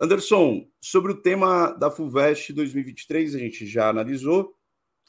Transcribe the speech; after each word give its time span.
Anderson, 0.00 0.64
sobre 0.80 1.10
o 1.10 1.20
tema 1.20 1.72
da 1.72 1.90
FUVEST 1.90 2.52
2023, 2.52 3.34
a 3.34 3.38
gente 3.38 3.66
já 3.66 3.88
analisou. 3.88 4.54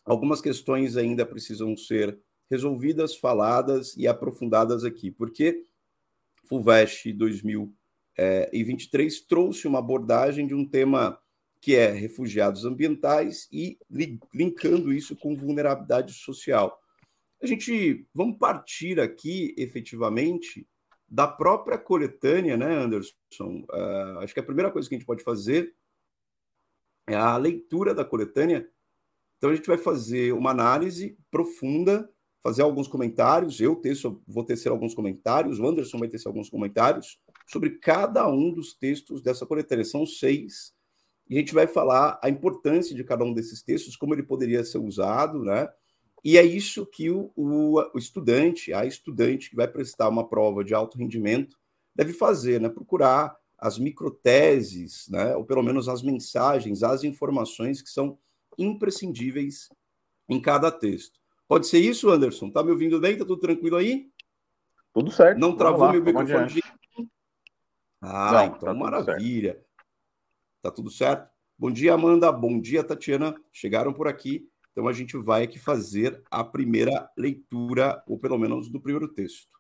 Algumas 0.04 0.42
questões 0.42 0.98
ainda 0.98 1.28
precisam 1.28 1.78
ser 1.78 2.20
resolvidas, 2.50 3.16
faladas 3.16 3.96
e 3.96 4.08
aprofundadas 4.08 4.84
aqui, 4.84 5.12
porque 5.12 5.64
FUVEST 6.46 7.14
2023 7.14 9.22
trouxe 9.22 9.68
uma 9.68 9.78
abordagem 9.78 10.48
de 10.48 10.56
um 10.56 10.66
tema 10.66 11.20
que 11.62 11.76
é 11.76 11.92
refugiados 11.92 12.66
ambientais 12.66 13.48
e 13.52 13.78
linkando 14.34 14.92
isso 14.92 15.16
com 15.16 15.38
vulnerabilidade 15.38 16.14
social. 16.14 16.82
A 17.40 17.46
gente 17.46 18.08
vamos 18.12 18.40
partir 18.40 19.00
aqui 19.00 19.54
efetivamente 19.56 20.68
da 21.10 21.28
própria 21.28 21.78
coletânea, 21.78 22.56
né, 22.56 22.76
Anderson? 22.76 23.66
Uh, 23.72 24.20
acho 24.20 24.34
que 24.34 24.40
a 24.40 24.44
primeira 24.44 24.72
coisa 24.72 24.88
que 24.88 24.96
a 24.96 24.98
gente 24.98 25.08
pode 25.08 25.24
fazer 25.24 25.74
é 27.08 27.16
a 27.16 27.36
leitura 27.38 27.94
da 27.94 28.06
coletânea. 28.06 28.70
Então 29.38 29.50
a 29.50 29.56
gente 29.56 29.68
vai 29.68 29.78
fazer 29.78 30.34
uma 30.34 30.52
análise 30.52 31.18
profunda, 31.32 32.10
fazer 32.42 32.62
alguns 32.62 32.88
comentários. 32.88 33.60
Eu 33.60 33.76
teço, 33.76 34.22
vou 34.28 34.44
tecer 34.44 34.72
alguns 34.72 34.94
comentários, 34.94 35.60
o 35.60 35.68
Anderson 35.68 35.98
vai 35.98 36.08
tecer 36.08 36.28
alguns 36.28 36.50
comentários 36.50 37.20
sobre 37.48 37.72
cada 37.80 38.28
um 38.30 38.52
dos 38.52 38.74
textos 38.74 39.22
dessa 39.22 39.46
coletânea. 39.46 39.86
São 39.86 40.06
seis 40.06 40.74
e 41.30 41.36
a 41.36 41.40
gente 41.40 41.54
vai 41.54 41.68
falar 41.68 42.20
a 42.24 42.30
importância 42.30 42.96
de 42.96 43.04
cada 43.04 43.24
um 43.24 43.34
desses 43.34 43.62
textos, 43.62 43.96
como 43.96 44.16
ele 44.16 44.24
poderia 44.24 44.64
ser 44.64 44.80
usado, 44.80 45.44
né? 45.44 45.70
E 46.24 46.38
é 46.38 46.44
isso 46.44 46.86
que 46.86 47.10
o, 47.10 47.32
o, 47.36 47.80
o 47.94 47.98
estudante, 47.98 48.74
a 48.74 48.86
estudante 48.86 49.50
que 49.50 49.56
vai 49.56 49.68
prestar 49.68 50.10
uma 50.10 50.28
prova 50.28 50.64
de 50.64 50.74
alto 50.74 50.98
rendimento, 50.98 51.58
deve 51.96 52.14
fazer, 52.14 52.60
né? 52.60 52.70
Procurar 52.70 53.38
as 53.58 53.78
microteses, 53.78 55.08
né? 55.10 55.36
Ou 55.36 55.46
pelo 55.46 55.64
menos 55.64 55.88
as 55.88 56.02
mensagens, 56.02 56.84
as 56.84 57.04
informações 57.04 57.82
que 57.82 57.90
são 57.90 58.18
imprescindíveis 58.58 59.70
em 60.28 60.42
cada 60.42 60.72
texto. 60.72 61.20
Pode 61.48 61.68
ser 61.68 61.80
isso, 61.80 62.10
Anderson? 62.10 62.50
Tá 62.50 62.64
me 62.64 62.72
ouvindo 62.72 63.00
bem? 63.00 63.18
Tá 63.18 63.26
tudo 63.26 63.40
tranquilo 63.40 63.78
aí? 63.78 64.10
Tudo 64.94 65.12
certo. 65.12 65.40
Não 65.40 65.56
travou 65.56 65.86
lá, 65.86 65.94
meu 65.94 66.04
microfone? 66.04 66.48
De... 66.48 66.64
Ah, 68.02 68.32
Não, 68.32 68.46
então 68.46 68.60
tá 68.60 68.74
maravilha. 68.74 69.60
Tá 70.62 70.70
tudo 70.72 70.92
certo? 70.92 71.30
Bom 71.58 71.72
dia, 71.72 71.94
Amanda. 71.94 72.32
Bom 72.32 72.60
dia, 72.60 72.84
Tatiana. 72.84 73.36
Chegaram 73.52 73.94
por 73.94 74.08
aqui. 74.08 74.50
Então 74.80 74.88
a 74.88 74.94
gente 74.94 75.18
vai 75.18 75.44
aqui 75.44 75.60
fazer 75.60 76.24
a 76.32 76.42
primeira 76.42 77.12
leitura, 77.18 78.02
ou 78.08 78.18
pelo 78.18 78.38
menos 78.38 78.70
do 78.70 78.80
primeiro 78.80 79.10
texto. 79.10 79.60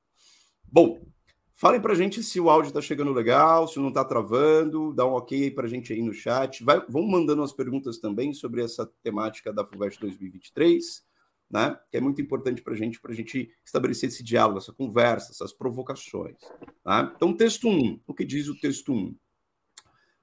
Bom, 0.64 1.06
falem 1.53 1.81
para 1.81 1.92
a 1.92 1.95
gente 1.95 2.23
se 2.23 2.39
o 2.39 2.50
áudio 2.50 2.70
está 2.70 2.80
chegando 2.80 3.11
legal, 3.11 3.67
se 3.67 3.80
não 3.80 3.89
está 3.89 4.06
travando, 4.06 4.94
dá 4.94 5.06
um 5.06 5.11
ok 5.11 5.52
para 5.52 5.66
a 5.66 5.70
gente 5.70 5.92
aí 5.92 6.02
no 6.02 6.14
chat. 6.14 6.64
Vai, 6.64 6.80
vão 6.88 7.06
mandando 7.06 7.44
as 7.44 7.52
perguntas 7.52 7.98
também 7.98 8.34
sobre 8.34 8.64
essa 8.64 8.89
temática 9.03 9.52
da 9.52 9.66
FUVEST 9.66 10.00
2023, 10.00 11.03
né? 11.52 11.78
Que 11.92 11.98
é 11.98 12.00
muito 12.00 12.22
importante 12.22 12.61
para 12.61 12.72
a 12.72 12.78
gente, 12.78 12.98
para 13.02 13.11
a 13.11 13.16
gente 13.16 13.52
estabelecer 13.66 14.08
esse 14.08 14.23
diálogo, 14.23 14.59
essa 14.59 14.72
conversa, 14.72 15.33
essas 15.33 15.52
provocações. 15.52 16.38
Tá? 16.81 17.11
Então, 17.14 17.36
texto 17.36 17.67
1, 17.67 18.00
o 18.08 18.14
que 18.14 18.23
diz 18.23 18.48
o 18.48 18.58
texto 18.58 18.94
1? 18.94 19.14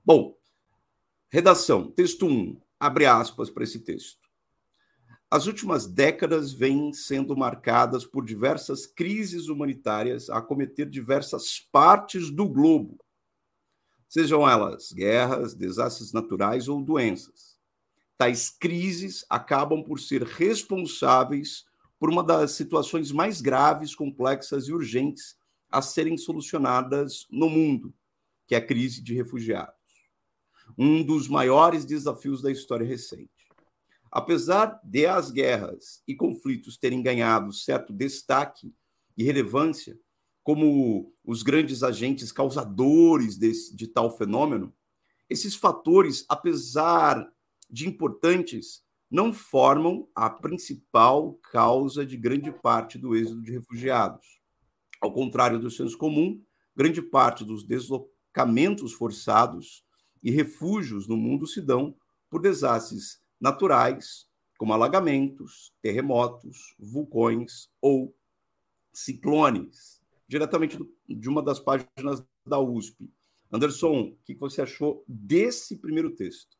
Bom, 0.02 0.34
Redação, 1.30 1.90
texto 1.90 2.26
1, 2.26 2.58
abre 2.80 3.04
aspas 3.04 3.50
para 3.50 3.62
esse 3.62 3.80
texto. 3.80 4.25
As 5.30 5.46
últimas 5.46 5.86
décadas 5.86 6.52
vêm 6.52 6.92
sendo 6.92 7.36
marcadas 7.36 8.04
por 8.04 8.24
diversas 8.24 8.86
crises 8.86 9.48
humanitárias 9.48 10.30
a 10.30 10.38
acometer 10.38 10.88
diversas 10.88 11.58
partes 11.72 12.30
do 12.30 12.48
globo, 12.48 12.98
sejam 14.08 14.48
elas 14.48 14.92
guerras, 14.92 15.52
desastres 15.52 16.12
naturais 16.12 16.68
ou 16.68 16.80
doenças. 16.80 17.58
Tais 18.16 18.48
crises 18.48 19.24
acabam 19.28 19.82
por 19.82 19.98
ser 19.98 20.22
responsáveis 20.22 21.64
por 21.98 22.08
uma 22.08 22.22
das 22.22 22.52
situações 22.52 23.10
mais 23.10 23.40
graves, 23.40 23.94
complexas 23.94 24.68
e 24.68 24.72
urgentes 24.72 25.36
a 25.70 25.82
serem 25.82 26.16
solucionadas 26.16 27.26
no 27.30 27.50
mundo, 27.50 27.92
que 28.46 28.54
é 28.54 28.58
a 28.58 28.64
crise 28.64 29.02
de 29.02 29.12
refugiados 29.12 29.76
um 30.76 31.02
dos 31.02 31.28
maiores 31.28 31.84
desafios 31.84 32.42
da 32.42 32.50
história 32.50 32.86
recente. 32.86 33.30
Apesar 34.10 34.80
de 34.84 35.06
as 35.06 35.30
guerras 35.30 36.02
e 36.06 36.14
conflitos 36.14 36.76
terem 36.76 37.02
ganhado 37.02 37.52
certo 37.52 37.92
destaque 37.92 38.74
e 39.16 39.24
relevância 39.24 39.98
como 40.42 41.12
os 41.24 41.42
grandes 41.42 41.82
agentes 41.82 42.30
causadores 42.30 43.36
desse, 43.36 43.74
de 43.74 43.88
tal 43.88 44.16
fenômeno, 44.16 44.72
esses 45.28 45.56
fatores, 45.56 46.24
apesar 46.28 47.28
de 47.68 47.88
importantes, 47.88 48.84
não 49.10 49.32
formam 49.32 50.08
a 50.14 50.30
principal 50.30 51.34
causa 51.50 52.06
de 52.06 52.16
grande 52.16 52.52
parte 52.52 52.96
do 52.96 53.16
êxodo 53.16 53.42
de 53.42 53.52
refugiados. 53.52 54.40
Ao 55.00 55.12
contrário 55.12 55.58
do 55.58 55.70
senso 55.70 55.98
comum, 55.98 56.40
grande 56.76 57.02
parte 57.02 57.44
dos 57.44 57.64
deslocamentos 57.64 58.92
forçados 58.92 59.84
e 60.22 60.30
refúgios 60.30 61.06
no 61.06 61.16
mundo 61.16 61.46
se 61.46 61.60
dão 61.60 61.96
por 62.30 62.40
desastres 62.40 63.20
naturais, 63.40 64.26
como 64.58 64.72
alagamentos, 64.72 65.72
terremotos, 65.82 66.74
vulcões 66.78 67.70
ou 67.80 68.14
ciclones, 68.92 70.02
diretamente 70.26 70.78
de 71.08 71.28
uma 71.28 71.42
das 71.42 71.60
páginas 71.60 72.24
da 72.46 72.58
USP. 72.58 73.10
Anderson, 73.52 74.00
o 74.00 74.16
que 74.24 74.34
você 74.34 74.62
achou 74.62 75.04
desse 75.06 75.76
primeiro 75.78 76.10
texto? 76.10 76.56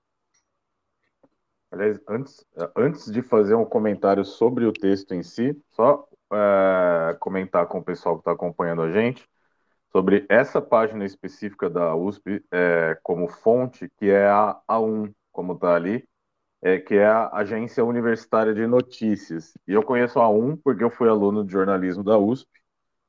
Aliás, 1.71 1.99
antes, 2.09 2.47
antes 2.77 3.11
de 3.11 3.23
fazer 3.23 3.55
um 3.55 3.65
comentário 3.65 4.25
sobre 4.25 4.65
o 4.67 4.73
texto 4.73 5.13
em 5.13 5.23
si, 5.23 5.61
só 5.73 6.09
é, 6.33 7.17
comentar 7.19 7.67
com 7.67 7.79
o 7.79 7.85
pessoal 7.85 8.17
que 8.17 8.21
está 8.21 8.33
acompanhando 8.33 8.83
a 8.83 8.93
gente 8.93 9.29
sobre 9.91 10.27
essa 10.29 10.61
página 10.61 11.05
específica 11.05 11.69
da 11.69 11.95
USP 11.95 12.45
é, 12.53 12.99
como 13.03 13.29
fonte, 13.29 13.91
que 13.97 14.11
é 14.11 14.27
a 14.29 14.61
A1, 14.69 15.13
como 15.33 15.55
está 15.55 15.75
ali, 15.75 16.07
é, 16.67 16.81
que 16.81 16.97
é 16.97 17.07
a 17.07 17.31
Agência 17.33 17.85
Universitária 17.85 18.53
de 18.53 18.67
Notícias. 18.67 19.57
E 19.69 19.73
eu 19.73 19.85
conheço 19.85 20.19
a 20.19 20.25
A1 20.25 20.59
porque 20.65 20.83
eu 20.83 20.91
fui 20.91 21.09
aluno 21.09 21.45
de 21.45 21.53
jornalismo 21.53 22.03
da 22.03 22.19
USP, 22.19 22.49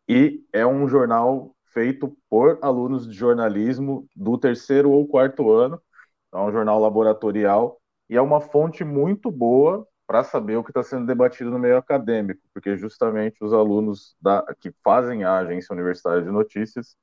e 0.08 0.46
é 0.54 0.66
um 0.66 0.88
jornal 0.88 1.56
feito 1.74 2.16
por 2.30 2.60
alunos 2.62 3.08
de 3.08 3.16
jornalismo 3.16 4.08
do 4.16 4.38
terceiro 4.38 4.92
ou 4.92 5.08
quarto 5.08 5.52
ano, 5.52 5.82
é 6.32 6.38
um 6.38 6.52
jornal 6.52 6.80
laboratorial, 6.80 7.82
e 8.08 8.16
é 8.16 8.22
uma 8.22 8.40
fonte 8.40 8.84
muito 8.84 9.32
boa 9.32 9.88
para 10.06 10.24
saber 10.24 10.56
o 10.58 10.64
que 10.64 10.70
está 10.70 10.84
sendo 10.84 11.08
debatido 11.08 11.50
no 11.50 11.58
meio 11.58 11.78
acadêmico, 11.78 12.42
porque 12.54 12.78
justamente 12.78 13.44
os 13.44 13.54
alunos 13.54 14.16
da, 14.22 14.46
que 14.60 14.72
fazem 14.84 15.24
a 15.24 15.40
agência 15.40 15.74
universitária 15.74 16.22
de 16.22 16.30
notícias, 16.30 16.96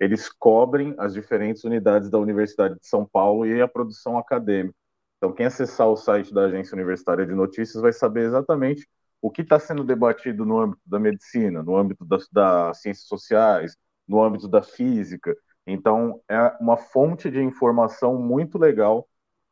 eles 0.00 0.30
cobrem 0.30 0.94
as 0.98 1.12
diferentes 1.12 1.64
unidades 1.64 2.08
da 2.08 2.18
Universidade 2.18 2.76
de 2.80 2.86
São 2.86 3.04
Paulo 3.04 3.44
e 3.44 3.60
a 3.60 3.68
produção 3.68 4.16
acadêmica. 4.16 4.87
Então, 5.18 5.32
quem 5.32 5.46
acessar 5.46 5.88
o 5.88 5.96
site 5.96 6.32
da 6.32 6.44
agência 6.44 6.74
universitária 6.74 7.26
de 7.26 7.34
notícias 7.34 7.82
vai 7.82 7.92
saber 7.92 8.24
exatamente 8.24 8.88
o 9.20 9.30
que 9.30 9.42
está 9.42 9.58
sendo 9.58 9.84
debatido 9.84 10.46
no 10.46 10.60
âmbito 10.60 10.82
da 10.86 10.98
medicina, 10.98 11.62
no 11.62 11.76
âmbito 11.76 12.04
das, 12.04 12.28
das 12.30 12.80
ciências 12.80 13.06
sociais, 13.06 13.76
no 14.06 14.22
âmbito 14.22 14.48
da 14.48 14.62
física. 14.62 15.36
Então, 15.66 16.20
é 16.28 16.38
uma 16.60 16.76
fonte 16.76 17.30
de 17.30 17.42
informação 17.42 18.16
muito 18.16 18.56
legal 18.58 19.08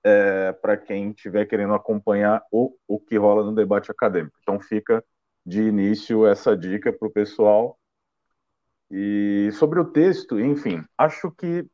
é, 0.06 0.53
para 0.53 0.76
quem 0.76 1.10
estiver 1.10 1.44
querendo 1.47 1.75
acompanhar 1.75 2.41
o, 2.53 2.76
o 2.87 3.00
que 3.00 3.17
rola 3.19 3.44
no 3.44 3.52
debate 3.52 3.91
acadêmico. 3.91 4.38
Então 4.41 4.61
fica 4.61 5.05
de 5.44 5.62
início 5.62 6.25
essa 6.25 6.56
dica 6.56 6.93
para 6.93 7.08
o 7.08 7.11
pessoal. 7.11 7.76
E 8.88 9.50
sobre 9.55 9.81
o 9.81 9.85
texto, 9.85 10.38
enfim, 10.38 10.85
acho 10.96 11.29
que 11.32 11.67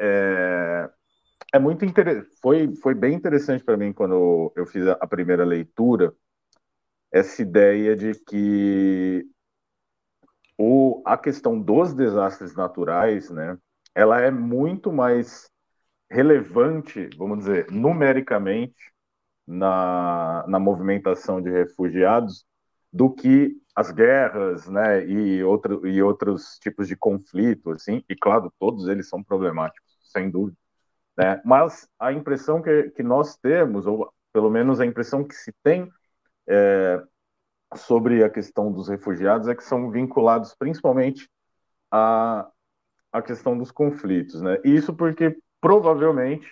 é, 0.00 0.90
é 1.54 1.58
muito 1.58 1.84
interessante. 1.84 2.36
Foi, 2.42 2.74
foi 2.76 2.94
bem 2.94 3.14
interessante 3.14 3.62
para 3.62 3.76
mim 3.76 3.92
quando 3.92 4.52
eu 4.56 4.66
fiz 4.66 4.86
a 4.88 5.06
primeira 5.06 5.44
leitura 5.44 6.12
essa 7.12 7.42
ideia 7.42 7.94
de 7.94 8.12
que 8.12 9.24
o, 10.58 11.00
a 11.06 11.16
questão 11.16 11.60
dos 11.60 11.94
desastres 11.94 12.56
naturais, 12.56 13.30
né, 13.30 13.56
ela 13.94 14.20
é 14.20 14.32
muito 14.32 14.92
mais 14.92 15.48
relevante, 16.10 17.08
vamos 17.16 17.38
dizer, 17.40 17.70
numericamente 17.70 18.92
na, 19.46 20.44
na 20.48 20.58
movimentação 20.58 21.40
de 21.40 21.50
refugiados 21.50 22.44
do 22.92 23.12
que 23.14 23.56
as 23.76 23.92
guerras, 23.92 24.68
né, 24.68 25.06
e, 25.06 25.44
outro, 25.44 25.86
e 25.86 26.02
outros 26.02 26.58
tipos 26.60 26.88
de 26.88 26.96
conflito, 26.96 27.70
assim, 27.70 28.02
e 28.08 28.16
claro, 28.16 28.52
todos 28.58 28.88
eles 28.88 29.08
são 29.08 29.22
problemáticos, 29.22 29.88
sem 30.12 30.30
dúvida, 30.30 30.56
né, 31.16 31.40
mas 31.44 31.88
a 31.98 32.12
impressão 32.12 32.60
que, 32.62 32.90
que 32.90 33.02
nós 33.02 33.36
temos, 33.36 33.86
ou 33.86 34.12
pelo 34.32 34.50
menos 34.50 34.80
a 34.80 34.86
impressão 34.86 35.24
que 35.24 35.34
se 35.34 35.52
tem 35.62 35.90
é, 36.48 37.02
sobre 37.76 38.24
a 38.24 38.30
questão 38.30 38.72
dos 38.72 38.88
refugiados 38.88 39.48
é 39.48 39.54
que 39.54 39.64
são 39.64 39.90
vinculados 39.90 40.54
principalmente 40.54 41.28
à, 41.90 42.50
questão 43.24 43.56
dos 43.56 43.70
conflitos, 43.70 44.42
né, 44.42 44.58
isso 44.64 44.94
porque 44.94 45.38
provavelmente 45.60 46.48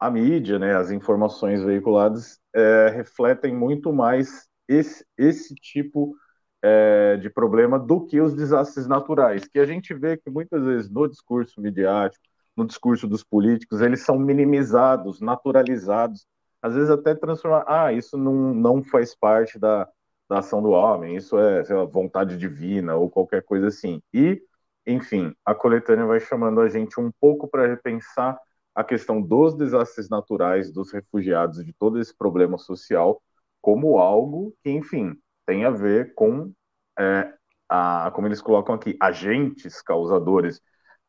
a 0.00 0.10
mídia, 0.10 0.58
né, 0.58 0.74
as 0.74 0.90
informações 0.90 1.62
veiculadas 1.62 2.40
é, 2.54 2.88
refletem 2.88 3.54
muito 3.54 3.92
mais 3.92 4.48
esse, 4.66 5.04
esse 5.16 5.54
tipo 5.54 6.16
é, 6.62 7.16
de 7.16 7.28
problema 7.28 7.78
do 7.78 8.04
que 8.04 8.20
os 8.20 8.34
desastres 8.34 8.86
naturais, 8.86 9.46
que 9.46 9.58
a 9.58 9.66
gente 9.66 9.92
vê 9.94 10.16
que 10.16 10.30
muitas 10.30 10.64
vezes 10.64 10.90
no 10.90 11.08
discurso 11.08 11.60
midiático, 11.60 12.24
no 12.56 12.66
discurso 12.66 13.06
dos 13.08 13.24
políticos, 13.24 13.80
eles 13.80 14.02
são 14.02 14.18
minimizados, 14.18 15.20
naturalizados, 15.20 16.26
às 16.60 16.74
vezes 16.74 16.90
até 16.90 17.14
transformar, 17.14 17.64
ah, 17.66 17.92
isso 17.92 18.16
não, 18.16 18.54
não 18.54 18.82
faz 18.82 19.14
parte 19.14 19.58
da, 19.58 19.88
da 20.28 20.38
ação 20.38 20.62
do 20.62 20.70
homem, 20.70 21.16
isso 21.16 21.38
é 21.38 21.62
lá, 21.74 21.84
vontade 21.84 22.36
divina 22.38 22.94
ou 22.96 23.10
qualquer 23.10 23.42
coisa 23.42 23.68
assim. 23.68 24.00
E, 24.14 24.40
enfim, 24.86 25.34
a 25.44 25.54
coletânea 25.54 26.06
vai 26.06 26.20
chamando 26.20 26.60
a 26.60 26.68
gente 26.68 27.00
um 27.00 27.10
pouco 27.20 27.48
para 27.48 27.66
repensar 27.66 28.38
a 28.74 28.82
questão 28.84 29.20
dos 29.20 29.54
desastres 29.54 30.08
naturais, 30.08 30.72
dos 30.72 30.92
refugiados, 30.92 31.64
de 31.64 31.72
todo 31.74 31.98
esse 32.00 32.16
problema 32.16 32.56
social, 32.58 33.20
como 33.60 33.98
algo 33.98 34.54
que, 34.62 34.70
enfim, 34.70 35.14
tem 35.46 35.64
a 35.64 35.70
ver 35.70 36.14
com, 36.14 36.52
é, 36.98 37.32
a, 37.68 38.10
como 38.14 38.26
eles 38.26 38.40
colocam 38.40 38.74
aqui, 38.74 38.96
agentes 39.00 39.82
causadores 39.82 40.60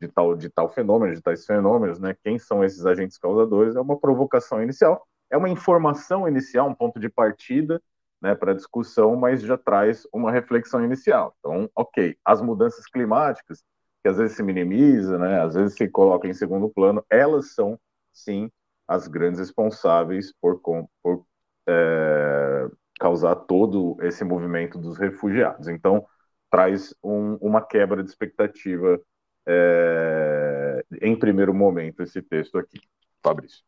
de 0.07 0.11
tal, 0.13 0.35
de 0.35 0.50
tal 0.50 0.69
fenômeno, 0.69 1.15
de 1.15 1.21
tais 1.21 1.45
fenômenos, 1.45 2.00
né? 2.00 2.15
Quem 2.23 2.38
são 2.38 2.63
esses 2.63 2.85
agentes 2.85 3.17
causadores? 3.17 3.75
É 3.75 3.81
uma 3.81 3.97
provocação 3.97 4.61
inicial, 4.61 5.07
é 5.29 5.38
uma 5.38 5.50
informação 5.50 6.27
inicial, 6.27 6.67
um 6.69 6.75
ponto 6.75 7.00
de 7.00 7.09
partida, 7.09 7.81
né, 8.21 8.35
para 8.35 8.53
discussão, 8.53 9.15
mas 9.15 9.41
já 9.41 9.57
traz 9.57 10.07
uma 10.13 10.31
reflexão 10.31 10.83
inicial. 10.83 11.35
Então, 11.39 11.69
ok, 11.75 12.17
as 12.23 12.41
mudanças 12.41 12.85
climáticas, 12.88 13.63
que 14.01 14.09
às 14.09 14.17
vezes 14.17 14.35
se 14.35 14.44
minimiza, 14.44 15.17
né, 15.17 15.41
às 15.41 15.55
vezes 15.55 15.75
se 15.75 15.88
coloca 15.89 16.27
em 16.27 16.33
segundo 16.33 16.69
plano, 16.69 17.03
elas 17.09 17.53
são, 17.53 17.79
sim, 18.13 18.50
as 18.88 19.07
grandes 19.07 19.39
responsáveis 19.39 20.33
por, 20.41 20.59
por 20.61 21.25
é, 21.67 22.67
causar 23.00 23.35
todo 23.35 23.97
esse 24.01 24.23
movimento 24.23 24.77
dos 24.77 24.97
refugiados. 24.97 25.67
Então, 25.67 26.05
traz 26.50 26.94
um, 27.03 27.35
uma 27.41 27.61
quebra 27.65 28.03
de 28.03 28.09
expectativa 28.09 29.01
é, 29.47 30.85
em 31.01 31.15
primeiro 31.17 31.53
momento 31.53 32.03
esse 32.03 32.21
texto 32.21 32.57
aqui. 32.57 32.79
Fabrício. 33.21 33.63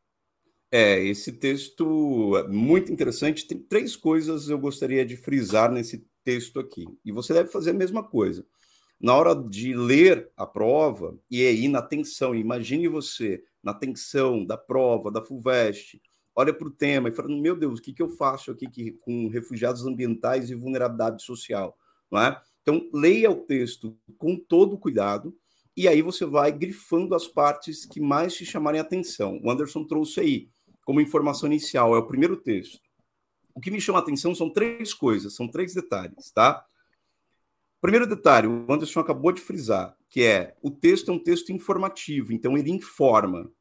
É, 0.71 1.01
esse 1.03 1.31
texto 1.31 2.35
é 2.37 2.47
muito 2.47 2.91
interessante. 2.91 3.47
Tem 3.47 3.57
três 3.57 3.95
coisas 3.95 4.49
eu 4.49 4.59
gostaria 4.59 5.05
de 5.05 5.15
frisar 5.15 5.71
nesse 5.71 6.05
texto 6.23 6.59
aqui. 6.59 6.85
E 7.03 7.11
você 7.11 7.33
deve 7.33 7.49
fazer 7.49 7.71
a 7.71 7.73
mesma 7.73 8.03
coisa. 8.03 8.45
Na 8.99 9.15
hora 9.15 9.35
de 9.35 9.73
ler 9.73 10.31
a 10.35 10.45
prova, 10.45 11.17
e 11.29 11.45
aí 11.45 11.67
na 11.67 11.81
tensão, 11.81 12.33
imagine 12.33 12.87
você 12.87 13.43
na 13.61 13.73
tensão 13.73 14.45
da 14.45 14.57
prova, 14.57 15.11
da 15.11 15.23
FUVEST, 15.23 16.01
olha 16.35 16.53
para 16.53 16.67
o 16.67 16.71
tema 16.71 17.09
e 17.09 17.11
fala: 17.11 17.29
meu 17.29 17.55
Deus, 17.55 17.79
o 17.79 17.81
que, 17.81 17.93
que 17.93 18.01
eu 18.01 18.09
faço 18.09 18.51
aqui 18.51 18.69
que, 18.69 18.91
com 18.91 19.27
refugiados 19.27 19.85
ambientais 19.85 20.49
e 20.49 20.55
vulnerabilidade 20.55 21.23
social? 21.23 21.77
Não 22.11 22.21
é? 22.21 22.41
Então, 22.61 22.89
leia 22.93 23.29
o 23.29 23.35
texto 23.35 23.97
com 24.17 24.35
todo 24.37 24.77
cuidado 24.77 25.35
e 25.75 25.87
aí 25.87 26.01
você 26.01 26.25
vai 26.25 26.51
grifando 26.51 27.13
as 27.13 27.27
partes 27.27 27.85
que 27.85 27.99
mais 27.99 28.33
te 28.33 28.45
chamarem 28.45 28.79
atenção. 28.79 29.39
O 29.43 29.51
Anderson 29.51 29.83
trouxe 29.83 30.19
aí 30.21 30.49
como 30.85 31.01
informação 31.01 31.47
inicial, 31.47 31.95
é 31.95 31.99
o 31.99 32.07
primeiro 32.07 32.37
texto. 32.37 32.79
O 33.53 33.59
que 33.59 33.71
me 33.71 33.81
chama 33.81 33.99
atenção 33.99 34.33
são 34.33 34.49
três 34.49 34.93
coisas, 34.93 35.35
são 35.35 35.47
três 35.47 35.73
detalhes, 35.73 36.31
tá? 36.31 36.65
Primeiro 37.81 38.07
detalhe, 38.07 38.47
o 38.47 38.71
Anderson 38.71 38.99
acabou 38.99 39.31
de 39.31 39.41
frisar, 39.41 39.95
que 40.09 40.23
é 40.23 40.55
o 40.61 40.71
texto 40.71 41.11
é 41.11 41.13
um 41.13 41.19
texto 41.19 41.51
informativo, 41.51 42.33
então 42.33 42.57
ele 42.57 42.71
informa. 42.71 43.51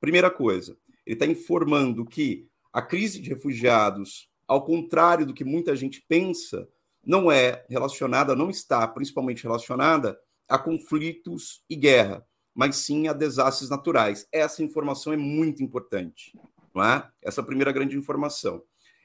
Primeira 0.00 0.30
coisa, 0.30 0.76
ele 1.04 1.14
está 1.14 1.26
informando 1.26 2.04
que 2.04 2.48
a 2.72 2.80
crise 2.80 3.20
de 3.20 3.28
refugiados, 3.28 4.30
ao 4.46 4.64
contrário 4.64 5.26
do 5.26 5.34
que 5.34 5.44
muita 5.44 5.74
gente 5.74 6.04
pensa, 6.08 6.68
não 7.04 7.32
é 7.32 7.64
relacionada, 7.68 8.36
não 8.36 8.50
está 8.50 8.86
principalmente 8.86 9.42
relacionada 9.42 10.18
a 10.48 10.58
conflitos 10.58 11.62
e 11.68 11.76
guerra, 11.76 12.26
mas 12.54 12.76
sim 12.76 13.06
a 13.08 13.12
desastres 13.12 13.70
naturais. 13.70 14.26
Essa 14.32 14.62
informação 14.62 15.12
é 15.12 15.16
muito 15.16 15.62
importante, 15.62 16.32
não 16.74 16.82
é? 16.82 17.08
Essa 17.22 17.42
primeira 17.42 17.70
grande 17.70 17.96
informação. 17.96 18.62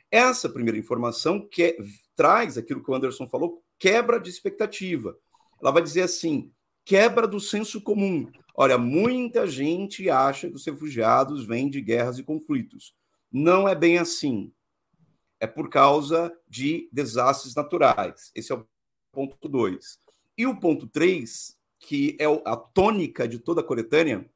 Essa 0.10 0.48
primeira 0.48 0.78
informação 0.78 1.48
que 1.48 1.78
traz 2.16 2.57
aquilo 2.57 2.84
que 2.84 2.90
o 2.90 2.94
Anderson 2.95 3.28
falou, 3.28 3.63
quebra 3.80 4.19
de 4.19 4.30
expectativa. 4.30 5.18
Ela 5.62 5.72
vai 5.72 5.81
dizer 5.81 6.04
assim: 6.04 6.51
quebra 6.86 7.28
do 7.28 7.40
senso 7.40 7.81
comum. 7.81 8.31
Olha, 8.56 8.78
muita 8.78 9.48
gente 9.48 10.10
acha 10.10 10.48
que 10.48 10.56
os 10.56 10.66
refugiados 10.66 11.46
vêm 11.46 11.69
de 11.69 11.81
guerras 11.81 12.19
e 12.19 12.24
conflitos. 12.24 12.96
Não 13.31 13.68
é 13.68 13.74
bem 13.74 13.98
assim. 13.98 14.54
É 15.39 15.48
por 15.48 15.69
causa 15.69 16.31
de 16.48 16.88
desastres 16.92 17.56
naturais. 17.56 18.31
Esse 18.36 18.51
é 18.51 18.56
o 18.56 18.68
ponto 19.12 19.50
2. 19.50 20.02
E 20.38 20.45
o 20.45 20.59
ponto 20.59 20.88
3, 20.88 21.56
que 21.80 22.18
é 22.19 22.25
a 22.45 22.56
tônica 22.56 23.27
de 23.27 23.39
toda 23.39 23.62
a 23.62 23.63
coletânea, 23.63 24.30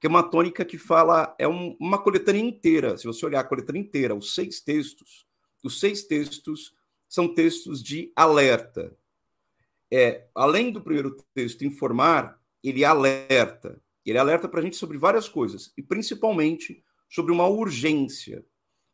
que 0.00 0.06
é 0.06 0.10
uma 0.10 0.22
tônica 0.22 0.64
que 0.64 0.78
fala, 0.78 1.34
é 1.38 1.48
um, 1.48 1.76
uma 1.80 1.98
coletânea 1.98 2.40
inteira. 2.40 2.96
Se 2.96 3.06
você 3.06 3.24
olhar 3.24 3.40
a 3.40 3.44
coletânea 3.44 3.80
inteira, 3.80 4.14
os 4.14 4.34
seis 4.34 4.60
textos, 4.60 5.26
os 5.64 5.80
seis 5.80 6.04
textos 6.04 6.74
são 7.08 7.32
textos 7.32 7.82
de 7.82 8.12
alerta. 8.14 8.96
É, 9.90 10.26
além 10.34 10.70
do 10.70 10.80
primeiro 10.80 11.16
texto 11.34 11.64
informar, 11.64 12.40
ele 12.62 12.84
alerta. 12.84 13.80
Ele 14.04 14.18
alerta 14.18 14.48
para 14.48 14.60
a 14.60 14.62
gente 14.62 14.76
sobre 14.76 14.98
várias 14.98 15.28
coisas, 15.28 15.72
e 15.76 15.82
principalmente 15.82 16.84
sobre 17.08 17.32
uma 17.32 17.46
urgência. 17.46 18.44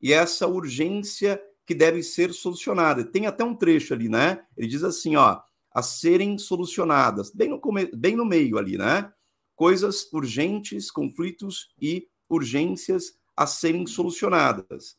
E 0.00 0.12
essa 0.12 0.46
urgência 0.46 1.43
que 1.67 1.75
deve 1.75 2.02
ser 2.02 2.32
solucionada. 2.32 3.05
Tem 3.05 3.26
até 3.26 3.44
um 3.44 3.55
trecho 3.55 3.94
ali, 3.94 4.08
né? 4.08 4.44
Ele 4.56 4.67
diz 4.67 4.82
assim, 4.82 5.17
ó, 5.17 5.40
a 5.75 5.83
serem 5.83 6.39
solucionadas, 6.39 7.31
bem 7.31 7.49
no, 7.49 7.61
bem 7.97 8.17
no 8.17 8.25
meio 8.25 8.59
ali, 8.59 8.77
né? 8.77 9.13
Coisas 9.55 10.11
urgentes, 10.13 10.91
conflitos 10.91 11.73
e 11.81 12.09
urgências 12.29 13.15
a 13.37 13.47
serem 13.47 13.87
solucionadas. 13.87 14.97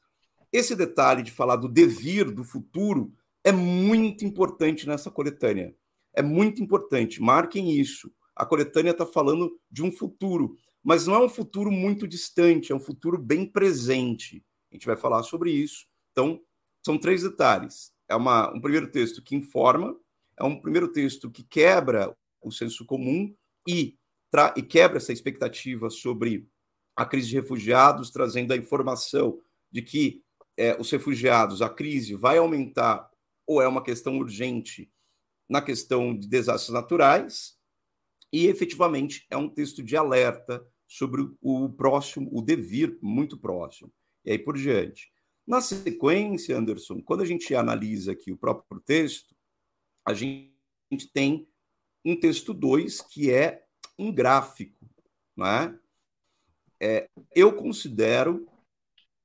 Esse 0.51 0.75
detalhe 0.75 1.23
de 1.23 1.31
falar 1.31 1.55
do 1.55 1.67
devir, 1.67 2.31
do 2.31 2.43
futuro, 2.43 3.13
é 3.43 3.51
muito 3.51 4.23
importante 4.23 4.87
nessa 4.87 5.11
coletânea. 5.11 5.75
É 6.15 6.21
muito 6.21 6.61
importante, 6.61 7.21
marquem 7.21 7.71
isso 7.71 8.11
a 8.35 8.45
coletânea 8.45 8.91
está 8.91 9.05
falando 9.05 9.59
de 9.69 9.83
um 9.83 9.91
futuro, 9.91 10.55
mas 10.83 11.07
não 11.07 11.15
é 11.15 11.19
um 11.19 11.29
futuro 11.29 11.71
muito 11.71 12.07
distante, 12.07 12.71
é 12.71 12.75
um 12.75 12.79
futuro 12.79 13.17
bem 13.17 13.45
presente. 13.45 14.43
A 14.71 14.75
gente 14.75 14.85
vai 14.85 14.97
falar 14.97 15.23
sobre 15.23 15.51
isso. 15.51 15.85
Então, 16.11 16.41
são 16.83 16.97
três 16.97 17.23
detalhes. 17.23 17.91
É 18.09 18.15
uma, 18.15 18.51
um 18.53 18.59
primeiro 18.59 18.91
texto 18.91 19.21
que 19.21 19.35
informa, 19.35 19.95
é 20.37 20.43
um 20.43 20.59
primeiro 20.59 20.91
texto 20.91 21.29
que 21.29 21.43
quebra 21.43 22.15
o 22.41 22.51
senso 22.51 22.85
comum 22.85 23.33
e, 23.67 23.97
e 24.55 24.61
quebra 24.61 24.97
essa 24.97 25.13
expectativa 25.13 25.89
sobre 25.89 26.47
a 26.95 27.05
crise 27.05 27.29
de 27.29 27.35
refugiados, 27.35 28.11
trazendo 28.11 28.53
a 28.53 28.57
informação 28.57 29.39
de 29.71 29.81
que 29.81 30.23
é, 30.57 30.79
os 30.79 30.89
refugiados, 30.91 31.61
a 31.61 31.69
crise 31.69 32.13
vai 32.13 32.37
aumentar 32.37 33.09
ou 33.45 33.61
é 33.61 33.67
uma 33.67 33.83
questão 33.83 34.17
urgente 34.17 34.91
na 35.49 35.61
questão 35.61 36.17
de 36.17 36.27
desastres 36.27 36.73
naturais, 36.73 37.57
e 38.31 38.47
efetivamente 38.47 39.25
é 39.29 39.37
um 39.37 39.49
texto 39.49 39.83
de 39.83 39.95
alerta 39.95 40.65
sobre 40.87 41.27
o 41.41 41.69
próximo, 41.69 42.29
o 42.31 42.41
devir 42.41 42.97
muito 43.01 43.37
próximo, 43.37 43.91
e 44.25 44.31
aí 44.31 44.39
por 44.39 44.57
diante. 44.57 45.11
Na 45.45 45.59
sequência, 45.59 46.57
Anderson, 46.57 47.01
quando 47.01 47.21
a 47.21 47.25
gente 47.25 47.53
analisa 47.53 48.13
aqui 48.13 48.31
o 48.31 48.37
próprio 48.37 48.81
texto, 48.81 49.35
a 50.05 50.13
gente 50.13 50.51
tem 51.13 51.47
um 52.05 52.19
texto 52.19 52.53
2 52.53 53.01
que 53.01 53.31
é 53.31 53.65
um 53.97 54.11
gráfico, 54.11 54.85
não 55.35 55.45
é? 55.45 55.79
é 56.79 57.09
eu 57.35 57.55
considero, 57.55 58.47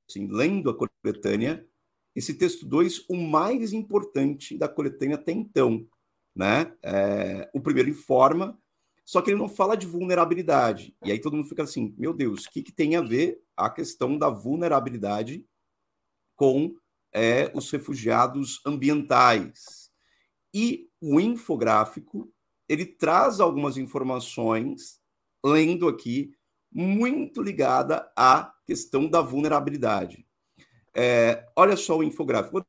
assim, 0.09 0.27
lendo 0.27 0.69
a 0.69 0.75
coletânea, 0.75 1.67
esse 2.15 2.33
texto 2.33 2.65
2 2.65 3.05
o 3.09 3.15
mais 3.15 3.73
importante 3.73 4.57
da 4.57 4.67
coletânea 4.67 5.15
até 5.15 5.31
então. 5.31 5.87
Né? 6.35 6.73
É, 6.83 7.49
o 7.53 7.59
primeiro 7.59 7.89
informa 7.89 8.57
só 9.09 9.23
que 9.23 9.31
ele 9.31 9.39
não 9.39 9.49
fala 9.49 9.75
de 9.75 9.87
vulnerabilidade. 9.87 10.95
E 11.03 11.11
aí 11.11 11.19
todo 11.19 11.35
mundo 11.35 11.49
fica 11.49 11.63
assim: 11.63 11.95
meu 11.97 12.13
Deus, 12.13 12.45
o 12.45 12.51
que, 12.51 12.61
que 12.61 12.71
tem 12.71 12.95
a 12.95 13.01
ver 13.01 13.41
a 13.57 13.67
questão 13.67 14.15
da 14.15 14.29
vulnerabilidade 14.29 15.43
com 16.35 16.75
é, 17.11 17.51
os 17.55 17.71
refugiados 17.71 18.61
ambientais? 18.63 19.88
E 20.53 20.89
o 21.01 21.19
infográfico 21.19 22.31
ele 22.67 22.85
traz 22.85 23.39
algumas 23.39 23.77
informações, 23.77 25.01
lendo 25.43 25.87
aqui, 25.87 26.31
muito 26.71 27.41
ligada 27.41 28.11
à 28.15 28.53
questão 28.65 29.07
da 29.07 29.21
vulnerabilidade. 29.21 30.25
É, 30.93 31.47
olha 31.55 31.75
só 31.75 31.97
o 31.97 32.03
infográfico. 32.03 32.53
Vou 32.53 32.65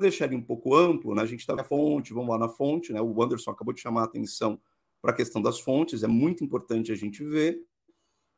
deixar 0.00 0.26
ele 0.26 0.34
um 0.34 0.42
pouco 0.42 0.74
amplo, 0.74 1.14
né? 1.14 1.22
A 1.22 1.26
gente 1.26 1.40
está 1.40 1.54
na 1.54 1.62
fonte, 1.62 2.12
vamos 2.12 2.30
lá 2.30 2.38
na 2.38 2.48
fonte, 2.48 2.92
né? 2.92 3.00
O 3.00 3.22
Anderson 3.22 3.52
acabou 3.52 3.72
de 3.72 3.80
chamar 3.80 4.02
a 4.02 4.04
atenção 4.04 4.60
para 5.00 5.12
a 5.12 5.14
questão 5.14 5.40
das 5.40 5.60
fontes, 5.60 6.02
é 6.02 6.08
muito 6.08 6.44
importante 6.44 6.90
a 6.90 6.94
gente 6.94 7.24
ver. 7.24 7.64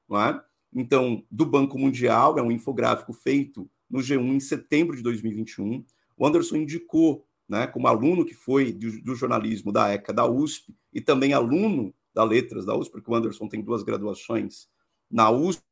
não 0.09 0.21
é? 0.21 0.45
Então, 0.75 1.25
do 1.31 1.47
Banco 1.47 1.79
Mundial, 1.79 2.39
é 2.39 2.43
um 2.43 2.51
infográfico 2.51 3.13
feito 3.13 3.71
no 3.89 4.01
G1 4.01 4.35
em 4.35 4.41
setembro 4.41 4.97
de 4.97 5.03
2021. 5.03 5.85
O 6.17 6.27
Anderson 6.27 6.57
indicou, 6.57 7.27
né, 7.55 7.69
como 7.69 7.87
aluno 7.87 8.25
que 8.25 8.35
foi 8.35 8.73
do, 8.73 9.01
do 9.01 9.15
jornalismo 9.15 9.71
da 9.71 9.93
ECA 9.93 10.13
da 10.13 10.27
USP 10.27 10.75
e 10.93 11.01
também 11.01 11.33
aluno 11.33 11.95
da 12.13 12.25
Letras 12.25 12.67
da 12.67 12.77
USP, 12.77 12.91
porque 12.91 13.11
o 13.11 13.15
Anderson 13.15 13.47
tem 13.47 13.63
duas 13.63 13.85
graduações 13.85 14.69
na 15.09 15.31
USP, 15.31 15.63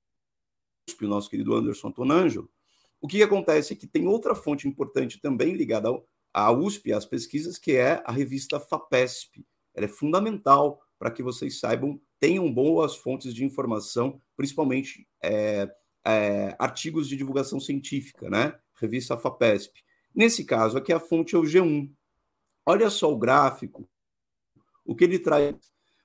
o 1.02 1.08
nosso 1.08 1.28
querido 1.28 1.54
Anderson 1.54 1.90
Tonangelo. 1.90 2.48
O 3.00 3.08
que 3.08 3.20
acontece 3.20 3.72
é 3.72 3.76
que 3.76 3.86
tem 3.86 4.06
outra 4.06 4.32
fonte 4.32 4.68
importante 4.68 5.20
também 5.20 5.54
ligada 5.54 5.88
à 6.32 6.52
USP, 6.52 6.92
às 6.92 7.04
pesquisas, 7.04 7.58
que 7.58 7.72
é 7.72 8.00
a 8.06 8.12
revista 8.12 8.60
FAPESP. 8.60 9.44
Ela 9.74 9.86
é 9.86 9.88
fundamental 9.88 10.80
para 11.00 11.10
que 11.10 11.22
vocês 11.22 11.58
saibam, 11.58 12.00
tenham 12.20 12.52
boas 12.52 12.94
fontes 12.94 13.34
de 13.34 13.44
informação, 13.44 14.20
principalmente 14.36 15.08
é, 15.20 15.68
é, 16.06 16.54
artigos 16.60 17.08
de 17.08 17.16
divulgação 17.16 17.58
científica, 17.58 18.30
né? 18.30 18.54
Revista 18.80 19.16
FAPESP. 19.16 19.82
Nesse 20.14 20.44
caso, 20.44 20.76
aqui 20.76 20.92
a 20.92 21.00
fonte 21.00 21.34
é 21.34 21.38
o 21.38 21.42
G1. 21.42 21.90
Olha 22.66 22.90
só 22.90 23.12
o 23.12 23.18
gráfico, 23.18 23.88
o 24.84 24.94
que 24.94 25.04
ele 25.04 25.18
traz. 25.18 25.56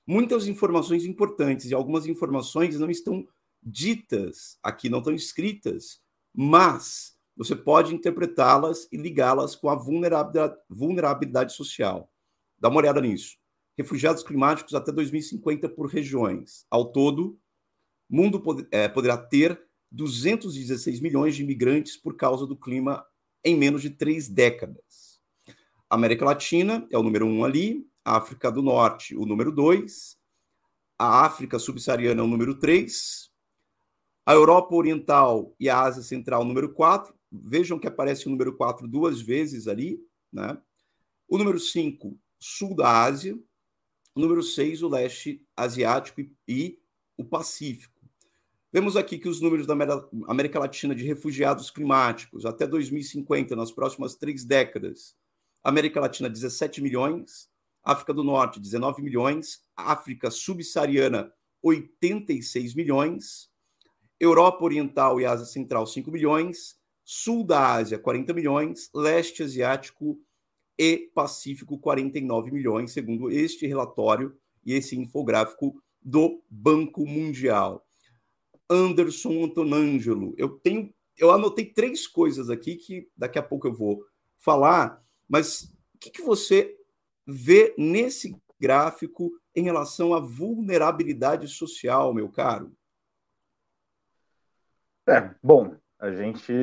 Muitas 0.06 0.48
informações 0.48 1.06
importantes 1.06 1.70
e 1.70 1.74
algumas 1.74 2.06
informações 2.06 2.80
não 2.80 2.90
estão 2.90 3.28
ditas 3.62 4.58
aqui, 4.64 4.90
não 4.90 5.00
estão 5.00 5.14
escritas 5.14 6.02
mas 6.40 7.18
você 7.36 7.56
pode 7.56 7.96
interpretá-las 7.96 8.88
e 8.92 8.98
ligá-las 8.98 9.56
com 9.56 9.70
a 9.70 9.76
vulnerabilidade, 9.76 10.56
vulnerabilidade 10.70 11.54
social. 11.54 12.12
Dá 12.60 12.70
uma 12.70 12.78
olhada 12.78 13.02
nisso. 13.02 13.38
Refugiados 13.76 14.22
climáticos 14.22 14.76
até 14.76 14.92
2050 14.92 15.68
por 15.70 15.88
regiões. 15.88 16.64
Ao 16.70 16.92
todo, 16.92 17.40
mundo 18.08 18.40
é, 18.70 18.88
poderá 18.88 19.18
ter 19.18 19.60
216 19.92 21.00
milhões 21.00 21.36
de 21.36 21.42
imigrantes 21.42 21.98
por 21.98 22.16
causa 22.16 22.46
do 22.46 22.56
clima 22.56 23.04
em 23.44 23.56
menos 23.56 23.82
de 23.82 23.90
três 23.90 24.28
décadas. 24.28 25.20
A 25.90 25.96
América 25.96 26.26
Latina 26.26 26.88
é 26.92 26.98
o 26.98 27.04
número 27.04 27.26
um 27.26 27.46
ali, 27.46 27.88
a 28.04 28.18
África 28.18 28.52
do 28.52 28.62
Norte, 28.62 29.16
o 29.16 29.26
número 29.26 29.52
dois, 29.52 30.18
a 30.98 31.26
África 31.26 31.60
subsaariana 31.60 32.22
é 32.22 32.24
o 32.24 32.28
número 32.28 32.60
três, 32.60 33.32
a 34.28 34.34
Europa 34.34 34.76
Oriental 34.76 35.56
e 35.58 35.70
a 35.70 35.80
Ásia 35.80 36.04
Central, 36.04 36.44
número 36.44 36.74
4. 36.74 37.16
Vejam 37.32 37.80
que 37.80 37.88
aparece 37.88 38.28
o 38.28 38.30
número 38.30 38.58
4 38.58 38.86
duas 38.86 39.22
vezes 39.22 39.70
ali. 39.70 40.06
Né? 40.34 40.62
O 41.30 41.38
número 41.38 41.58
5, 41.58 42.20
Sul 42.38 42.76
da 42.76 43.04
Ásia. 43.04 43.40
O 44.14 44.20
número 44.20 44.44
6, 44.44 44.84
o 44.84 44.90
Leste 44.90 45.48
Asiático 45.56 46.20
e, 46.20 46.30
e 46.46 46.78
o 47.16 47.24
Pacífico. 47.24 47.97
Vemos 48.78 48.96
aqui 48.96 49.18
que 49.18 49.28
os 49.28 49.42
números 49.42 49.66
da 49.66 49.74
América 50.28 50.60
Latina 50.60 50.94
de 50.94 51.04
refugiados 51.04 51.72
climáticos 51.72 52.46
até 52.46 52.68
2050, 52.68 53.56
nas 53.56 53.72
próximas 53.72 54.16
três 54.16 54.46
décadas, 54.46 55.16
América 55.64 56.00
Latina, 56.00 56.30
17 56.30 56.80
milhões, 56.80 57.50
África 57.84 58.14
do 58.14 58.24
Norte, 58.24 58.60
19 58.60 59.02
milhões, 59.02 59.64
África 59.76 60.30
subsaariana, 60.30 61.34
86 61.64 62.76
milhões, 62.76 63.50
Europa 64.20 64.64
Oriental 64.64 65.20
e 65.20 65.26
Ásia 65.26 65.48
Central, 65.48 65.88
5 65.88 66.12
milhões, 66.12 66.76
Sul 67.04 67.44
da 67.44 67.74
Ásia, 67.74 67.98
40 67.98 68.32
milhões, 68.32 68.92
Leste 68.94 69.42
Asiático 69.42 70.20
e 70.78 71.10
Pacífico, 71.16 71.80
49 71.80 72.52
milhões, 72.52 72.92
segundo 72.92 73.32
este 73.32 73.66
relatório 73.66 74.38
e 74.64 74.74
esse 74.74 74.96
infográfico 74.96 75.82
do 76.00 76.44
Banco 76.48 77.08
Mundial. 77.08 77.87
Anderson 78.70 79.46
Antonangelo, 79.46 80.34
eu 80.38 80.50
tenho, 80.50 80.94
eu 81.18 81.32
anotei 81.32 81.66
três 81.66 82.06
coisas 82.08 82.50
aqui 82.50 82.76
que 82.76 83.10
daqui 83.16 83.40
a 83.40 83.44
pouco 83.44 83.68
eu 83.68 83.74
vou 83.74 84.06
falar, 84.38 85.04
mas 85.28 85.64
o 85.96 85.98
que, 86.00 86.10
que 86.10 86.22
você 86.22 86.78
vê 87.26 87.74
nesse 87.78 88.36
gráfico 88.60 89.32
em 89.56 89.64
relação 89.64 90.14
à 90.14 90.20
vulnerabilidade 90.20 91.48
social, 91.48 92.14
meu 92.14 92.30
caro? 92.30 92.72
É, 95.08 95.34
bom, 95.42 95.76
a 96.00 96.12
gente 96.12 96.54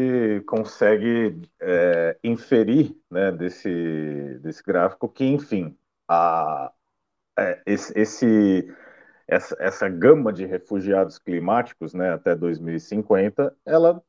consegue 0.46 1.42
é, 1.60 2.16
inferir 2.22 2.96
né, 3.10 3.32
desse, 3.32 4.38
desse 4.40 4.62
gráfico 4.62 5.08
que, 5.08 5.24
enfim, 5.24 5.76
a, 6.06 6.72
é, 7.38 7.62
esse, 7.66 7.98
esse, 7.98 8.74
essa, 9.26 9.56
essa 9.58 9.88
gama 9.88 10.32
de 10.32 10.44
refugiados 10.46 11.18
climáticos 11.18 11.94
né, 11.94 12.12
até 12.12 12.34
2050, 12.34 13.54
ela 13.64 14.02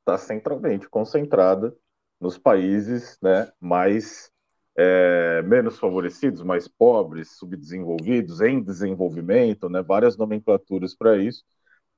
está 0.00 0.18
centralmente 0.18 0.88
concentrada 0.88 1.74
nos 2.20 2.38
países 2.38 3.18
né, 3.22 3.50
mais 3.60 4.30
é, 4.76 5.42
menos 5.42 5.78
favorecidos, 5.78 6.42
mais 6.42 6.68
pobres, 6.68 7.36
subdesenvolvidos, 7.36 8.40
em 8.40 8.62
desenvolvimento, 8.62 9.68
né, 9.68 9.82
várias 9.82 10.16
nomenclaturas 10.16 10.94
para 10.94 11.16
isso 11.16 11.44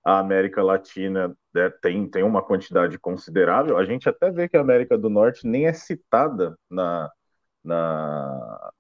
a 0.05 0.19
América 0.19 0.63
Latina 0.63 1.37
né, 1.55 1.71
tem, 1.83 2.09
tem 2.09 2.23
uma 2.23 2.43
quantidade 2.43 2.99
considerável. 2.99 3.77
A 3.77 3.85
gente 3.85 4.09
até 4.09 4.31
vê 4.31 4.49
que 4.49 4.57
a 4.57 4.61
América 4.61 4.97
do 4.97 5.11
Norte 5.11 5.47
nem 5.47 5.67
é 5.67 5.73
citada 5.73 6.57
na, 6.71 7.11
na, 7.63 8.73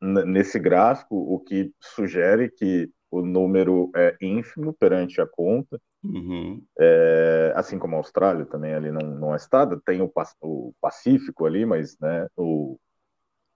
nesse 0.00 0.58
gráfico, 0.58 1.16
o 1.16 1.40
que 1.40 1.72
sugere 1.80 2.50
que 2.50 2.90
o 3.10 3.22
número 3.22 3.90
é 3.94 4.16
ínfimo 4.20 4.72
perante 4.72 5.20
a 5.20 5.26
conta, 5.26 5.80
uhum. 6.04 6.62
é, 6.78 7.52
assim 7.56 7.78
como 7.78 7.96
a 7.96 7.98
Austrália 7.98 8.44
também 8.44 8.74
ali 8.74 8.90
não, 8.90 9.00
não 9.16 9.34
é 9.34 9.38
citada, 9.38 9.80
tem 9.84 10.02
o, 10.02 10.12
o 10.40 10.72
Pacífico 10.80 11.46
ali, 11.46 11.64
mas 11.64 11.98
né, 11.98 12.26
o, 12.36 12.78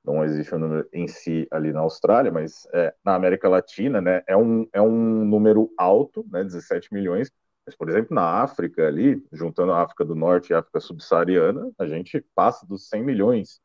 não 0.05 0.25
existe 0.25 0.55
um 0.55 0.59
número 0.59 0.89
em 0.93 1.07
si 1.07 1.47
ali 1.51 1.73
na 1.73 1.81
Austrália, 1.81 2.33
mas 2.33 2.67
é, 2.73 2.95
na 3.05 3.15
América 3.15 3.49
Latina, 3.49 4.01
né, 4.01 4.23
é 4.27 4.37
um, 4.37 4.67
é 4.73 4.81
um 4.81 5.25
número 5.25 5.71
alto, 5.77 6.25
né, 6.31 6.43
17 6.43 6.93
milhões, 6.93 7.31
mas, 7.65 7.77
por 7.77 7.89
exemplo, 7.89 8.15
na 8.15 8.43
África 8.43 8.87
ali, 8.87 9.25
juntando 9.33 9.73
a 9.73 9.83
África 9.83 10.05
do 10.05 10.17
Norte 10.17 10.51
e 10.51 10.55
a 10.55 10.59
África 10.59 10.81
subsaariana, 10.81 11.71
a 11.79 11.87
gente 11.87 12.25
passa 12.35 12.67
dos 12.67 12.89
100 12.89 13.05
milhões 13.05 13.61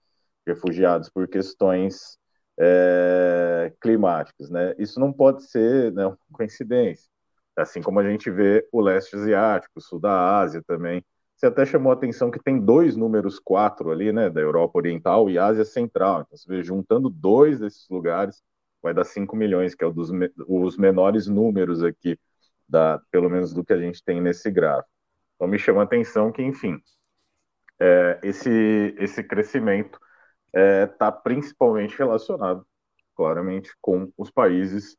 de 0.46 0.54
refugiados 0.54 1.10
por 1.10 1.28
questões 1.28 2.18
é, 2.60 3.74
climáticas, 3.82 4.50
né, 4.50 4.74
isso 4.78 5.00
não 5.00 5.14
pode 5.14 5.44
ser 5.44 5.92
né, 5.94 6.08
uma 6.08 6.18
coincidência, 6.32 7.10
assim 7.56 7.82
como 7.82 8.00
a 8.00 8.10
gente 8.10 8.30
vê 8.32 8.68
o 8.72 8.82
leste 8.82 9.16
asiático, 9.16 9.74
o 9.78 9.82
sul 9.82 10.00
da 10.00 10.40
Ásia 10.40 10.64
também, 10.66 11.04
você 11.38 11.46
até 11.46 11.66
chamou 11.68 11.92
a 11.92 11.96
atenção 11.96 12.32
que 12.32 12.42
tem 12.42 12.60
dois 12.60 12.96
números 12.98 13.38
quatro 13.40 13.92
ali, 13.92 14.12
né, 14.12 14.28
da 14.28 14.42
Europa 14.42 14.80
Oriental 14.80 15.30
e 15.30 15.38
Ásia 15.38 15.64
Central. 15.64 16.22
Então, 16.22 16.36
você 16.36 16.50
vê, 16.50 16.64
juntando 16.64 17.12
dois 17.12 17.60
desses 17.60 17.88
lugares, 17.90 18.42
vai 18.82 18.92
dar 18.92 19.04
5 19.04 19.36
milhões, 19.36 19.76
que 19.76 19.84
é 19.84 19.88
um 19.88 19.94
dos 19.94 20.10
os 20.48 20.78
menores 20.78 21.28
números 21.28 21.84
aqui, 21.84 22.20
da, 22.68 23.00
pelo 23.12 23.30
menos 23.30 23.54
do 23.54 23.64
que 23.64 23.72
a 23.72 23.78
gente 23.78 24.04
tem 24.04 24.20
nesse 24.20 24.50
gráfico. 24.50 24.90
Então, 25.36 25.48
me 25.48 25.60
chama 25.60 25.82
a 25.82 25.84
atenção 25.84 26.32
que, 26.32 26.42
enfim, 26.42 26.82
é, 27.80 28.20
esse, 28.24 28.96
esse 28.98 29.24
crescimento 29.24 30.00
está 30.48 30.60
é, 30.60 30.86
tá 30.88 31.12
principalmente 31.12 31.98
relacionado, 31.98 32.66
claramente, 33.16 33.72
com 33.82 34.12
os 34.18 34.32
países 34.32 34.98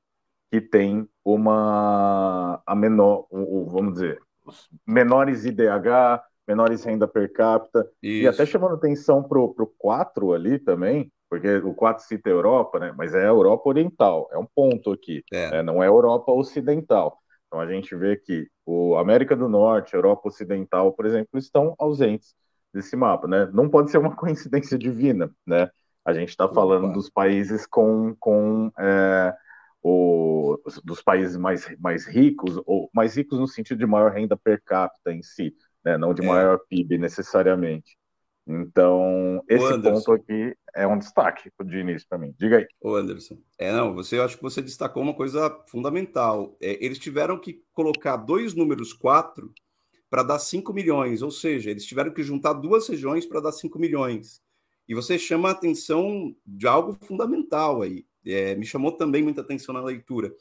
que 0.51 0.61
têm 0.61 1.09
uma 1.25 2.63
a 2.67 2.75
menor, 2.75 3.27
vamos 3.31 3.95
dizer, 3.95 4.21
os 4.47 4.69
menores 4.87 5.45
IDH, 5.45 6.23
menores 6.47 6.83
renda 6.85 7.07
per 7.07 7.33
capita, 7.33 7.89
Isso. 8.03 8.25
e 8.25 8.29
até 8.29 8.47
chamando 8.47 8.75
atenção 8.75 9.23
para 9.23 9.39
o 9.39 9.75
4 9.77 10.33
ali 10.33 10.59
também, 10.59 11.13
porque 11.29 11.57
o 11.59 11.75
4 11.75 12.05
cita 12.05 12.31
a 12.31 12.33
Europa, 12.33 12.79
né? 12.79 12.95
mas 12.97 13.15
é 13.15 13.25
a 13.25 13.29
Europa 13.29 13.69
Oriental, 13.69 14.29
é 14.33 14.39
um 14.39 14.47
ponto 14.47 14.91
aqui, 14.93 15.23
é. 15.31 15.51
Né? 15.51 15.63
não 15.63 15.83
é 15.83 15.87
a 15.87 15.91
Europa 15.91 16.33
Ocidental. 16.33 17.19
Então 17.47 17.61
a 17.61 17.71
gente 17.71 17.95
vê 17.95 18.17
que 18.17 18.47
o 18.65 18.97
América 18.97 19.35
do 19.37 19.49
Norte, 19.49 19.95
Europa 19.95 20.29
Ocidental, 20.29 20.93
por 20.93 21.07
exemplo, 21.07 21.39
estão 21.39 21.75
ausentes 21.79 22.35
desse 22.73 22.97
mapa, 22.97 23.27
né? 23.27 23.49
Não 23.53 23.69
pode 23.69 23.91
ser 23.91 23.99
uma 23.99 24.15
coincidência 24.17 24.79
divina, 24.79 25.31
né? 25.47 25.71
A 26.05 26.13
gente 26.13 26.31
está 26.31 26.49
falando 26.49 26.93
dos 26.93 27.11
países 27.11 27.67
com, 27.67 28.17
com 28.19 28.73
é, 28.79 29.35
o, 29.83 30.59
dos 30.83 31.03
países 31.03 31.37
mais, 31.37 31.67
mais 31.79 32.07
ricos, 32.07 32.59
ou 32.65 32.89
mais 32.95 33.17
ricos 33.17 33.39
no 33.39 33.47
sentido 33.47 33.79
de 33.79 33.87
maior 33.87 34.13
renda 34.13 34.37
per 34.37 34.63
capita 34.65 35.13
em 35.13 35.23
si, 35.23 35.55
né? 35.85 35.99
não 35.99 36.15
de 36.15 36.23
é. 36.23 36.27
maior 36.27 36.61
PIB 36.69 36.97
necessariamente. 36.97 37.99
Então, 38.47 39.45
esse 39.47 39.79
ponto 39.79 40.13
aqui 40.13 40.57
é 40.75 40.87
um 40.87 40.99
destaque 40.99 41.51
de 41.67 41.79
início 41.79 42.09
para 42.09 42.17
mim. 42.17 42.35
Diga 42.39 42.57
aí. 42.57 42.67
Ô 42.81 42.95
Anderson, 42.95 43.37
é, 43.59 43.71
não, 43.71 43.95
você, 43.95 44.19
acho 44.19 44.37
que 44.37 44.43
você 44.43 44.63
destacou 44.63 45.03
uma 45.03 45.13
coisa 45.13 45.55
fundamental. 45.69 46.57
É, 46.63 46.83
eles 46.83 46.99
tiveram 46.99 47.39
que 47.39 47.63
colocar 47.75 48.17
dois 48.17 48.55
números 48.55 48.95
quatro 48.95 49.53
para 50.11 50.23
dar 50.23 50.39
5 50.39 50.73
milhões, 50.73 51.23
ou 51.23 51.31
seja, 51.31 51.71
eles 51.71 51.85
tiveram 51.85 52.13
que 52.13 52.23
juntar 52.23 52.55
duas 52.55 52.89
regiões 52.89 53.27
para 53.27 53.41
dar 53.41 53.53
5 53.53 53.79
milhões. 53.79 54.43
E 54.89 54.95
você 54.95 55.19
chama 55.19 55.49
a 55.49 55.53
atenção 55.53 56.35
de 56.47 56.67
algo 56.67 56.97
fundamental 57.03 57.83
aí 57.83 58.07
é, 58.29 58.55
me 58.55 58.67
chamou 58.67 58.93
também 58.93 59.23
muita 59.23 59.41
atenção 59.41 59.73
na 59.73 59.83
leitura, 59.83 60.33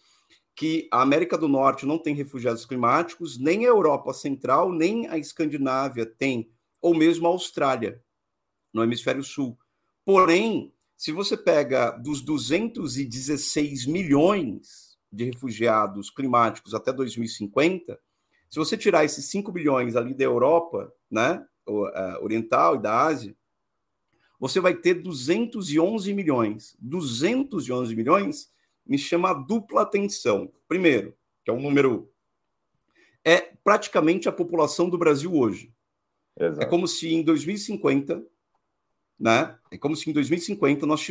que 0.55 0.87
a 0.91 1.01
América 1.01 1.37
do 1.37 1.47
Norte 1.47 1.85
não 1.85 1.97
tem 1.97 2.15
refugiados 2.15 2.65
climáticos, 2.65 3.37
nem 3.37 3.65
a 3.65 3.69
Europa 3.69 4.13
Central, 4.13 4.71
nem 4.71 5.07
a 5.07 5.17
Escandinávia 5.17 6.05
tem, 6.05 6.49
ou 6.81 6.95
mesmo 6.95 7.27
a 7.27 7.29
Austrália, 7.29 8.03
no 8.73 8.83
hemisfério 8.83 9.23
sul. 9.23 9.57
Porém, 10.03 10.73
se 10.95 11.11
você 11.11 11.37
pega 11.37 11.91
dos 11.91 12.21
216 12.21 13.85
milhões 13.85 14.97
de 15.11 15.25
refugiados 15.25 16.09
climáticos 16.09 16.73
até 16.73 16.91
2050, 16.91 17.99
se 18.49 18.57
você 18.57 18.77
tirar 18.77 19.03
esses 19.05 19.25
5 19.25 19.51
bilhões 19.51 19.95
ali 19.95 20.13
da 20.13 20.23
Europa, 20.23 20.93
né, 21.09 21.45
é, 21.67 22.17
oriental 22.21 22.75
e 22.75 22.81
da 22.81 23.05
Ásia, 23.05 23.35
você 24.39 24.59
vai 24.59 24.75
ter 24.75 24.95
211 24.95 26.13
milhões. 26.13 26.77
211 26.79 27.95
milhões 27.95 28.51
me 28.85 28.97
chama 28.97 29.31
a 29.31 29.33
dupla 29.33 29.81
atenção. 29.81 30.51
Primeiro, 30.67 31.15
que 31.43 31.51
é 31.51 31.53
um 31.53 31.61
número. 31.61 32.11
É 33.23 33.51
praticamente 33.63 34.29
a 34.29 34.31
população 34.31 34.89
do 34.89 34.97
Brasil 34.97 35.33
hoje. 35.33 35.73
Exato. 36.39 36.61
É 36.61 36.65
como 36.65 36.87
se 36.87 37.13
em 37.13 37.23
2050, 37.23 38.23
né? 39.19 39.57
É 39.71 39.77
como 39.77 39.95
se 39.95 40.09
em 40.09 40.13
2050 40.13 40.85
nós 40.85 41.05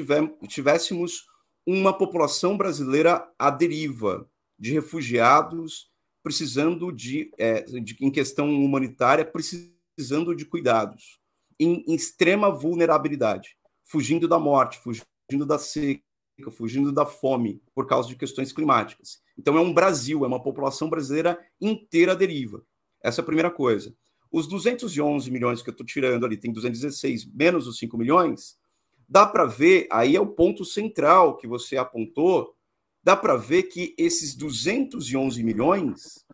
tivéssemos 0.48 1.26
uma 1.66 1.92
população 1.92 2.56
brasileira 2.56 3.28
à 3.38 3.50
deriva 3.50 4.30
de 4.58 4.72
refugiados, 4.72 5.90
precisando 6.26 6.90
de, 6.90 7.30
é, 7.38 7.62
de 7.62 7.96
em 8.00 8.10
questão 8.10 8.50
humanitária, 8.50 9.24
precisando 9.24 10.34
de 10.34 10.44
cuidados, 10.44 11.20
em, 11.56 11.84
em 11.86 11.94
extrema 11.94 12.50
vulnerabilidade, 12.50 13.56
fugindo 13.84 14.26
da 14.26 14.36
morte, 14.36 14.80
fugindo 14.80 15.46
da 15.46 15.56
seca, 15.56 16.02
fugindo 16.50 16.90
da 16.90 17.06
fome 17.06 17.62
por 17.72 17.86
causa 17.86 18.08
de 18.08 18.16
questões 18.16 18.52
climáticas. 18.52 19.22
Então 19.38 19.56
é 19.56 19.60
um 19.60 19.72
Brasil, 19.72 20.24
é 20.24 20.26
uma 20.26 20.42
população 20.42 20.90
brasileira 20.90 21.38
inteira 21.60 22.10
à 22.10 22.14
deriva. 22.16 22.60
Essa 23.00 23.20
é 23.20 23.22
a 23.22 23.26
primeira 23.26 23.48
coisa. 23.48 23.94
Os 24.28 24.48
211 24.48 25.30
milhões 25.30 25.62
que 25.62 25.70
eu 25.70 25.72
estou 25.72 25.86
tirando 25.86 26.26
ali, 26.26 26.36
tem 26.36 26.52
216 26.52 27.24
menos 27.26 27.68
os 27.68 27.78
5 27.78 27.96
milhões, 27.96 28.58
dá 29.08 29.24
para 29.24 29.44
ver, 29.44 29.86
aí 29.92 30.16
é 30.16 30.20
o 30.20 30.26
ponto 30.26 30.64
central 30.64 31.36
que 31.36 31.46
você 31.46 31.76
apontou, 31.76 32.55
dá 33.06 33.16
para 33.16 33.36
ver 33.36 33.62
que 33.68 33.94
esses 33.96 34.34
211 34.34 35.40
milhões, 35.44 36.26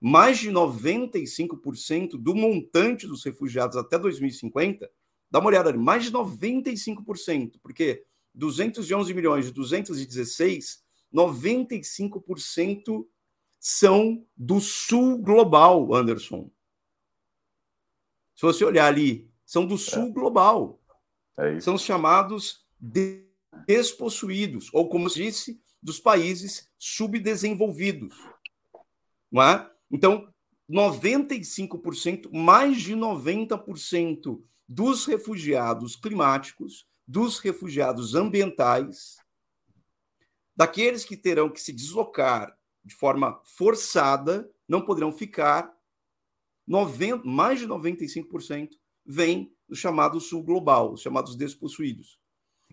mais 0.00 0.38
de 0.38 0.50
95% 0.50 2.12
do 2.16 2.34
montante 2.34 3.06
dos 3.06 3.22
refugiados 3.22 3.76
até 3.76 3.98
2050, 3.98 4.90
dá 5.30 5.38
uma 5.38 5.48
olhada 5.48 5.68
ali, 5.68 5.76
mais 5.76 6.04
de 6.04 6.10
95%, 6.10 7.58
porque 7.62 8.06
211 8.32 9.12
milhões 9.12 9.44
de 9.44 9.52
216, 9.52 10.82
95% 11.14 13.06
são 13.60 14.26
do 14.34 14.60
sul 14.60 15.18
global, 15.18 15.92
Anderson. 15.94 16.50
Se 18.34 18.46
você 18.46 18.64
olhar 18.64 18.86
ali, 18.86 19.30
são 19.44 19.66
do 19.66 19.76
sul 19.76 20.08
é. 20.08 20.10
global. 20.10 20.80
É 21.36 21.60
são 21.60 21.74
os 21.74 21.82
chamados 21.82 22.64
despossuídos, 23.66 24.70
ou 24.72 24.88
como 24.88 25.10
se 25.10 25.22
disse, 25.22 25.62
dos 25.84 26.00
países 26.00 26.66
subdesenvolvidos. 26.78 28.16
Não 29.30 29.42
é? 29.42 29.70
Então, 29.90 30.32
95%, 30.68 32.32
mais 32.32 32.80
de 32.80 32.94
90% 32.94 34.42
dos 34.66 35.04
refugiados 35.04 35.94
climáticos 35.94 36.86
dos 37.06 37.38
refugiados 37.38 38.14
ambientais, 38.14 39.18
daqueles 40.56 41.04
que 41.04 41.18
terão 41.18 41.50
que 41.50 41.60
se 41.60 41.70
deslocar 41.70 42.56
de 42.82 42.94
forma 42.94 43.42
forçada, 43.44 44.50
não 44.66 44.80
poderão 44.80 45.12
ficar, 45.12 45.70
90, 46.66 47.26
mais 47.26 47.60
de 47.60 47.68
95% 47.68 48.70
vem 49.04 49.54
do 49.68 49.76
chamado 49.76 50.18
sul 50.18 50.42
global, 50.42 50.94
os 50.94 51.02
chamados 51.02 51.36
despossuídos. 51.36 52.18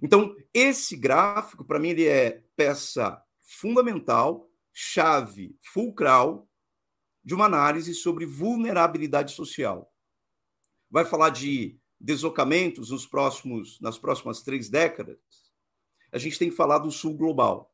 Então, 0.01 0.35
esse 0.53 0.95
gráfico, 0.95 1.63
para 1.63 1.79
mim, 1.79 1.89
ele 1.89 2.07
é 2.07 2.43
peça 2.55 3.21
fundamental, 3.41 4.49
chave 4.73 5.55
fulcral 5.61 6.49
de 7.23 7.35
uma 7.35 7.45
análise 7.45 7.93
sobre 7.93 8.25
vulnerabilidade 8.25 9.33
social. 9.33 9.93
Vai 10.89 11.05
falar 11.05 11.29
de 11.29 11.77
deslocamentos 11.99 12.89
nos 12.89 13.05
próximos, 13.05 13.79
nas 13.79 13.97
próximas 13.97 14.41
três 14.41 14.69
décadas, 14.69 15.19
a 16.11 16.17
gente 16.17 16.37
tem 16.37 16.49
que 16.49 16.55
falar 16.55 16.79
do 16.79 16.91
sul 16.91 17.15
global. 17.15 17.71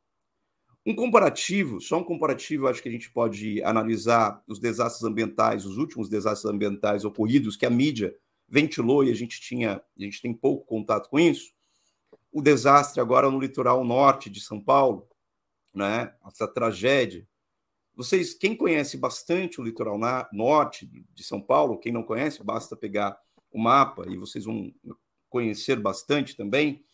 Um 0.86 0.96
comparativo, 0.96 1.82
só 1.82 1.98
um 1.98 2.04
comparativo, 2.04 2.68
acho 2.68 2.82
que 2.82 2.90
a 2.90 2.92
gente 2.92 3.12
pode 3.12 3.62
analisar 3.64 4.42
os 4.48 4.60
desastres 4.60 5.04
ambientais, 5.04 5.66
os 5.66 5.78
últimos 5.78 6.08
desastres 6.08 6.52
ambientais 6.52 7.04
ocorridos 7.04 7.56
que 7.56 7.66
a 7.66 7.70
mídia 7.70 8.16
ventilou 8.48 9.04
e 9.04 9.12
a 9.12 9.14
gente 9.14 9.42
tinha, 9.42 9.82
a 9.98 10.02
gente 10.02 10.22
tem 10.22 10.34
pouco 10.34 10.66
contato 10.66 11.10
com 11.10 11.20
isso. 11.20 11.52
O 12.38 12.42
desastre 12.44 13.02
agora 13.02 13.32
no 13.32 13.40
litoral 13.40 13.84
norte 13.84 14.30
de 14.30 14.40
São 14.40 14.62
Paulo, 14.62 15.10
né? 15.74 16.14
Essa 16.24 16.48
tragédia. 16.48 17.28
Vocês, 17.96 18.36
quem 18.36 18.56
conhece 18.56 18.96
bastante 18.96 19.60
o 19.60 19.64
litoral 19.64 19.98
na, 19.98 20.30
norte 20.32 20.86
de 20.86 21.24
São 21.24 21.42
Paulo, 21.42 21.80
quem 21.80 21.92
não 21.92 22.04
conhece, 22.04 22.44
basta 22.44 22.76
pegar 22.76 23.20
o 23.50 23.58
mapa, 23.58 24.06
e 24.08 24.16
vocês 24.16 24.46
vão 24.46 24.72
conhecer 25.28 25.80
bastante 25.80 26.38
também, 26.38 26.86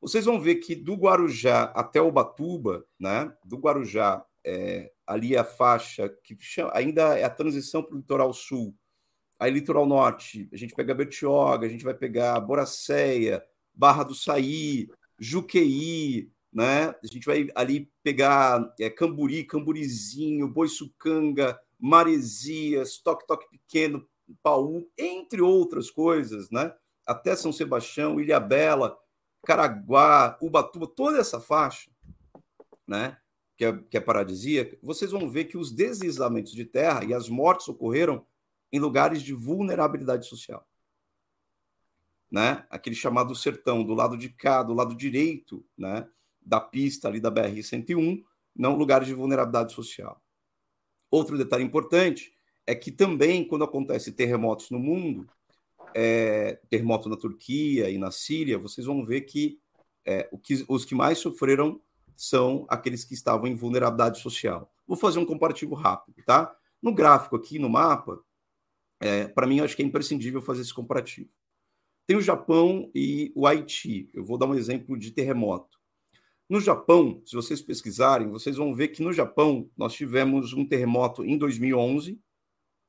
vocês 0.00 0.24
vão 0.24 0.40
ver 0.40 0.54
que 0.60 0.76
do 0.76 0.94
Guarujá 0.94 1.64
até 1.74 2.00
Ubatuba, 2.00 2.86
né, 2.96 3.36
do 3.44 3.56
Guarujá, 3.56 4.24
é, 4.44 4.92
ali 5.04 5.36
a 5.36 5.42
faixa 5.42 6.08
que 6.22 6.36
chama, 6.38 6.70
ainda 6.72 7.18
é 7.18 7.24
a 7.24 7.30
transição 7.30 7.82
para 7.82 7.96
o 7.96 7.98
litoral 7.98 8.32
sul, 8.32 8.72
aí 9.36 9.50
litoral 9.50 9.84
norte, 9.84 10.48
a 10.52 10.56
gente 10.56 10.76
pega 10.76 10.94
Bertioga, 10.94 11.66
a 11.66 11.70
gente 11.70 11.82
vai 11.82 11.94
pegar 11.94 12.38
Boracéia, 12.38 13.44
Barra 13.74 14.04
do 14.04 14.14
Saí, 14.14 14.88
Juqueí, 15.18 16.30
né? 16.52 16.94
A 17.02 17.06
gente 17.06 17.26
vai 17.26 17.48
ali 17.54 17.90
pegar 18.02 18.72
é, 18.78 18.88
Camburi, 18.88 19.44
Camburizinho, 19.44 20.48
Boiçucanga, 20.48 21.58
Maresias, 21.78 22.98
Toque 22.98 23.26
Toque 23.26 23.48
Pequeno, 23.50 24.06
Paú, 24.42 24.88
entre 24.96 25.42
outras 25.42 25.90
coisas, 25.90 26.50
né? 26.50 26.72
Até 27.06 27.34
São 27.34 27.52
Sebastião, 27.52 28.20
Ilha 28.20 28.38
Bela, 28.38 28.96
Caraguá, 29.44 30.38
Ubatuba, 30.40 30.86
toda 30.86 31.18
essa 31.18 31.40
faixa, 31.40 31.90
né? 32.86 33.18
Que 33.56 33.64
é, 33.66 33.72
que 33.90 33.96
é 33.96 34.00
paradisíaca, 34.00 34.76
vocês 34.82 35.10
vão 35.10 35.30
ver 35.30 35.44
que 35.44 35.56
os 35.56 35.70
deslizamentos 35.70 36.52
de 36.52 36.64
terra 36.64 37.04
e 37.04 37.14
as 37.14 37.28
mortes 37.28 37.68
ocorreram 37.68 38.26
em 38.72 38.80
lugares 38.80 39.22
de 39.22 39.32
vulnerabilidade 39.32 40.26
social. 40.26 40.66
Né? 42.34 42.66
Aquele 42.68 42.96
chamado 42.96 43.32
sertão, 43.32 43.84
do 43.84 43.94
lado 43.94 44.16
de 44.16 44.28
cá, 44.28 44.60
do 44.64 44.74
lado 44.74 44.92
direito, 44.92 45.64
né? 45.78 46.04
Da 46.44 46.60
pista 46.60 47.06
ali 47.06 47.20
da 47.20 47.30
BR-101, 47.30 48.24
não 48.56 48.74
lugares 48.74 49.06
de 49.06 49.14
vulnerabilidade 49.14 49.72
social. 49.72 50.20
Outro 51.08 51.38
detalhe 51.38 51.62
importante 51.62 52.36
é 52.66 52.74
que 52.74 52.90
também, 52.90 53.46
quando 53.46 53.62
acontece 53.62 54.10
terremotos 54.10 54.68
no 54.68 54.80
mundo, 54.80 55.30
é, 55.94 56.58
terremoto 56.68 57.08
na 57.08 57.16
Turquia 57.16 57.88
e 57.88 57.98
na 57.98 58.10
Síria, 58.10 58.58
vocês 58.58 58.84
vão 58.84 59.04
ver 59.04 59.20
que, 59.20 59.60
é, 60.04 60.28
que, 60.42 60.64
os 60.66 60.84
que 60.84 60.96
mais 60.96 61.18
sofreram 61.18 61.80
são 62.16 62.66
aqueles 62.68 63.04
que 63.04 63.14
estavam 63.14 63.46
em 63.46 63.54
vulnerabilidade 63.54 64.18
social. 64.18 64.74
Vou 64.88 64.96
fazer 64.96 65.20
um 65.20 65.24
comparativo 65.24 65.76
rápido, 65.76 66.20
tá? 66.26 66.52
No 66.82 66.92
gráfico 66.92 67.36
aqui, 67.36 67.60
no 67.60 67.70
mapa, 67.70 68.20
é, 68.98 69.28
para 69.28 69.46
mim, 69.46 69.60
acho 69.60 69.76
que 69.76 69.82
é 69.84 69.86
imprescindível 69.86 70.42
fazer 70.42 70.62
esse 70.62 70.74
comparativo. 70.74 71.30
Tem 72.06 72.16
o 72.16 72.22
Japão 72.22 72.90
e 72.94 73.32
o 73.34 73.46
Haiti. 73.46 74.10
Eu 74.12 74.24
vou 74.24 74.36
dar 74.36 74.46
um 74.46 74.54
exemplo 74.54 74.98
de 74.98 75.10
terremoto. 75.10 75.78
No 76.48 76.60
Japão, 76.60 77.22
se 77.24 77.34
vocês 77.34 77.62
pesquisarem, 77.62 78.28
vocês 78.28 78.56
vão 78.56 78.74
ver 78.74 78.88
que 78.88 79.02
no 79.02 79.12
Japão 79.12 79.70
nós 79.76 79.94
tivemos 79.94 80.52
um 80.52 80.66
terremoto 80.66 81.24
em 81.24 81.38
2011, 81.38 82.20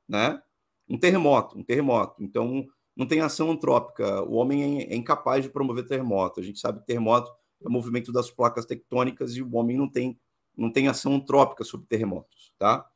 né? 0.06 0.42
Um 0.86 0.98
terremoto, 0.98 1.58
um 1.58 1.64
terremoto. 1.64 2.22
Então, 2.22 2.66
não 2.94 3.06
tem 3.06 3.20
ação 3.20 3.50
antrópica. 3.50 4.22
O 4.22 4.34
homem 4.34 4.82
é, 4.82 4.92
é 4.92 4.96
incapaz 4.96 5.42
de 5.42 5.50
promover 5.50 5.86
terremoto. 5.86 6.38
A 6.38 6.42
gente 6.42 6.60
sabe 6.60 6.80
que 6.80 6.86
terremoto 6.86 7.30
é 7.62 7.66
o 7.66 7.70
movimento 7.70 8.12
das 8.12 8.30
placas 8.30 8.66
tectônicas 8.66 9.34
e 9.34 9.42
o 9.42 9.56
homem 9.56 9.76
não 9.78 9.88
tem, 9.88 10.20
não 10.54 10.70
tem 10.70 10.88
ação 10.88 11.14
antrópica 11.14 11.64
sobre 11.64 11.86
terremotos, 11.86 12.52
tá? 12.58 12.86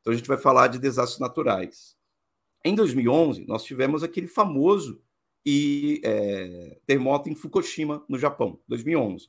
Então, 0.00 0.12
a 0.12 0.16
gente 0.16 0.26
vai 0.28 0.38
falar 0.38 0.66
de 0.66 0.80
desastres 0.80 1.20
naturais. 1.20 1.96
Em 2.64 2.74
2011, 2.74 3.46
nós 3.46 3.62
tivemos 3.62 4.02
aquele 4.02 4.26
famoso 4.26 5.00
e, 5.44 6.00
é, 6.04 6.80
terremoto 6.86 7.28
em 7.28 7.34
Fukushima, 7.34 8.04
no 8.08 8.18
Japão, 8.18 8.60
2011. 8.68 9.28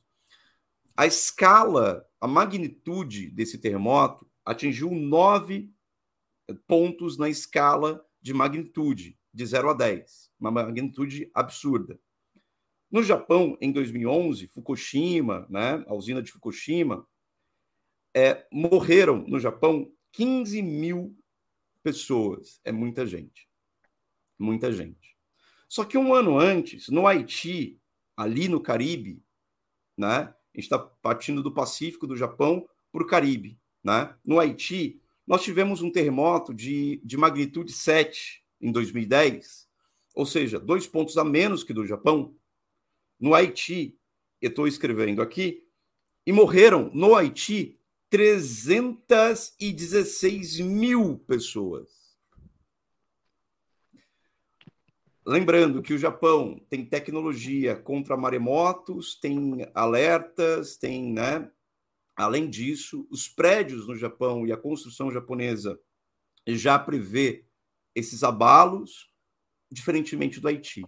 A 0.96 1.06
escala, 1.06 2.06
a 2.20 2.26
magnitude 2.26 3.30
desse 3.30 3.58
terremoto 3.58 4.28
atingiu 4.44 4.90
9 4.90 5.72
pontos 6.66 7.16
na 7.16 7.28
escala 7.28 8.04
de 8.20 8.34
magnitude, 8.34 9.18
de 9.32 9.46
0 9.46 9.70
a 9.70 9.74
10, 9.74 10.30
uma 10.38 10.50
magnitude 10.50 11.30
absurda. 11.34 11.98
No 12.90 13.02
Japão, 13.02 13.56
em 13.60 13.70
2011, 13.70 14.48
Fukushima, 14.48 15.46
né, 15.48 15.84
a 15.86 15.94
usina 15.94 16.20
de 16.20 16.32
Fukushima, 16.32 17.06
é, 18.14 18.44
morreram 18.52 19.24
no 19.28 19.38
Japão 19.38 19.92
15 20.12 20.60
mil 20.60 21.16
pessoas. 21.82 22.60
É 22.64 22.72
muita 22.72 23.06
gente. 23.06 23.48
Muita 24.38 24.72
gente. 24.72 25.16
Só 25.70 25.84
que 25.84 25.96
um 25.96 26.12
ano 26.12 26.36
antes, 26.36 26.88
no 26.88 27.06
Haiti, 27.06 27.80
ali 28.16 28.48
no 28.48 28.60
Caribe, 28.60 29.22
né? 29.96 30.34
A 30.52 30.56
gente 30.56 30.64
está 30.64 30.80
partindo 30.80 31.44
do 31.44 31.54
Pacífico, 31.54 32.08
do 32.08 32.16
Japão, 32.16 32.68
para 32.90 33.04
o 33.04 33.06
Caribe. 33.06 33.56
Né? 33.84 34.12
No 34.26 34.40
Haiti, 34.40 35.00
nós 35.24 35.44
tivemos 35.44 35.80
um 35.80 35.92
terremoto 35.92 36.52
de, 36.52 37.00
de 37.04 37.16
magnitude 37.16 37.72
7 37.72 38.42
em 38.60 38.72
2010, 38.72 39.68
ou 40.12 40.26
seja, 40.26 40.58
dois 40.58 40.88
pontos 40.88 41.16
a 41.16 41.24
menos 41.24 41.62
que 41.62 41.72
do 41.72 41.86
Japão. 41.86 42.34
No 43.20 43.32
Haiti, 43.32 43.96
eu 44.42 44.50
estou 44.50 44.66
escrevendo 44.66 45.22
aqui, 45.22 45.64
e 46.26 46.32
morreram 46.32 46.90
no 46.92 47.14
Haiti 47.14 47.78
316 48.08 50.58
mil 50.58 51.20
pessoas. 51.28 51.99
Lembrando 55.30 55.80
que 55.80 55.94
o 55.94 55.98
Japão 55.98 56.60
tem 56.68 56.84
tecnologia 56.84 57.76
contra 57.76 58.16
maremotos, 58.16 59.14
tem 59.14 59.64
alertas, 59.72 60.76
tem, 60.76 61.12
né? 61.12 61.48
Além 62.16 62.50
disso, 62.50 63.06
os 63.08 63.28
prédios 63.28 63.86
no 63.86 63.94
Japão 63.94 64.44
e 64.44 64.50
a 64.50 64.56
construção 64.56 65.08
japonesa 65.08 65.78
já 66.48 66.76
prevê 66.80 67.46
esses 67.94 68.24
abalos, 68.24 69.08
diferentemente 69.70 70.40
do 70.40 70.48
Haiti. 70.48 70.84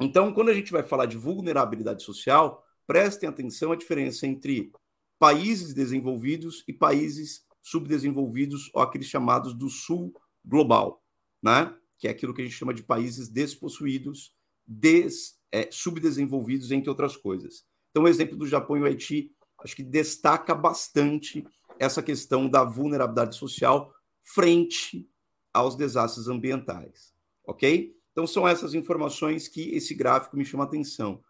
Então, 0.00 0.32
quando 0.32 0.50
a 0.50 0.54
gente 0.54 0.70
vai 0.70 0.84
falar 0.84 1.06
de 1.06 1.16
vulnerabilidade 1.16 2.04
social, 2.04 2.64
prestem 2.86 3.28
atenção 3.28 3.72
à 3.72 3.76
diferença 3.76 4.28
entre 4.28 4.70
países 5.18 5.74
desenvolvidos 5.74 6.62
e 6.68 6.72
países 6.72 7.44
subdesenvolvidos, 7.60 8.70
ou 8.72 8.80
aqueles 8.80 9.08
chamados 9.08 9.52
do 9.52 9.68
sul 9.68 10.14
global, 10.44 11.04
né? 11.42 11.76
Que 11.98 12.08
é 12.08 12.10
aquilo 12.10 12.34
que 12.34 12.42
a 12.42 12.44
gente 12.44 12.56
chama 12.56 12.74
de 12.74 12.82
países 12.82 13.28
despossuídos, 13.28 14.34
des, 14.66 15.38
é, 15.50 15.68
subdesenvolvidos, 15.70 16.70
entre 16.70 16.90
outras 16.90 17.16
coisas. 17.16 17.64
Então, 17.90 18.04
o 18.04 18.08
exemplo 18.08 18.36
do 18.36 18.46
Japão 18.46 18.76
e 18.76 18.80
o 18.80 18.84
Haiti, 18.84 19.32
acho 19.62 19.74
que 19.74 19.82
destaca 19.82 20.54
bastante 20.54 21.46
essa 21.78 22.02
questão 22.02 22.48
da 22.48 22.64
vulnerabilidade 22.64 23.36
social 23.36 23.94
frente 24.22 25.08
aos 25.52 25.76
desastres 25.76 26.28
ambientais, 26.28 27.14
ok? 27.46 27.96
Então, 28.12 28.26
são 28.26 28.46
essas 28.46 28.74
informações 28.74 29.48
que 29.48 29.70
esse 29.74 29.94
gráfico 29.94 30.36
me 30.36 30.44
chama 30.44 30.64
a 30.64 30.66
atenção. 30.66 31.22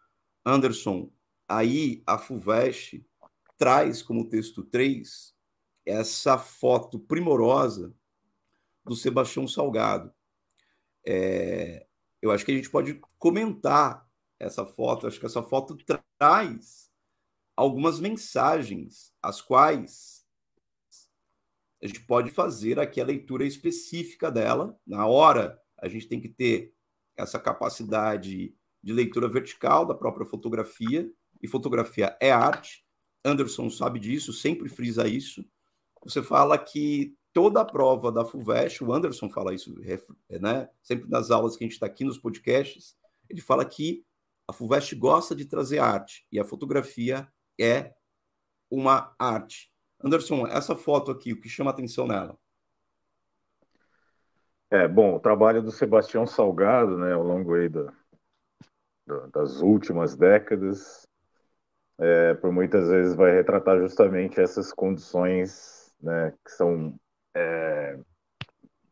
Anderson, 0.45 1.11
aí 1.49 2.03
a 2.07 2.19
FUVEST 2.19 3.05
traz 3.59 4.03
como 4.03 4.29
texto 4.29 4.63
3 4.63 5.35
essa 5.85 6.37
foto 6.37 6.99
primorosa 6.99 7.95
do 8.85 8.95
Sebastião 8.95 9.47
Salgado. 9.47 10.13
É, 11.07 11.87
eu 12.21 12.31
acho 12.31 12.45
que 12.45 12.53
a 12.53 12.55
gente 12.55 12.71
pode 12.71 13.01
comentar 13.19 14.07
essa 14.39 14.65
foto. 14.67 15.07
Acho 15.07 15.21
que 15.21 15.27
essa 15.27 15.43
foto 15.43 15.77
traz 16.19 16.91
algumas 17.57 18.01
mensagens, 18.01 19.13
as 19.23 19.41
quais 19.41 20.27
a 21.83 21.87
gente 21.87 22.01
pode 22.01 22.31
fazer 22.31 22.79
aqui 22.79 23.01
a 23.01 23.05
leitura 23.05 23.45
específica 23.45 24.31
dela. 24.31 24.79
Na 24.87 25.07
hora, 25.07 25.61
a 25.79 25.89
gente 25.89 26.09
tem 26.09 26.21
que 26.21 26.29
ter 26.29 26.75
essa 27.17 27.39
capacidade 27.39 28.55
de 28.83 28.93
leitura 28.93 29.29
vertical 29.29 29.87
da 29.87 29.95
própria 29.95 30.27
fotografia, 30.27 31.11
e 31.43 31.49
fotografia 31.49 32.17
é 32.21 32.31
arte. 32.31 32.85
Anderson 33.25 33.69
sabe 33.69 33.99
disso, 33.99 34.33
sempre 34.33 34.69
frisa 34.69 35.07
isso. 35.07 35.45
Você 36.03 36.23
fala 36.23 36.57
que 36.57 37.17
toda 37.37 37.61
a 37.61 37.65
prova 37.67 38.11
da 38.11 38.25
FUVEST, 38.25 38.83
o 38.83 38.91
Anderson 38.91 39.29
fala 39.29 39.53
isso, 39.53 39.75
né? 40.41 40.71
Sempre 40.83 41.07
nas 41.11 41.31
aulas 41.31 41.55
que 41.55 41.63
a 41.63 41.67
gente 41.67 41.75
está 41.75 41.85
aqui 41.85 42.03
nos 42.03 42.17
podcasts, 42.17 42.97
ele 43.29 43.43
fala 43.43 43.63
que 43.63 44.03
a 44.49 44.55
FUVEST 44.55 44.95
gosta 44.95 45.37
de 45.37 45.45
trazer 45.45 45.79
arte 45.79 46.27
e 46.33 46.41
a 46.41 46.45
fotografia 46.47 47.31
é 47.61 47.93
uma 48.71 49.15
arte. 49.19 49.71
Anderson, 50.03 50.47
essa 50.47 50.75
foto 50.75 51.11
aqui, 51.11 51.35
o 51.35 51.39
que 51.39 51.47
chama 51.47 51.71
atenção 51.71 52.07
nela? 52.07 52.39
É, 54.71 54.89
bom, 54.89 55.17
o 55.17 55.21
trabalho 55.21 55.63
do 55.63 55.71
Sebastião 55.71 56.27
Salgado, 56.27 56.97
né, 56.97 57.13
ao 57.13 57.23
longo 57.23 57.53
aí 57.53 57.69
da, 57.69 57.93
da, 59.07 59.27
das 59.27 59.61
últimas 59.61 60.17
décadas, 60.17 61.07
é, 61.99 62.33
por 62.33 62.51
muitas 62.51 62.89
vezes 62.89 63.15
vai 63.15 63.31
retratar 63.33 63.79
justamente 63.79 64.41
essas 64.41 64.73
condições 64.73 65.95
né, 66.01 66.33
que 66.43 66.51
são 66.51 66.99
é, 67.37 67.99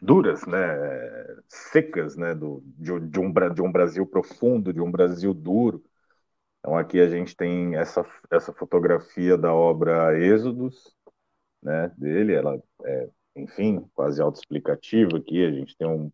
duras, 0.01 0.45
né, 0.47 0.59
secas, 1.49 2.17
né, 2.17 2.35
do, 2.35 2.63
de, 2.65 3.01
de, 3.01 3.21
um, 3.21 3.33
de 3.33 3.63
um 3.63 3.73
Brasil 3.73 4.07
profundo, 4.07 4.73
de 4.73 4.81
um 4.81 4.91
Brasil 4.91 5.33
duro. 5.33 5.83
Então 6.59 6.77
aqui 6.77 7.01
a 7.01 7.09
gente 7.09 7.37
tem 7.37 7.77
essa, 7.77 8.05
essa 8.31 8.53
fotografia 8.53 9.37
da 9.37 9.53
obra 9.55 10.19
Êxodos, 10.19 10.95
né, 11.63 11.91
dele, 11.97 12.35
ela 12.35 12.63
é, 12.85 13.09
enfim, 13.37 13.89
quase 13.95 14.21
autoexplicativa 14.21 15.17
aqui, 15.19 15.45
a 15.45 15.51
gente 15.51 15.77
tem 15.77 15.89
um, 15.89 16.11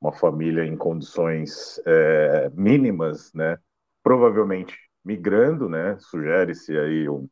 uma 0.00 0.12
família 0.12 0.64
em 0.64 0.76
condições 0.76 1.80
é, 1.86 2.50
mínimas, 2.50 3.32
né, 3.34 3.58
provavelmente 4.02 4.76
migrando, 5.04 5.68
né? 5.68 5.98
Sugere-se 5.98 6.76
aí 6.76 7.08
um, 7.08 7.28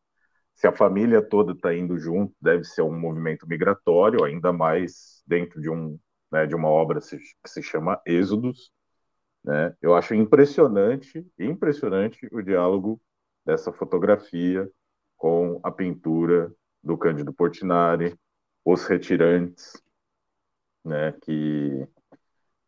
se 0.54 0.66
a 0.66 0.72
família 0.72 1.22
toda 1.22 1.52
está 1.52 1.74
indo 1.74 1.98
junto, 1.98 2.34
deve 2.40 2.64
ser 2.64 2.82
um 2.82 2.98
movimento 2.98 3.46
migratório, 3.46 4.24
ainda 4.24 4.52
mais 4.52 5.22
dentro 5.26 5.60
de 5.60 5.70
um 5.70 5.98
né, 6.32 6.46
de 6.46 6.54
uma 6.54 6.68
obra 6.68 6.98
que 7.00 7.50
se 7.50 7.62
chama 7.62 8.00
Êxodos. 8.06 8.72
Né? 9.44 9.76
Eu 9.82 9.94
acho 9.94 10.14
impressionante, 10.14 11.26
impressionante 11.38 12.26
o 12.32 12.40
diálogo 12.40 13.00
dessa 13.44 13.70
fotografia 13.70 14.68
com 15.16 15.60
a 15.62 15.70
pintura 15.70 16.50
do 16.82 16.96
Cândido 16.96 17.32
Portinari, 17.32 18.18
Os 18.64 18.86
Retirantes, 18.86 19.80
né, 20.84 21.12
que 21.22 21.86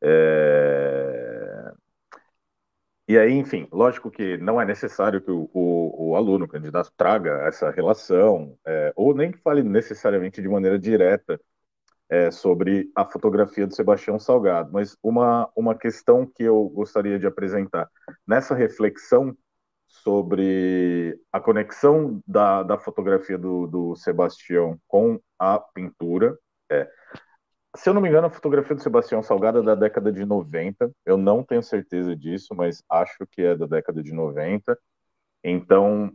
é, 0.02 1.23
e 3.06 3.18
aí, 3.18 3.32
enfim, 3.32 3.68
lógico 3.70 4.10
que 4.10 4.38
não 4.38 4.60
é 4.60 4.64
necessário 4.64 5.20
que 5.20 5.30
o, 5.30 5.50
o, 5.52 6.10
o 6.10 6.16
aluno, 6.16 6.46
o 6.46 6.48
candidato, 6.48 6.90
traga 6.96 7.46
essa 7.46 7.70
relação, 7.70 8.56
é, 8.66 8.92
ou 8.96 9.14
nem 9.14 9.30
que 9.30 9.38
fale 9.38 9.62
necessariamente 9.62 10.40
de 10.40 10.48
maneira 10.48 10.78
direta 10.78 11.38
é, 12.08 12.30
sobre 12.30 12.90
a 12.94 13.04
fotografia 13.04 13.66
do 13.66 13.74
Sebastião 13.74 14.18
Salgado, 14.18 14.70
mas 14.72 14.96
uma, 15.02 15.50
uma 15.54 15.74
questão 15.74 16.26
que 16.26 16.42
eu 16.42 16.68
gostaria 16.70 17.18
de 17.18 17.26
apresentar 17.26 17.88
nessa 18.26 18.54
reflexão 18.54 19.36
sobre 19.86 21.18
a 21.32 21.40
conexão 21.40 22.20
da, 22.26 22.62
da 22.62 22.78
fotografia 22.78 23.38
do, 23.38 23.66
do 23.66 23.96
Sebastião 23.96 24.78
com 24.88 25.20
a 25.38 25.58
pintura. 25.58 26.36
É, 26.70 26.88
se 27.76 27.88
eu 27.88 27.94
não 27.94 28.00
me 28.00 28.08
engano, 28.08 28.26
a 28.26 28.30
fotografia 28.30 28.74
do 28.74 28.82
Sebastião 28.82 29.22
Salgado 29.22 29.58
é 29.58 29.62
da 29.62 29.74
década 29.74 30.12
de 30.12 30.24
90. 30.24 30.90
Eu 31.04 31.16
não 31.16 31.42
tenho 31.42 31.62
certeza 31.62 32.14
disso, 32.14 32.54
mas 32.54 32.82
acho 32.88 33.26
que 33.30 33.42
é 33.42 33.56
da 33.56 33.66
década 33.66 34.02
de 34.02 34.12
90. 34.12 34.78
Então, 35.42 36.12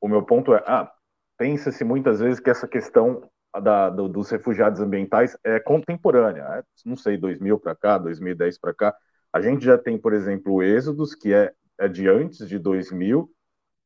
o 0.00 0.08
meu 0.08 0.22
ponto 0.24 0.54
é: 0.54 0.62
ah, 0.66 0.92
pensa-se 1.38 1.84
muitas 1.84 2.20
vezes 2.20 2.40
que 2.40 2.50
essa 2.50 2.68
questão 2.68 3.28
da, 3.62 3.88
do, 3.90 4.08
dos 4.08 4.30
refugiados 4.30 4.80
ambientais 4.80 5.36
é 5.44 5.60
contemporânea. 5.60 6.42
É, 6.42 6.62
não 6.84 6.96
sei, 6.96 7.16
2000 7.16 7.58
para 7.60 7.74
cá, 7.74 7.98
2010 7.98 8.58
para 8.58 8.74
cá. 8.74 8.96
A 9.32 9.40
gente 9.40 9.64
já 9.64 9.78
tem, 9.78 9.98
por 9.98 10.12
exemplo, 10.12 10.54
o 10.54 10.62
Êxodos, 10.62 11.14
que 11.14 11.32
é, 11.32 11.52
é 11.78 11.88
de 11.88 12.08
antes 12.08 12.48
de 12.48 12.58
2000, 12.58 13.30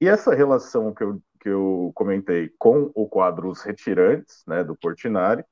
e 0.01 0.09
essa 0.09 0.35
relação 0.35 0.95
que 0.95 1.03
eu, 1.03 1.21
que 1.41 1.49
eu 1.49 1.91
comentei 1.95 2.51
com 2.59 2.91
o 2.95 3.09
quadro 3.09 3.49
Os 3.51 3.63
Retirantes, 3.63 4.43
né, 4.47 4.63
do 4.63 4.77
Portinari, 4.77 5.45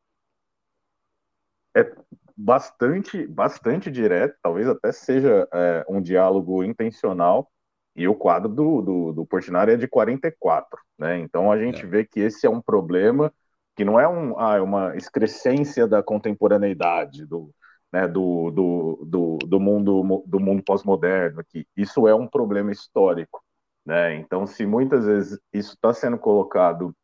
é 1.77 1.93
bastante, 2.37 3.27
bastante 3.27 3.91
direto, 3.91 4.37
talvez 4.43 4.67
até 4.69 4.93
seja 4.93 5.47
é, 5.53 5.85
um 5.89 6.01
diálogo 6.01 6.65
intencional, 6.65 7.51
e 7.95 8.07
o 8.07 8.15
quadro 8.15 8.49
do, 8.49 8.83
do, 8.83 9.13
do 9.13 9.27
Portinari 9.27 9.73
é 9.73 9.77
de 9.77 9.89
44, 9.89 10.79
né? 10.99 11.19
Então 11.19 11.51
a 11.51 11.59
gente 11.59 11.83
é. 11.83 11.87
vê 11.87 12.05
que 12.05 12.21
esse 12.21 12.47
é 12.47 12.51
um 12.51 12.61
problema 12.61 13.33
que 13.75 13.85
não 13.85 13.99
é 13.99 14.07
um, 14.07 14.39
ah, 14.39 14.57
é 14.57 14.61
uma 14.61 14.97
excrescência 14.97 15.87
da 15.87 16.03
contemporaneidade, 16.03 17.27
do, 17.27 17.51
né, 17.93 18.07
do, 18.07 18.51
do, 18.51 19.05
do, 19.07 19.39
do 19.39 19.61
mundo, 19.61 20.23
do 20.27 20.41
mundo 20.41 20.63
pós-moderno, 20.63 21.43
que 21.45 21.67
isso 21.77 22.07
é 22.09 22.15
um 22.15 22.27
problema 22.27 22.73
histórico. 22.73 23.43
Né? 23.85 24.17
Então, 24.17 24.47
se 24.47 24.67
muitas 24.67 25.05
vezes 25.07 25.39
isso 25.53 25.75
está 25.75 25.93
sendo 25.93 26.19
colocado 26.19 26.95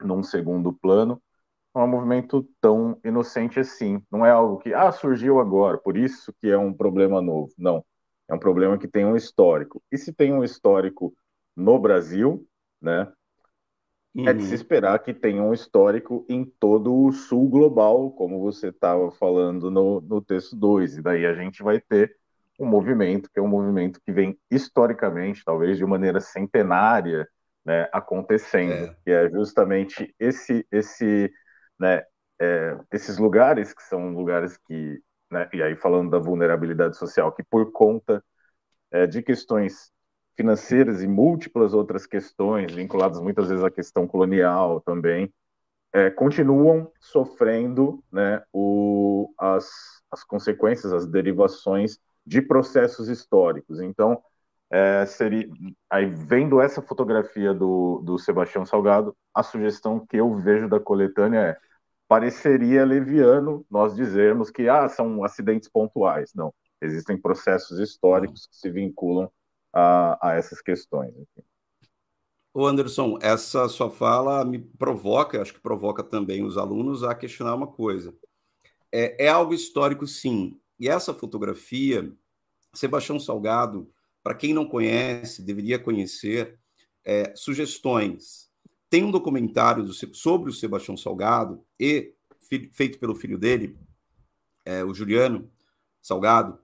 num 0.00 0.22
segundo 0.22 0.72
plano, 0.72 1.20
não 1.76 1.82
é 1.82 1.84
um 1.84 1.88
movimento 1.88 2.48
tão 2.58 2.98
inocente 3.04 3.60
assim. 3.60 4.02
Não 4.10 4.24
é 4.24 4.30
algo 4.30 4.56
que 4.56 4.72
ah, 4.72 4.90
surgiu 4.90 5.38
agora, 5.38 5.76
por 5.76 5.96
isso 5.96 6.32
que 6.40 6.48
é 6.48 6.56
um 6.56 6.72
problema 6.72 7.20
novo. 7.20 7.52
Não. 7.58 7.84
É 8.28 8.34
um 8.34 8.38
problema 8.38 8.78
que 8.78 8.88
tem 8.88 9.04
um 9.04 9.14
histórico. 9.14 9.82
E 9.92 9.98
se 9.98 10.12
tem 10.12 10.32
um 10.32 10.42
histórico 10.42 11.14
no 11.54 11.78
Brasil, 11.78 12.46
né? 12.80 13.12
uhum. 14.16 14.28
é 14.28 14.32
de 14.32 14.42
se 14.42 14.48
uhum. 14.48 14.54
esperar 14.54 14.98
que 15.00 15.12
tenha 15.12 15.42
um 15.42 15.52
histórico 15.52 16.24
em 16.28 16.44
todo 16.44 16.94
o 16.94 17.12
sul 17.12 17.48
global, 17.48 18.10
como 18.10 18.40
você 18.40 18.68
estava 18.68 19.10
falando 19.10 19.70
no, 19.70 20.00
no 20.00 20.22
texto 20.22 20.56
2. 20.56 20.96
E 20.96 21.02
daí 21.02 21.26
a 21.26 21.34
gente 21.34 21.62
vai 21.62 21.78
ter 21.78 22.16
um 22.58 22.66
movimento 22.66 23.30
que 23.30 23.38
é 23.38 23.42
um 23.42 23.48
movimento 23.48 24.00
que 24.00 24.10
vem 24.10 24.38
historicamente, 24.50 25.44
talvez 25.44 25.76
de 25.76 25.84
maneira 25.84 26.20
centenária, 26.20 27.28
né, 27.62 27.86
acontecendo, 27.92 28.86
é. 28.86 28.96
que 29.04 29.10
é 29.10 29.28
justamente 29.28 30.14
esse, 30.18 30.66
esse, 30.72 31.30
né, 31.78 32.02
é, 32.40 32.78
esses 32.92 33.18
lugares 33.18 33.72
que 33.72 33.82
são 33.82 34.10
lugares 34.10 34.56
que, 34.66 35.00
né, 35.30 35.48
e 35.52 35.62
aí 35.62 35.76
falando 35.76 36.10
da 36.10 36.18
vulnerabilidade 36.18 36.96
social, 36.96 37.32
que 37.32 37.42
por 37.42 37.72
conta 37.72 38.22
é, 38.90 39.06
de 39.06 39.22
questões 39.22 39.92
financeiras 40.36 41.02
e 41.02 41.08
múltiplas 41.08 41.72
outras 41.72 42.06
questões, 42.06 42.72
vinculadas 42.72 43.20
muitas 43.20 43.48
vezes 43.48 43.64
à 43.64 43.70
questão 43.70 44.06
colonial 44.06 44.80
também, 44.80 45.32
é, 45.92 46.10
continuam 46.10 46.90
sofrendo 47.00 48.02
né, 48.12 48.42
o, 48.52 49.32
as, 49.38 49.66
as 50.10 50.22
consequências, 50.22 50.92
as 50.92 51.06
derivações 51.06 51.98
de 52.24 52.42
processos 52.42 53.08
históricos. 53.08 53.80
Então, 53.80 54.20
é, 54.70 55.06
seria, 55.06 55.48
aí 55.88 56.06
vendo 56.06 56.60
essa 56.60 56.82
fotografia 56.82 57.54
do, 57.54 58.02
do 58.04 58.18
Sebastião 58.18 58.66
Salgado, 58.66 59.16
a 59.32 59.42
sugestão 59.42 60.04
que 60.04 60.16
eu 60.16 60.34
vejo 60.36 60.68
da 60.68 60.80
coletânea 60.80 61.40
é 61.40 61.65
pareceria 62.08 62.84
leviano 62.84 63.64
nós 63.70 63.94
dizermos 63.94 64.50
que 64.50 64.68
ah, 64.68 64.88
são 64.88 65.24
acidentes 65.24 65.68
pontuais. 65.68 66.32
Não, 66.34 66.54
existem 66.80 67.20
processos 67.20 67.78
históricos 67.78 68.46
que 68.46 68.56
se 68.56 68.70
vinculam 68.70 69.30
a, 69.72 70.30
a 70.30 70.34
essas 70.34 70.60
questões. 70.60 71.12
O 72.54 72.66
Anderson, 72.66 73.18
essa 73.20 73.68
sua 73.68 73.90
fala 73.90 74.42
me 74.44 74.58
provoca, 74.58 75.42
acho 75.42 75.52
que 75.52 75.60
provoca 75.60 76.02
também 76.02 76.42
os 76.42 76.56
alunos 76.56 77.02
a 77.04 77.14
questionar 77.14 77.54
uma 77.54 77.66
coisa. 77.66 78.14
É, 78.90 79.26
é 79.26 79.28
algo 79.28 79.52
histórico, 79.52 80.06
sim. 80.06 80.58
E 80.80 80.88
essa 80.88 81.12
fotografia, 81.12 82.10
Sebastião 82.72 83.20
Salgado, 83.20 83.90
para 84.22 84.34
quem 84.34 84.54
não 84.54 84.66
conhece, 84.66 85.42
deveria 85.42 85.78
conhecer, 85.78 86.58
é, 87.04 87.34
sugestões. 87.36 88.50
Tem 88.88 89.04
um 89.04 89.10
documentário 89.10 89.84
do, 89.84 89.92
sobre 89.92 90.50
o 90.50 90.54
Sebastião 90.54 90.96
Salgado, 90.96 91.64
e 91.78 92.14
feito 92.72 92.98
pelo 92.98 93.14
filho 93.14 93.38
dele, 93.38 93.76
é, 94.64 94.84
o 94.84 94.94
Juliano 94.94 95.50
Salgado, 96.00 96.58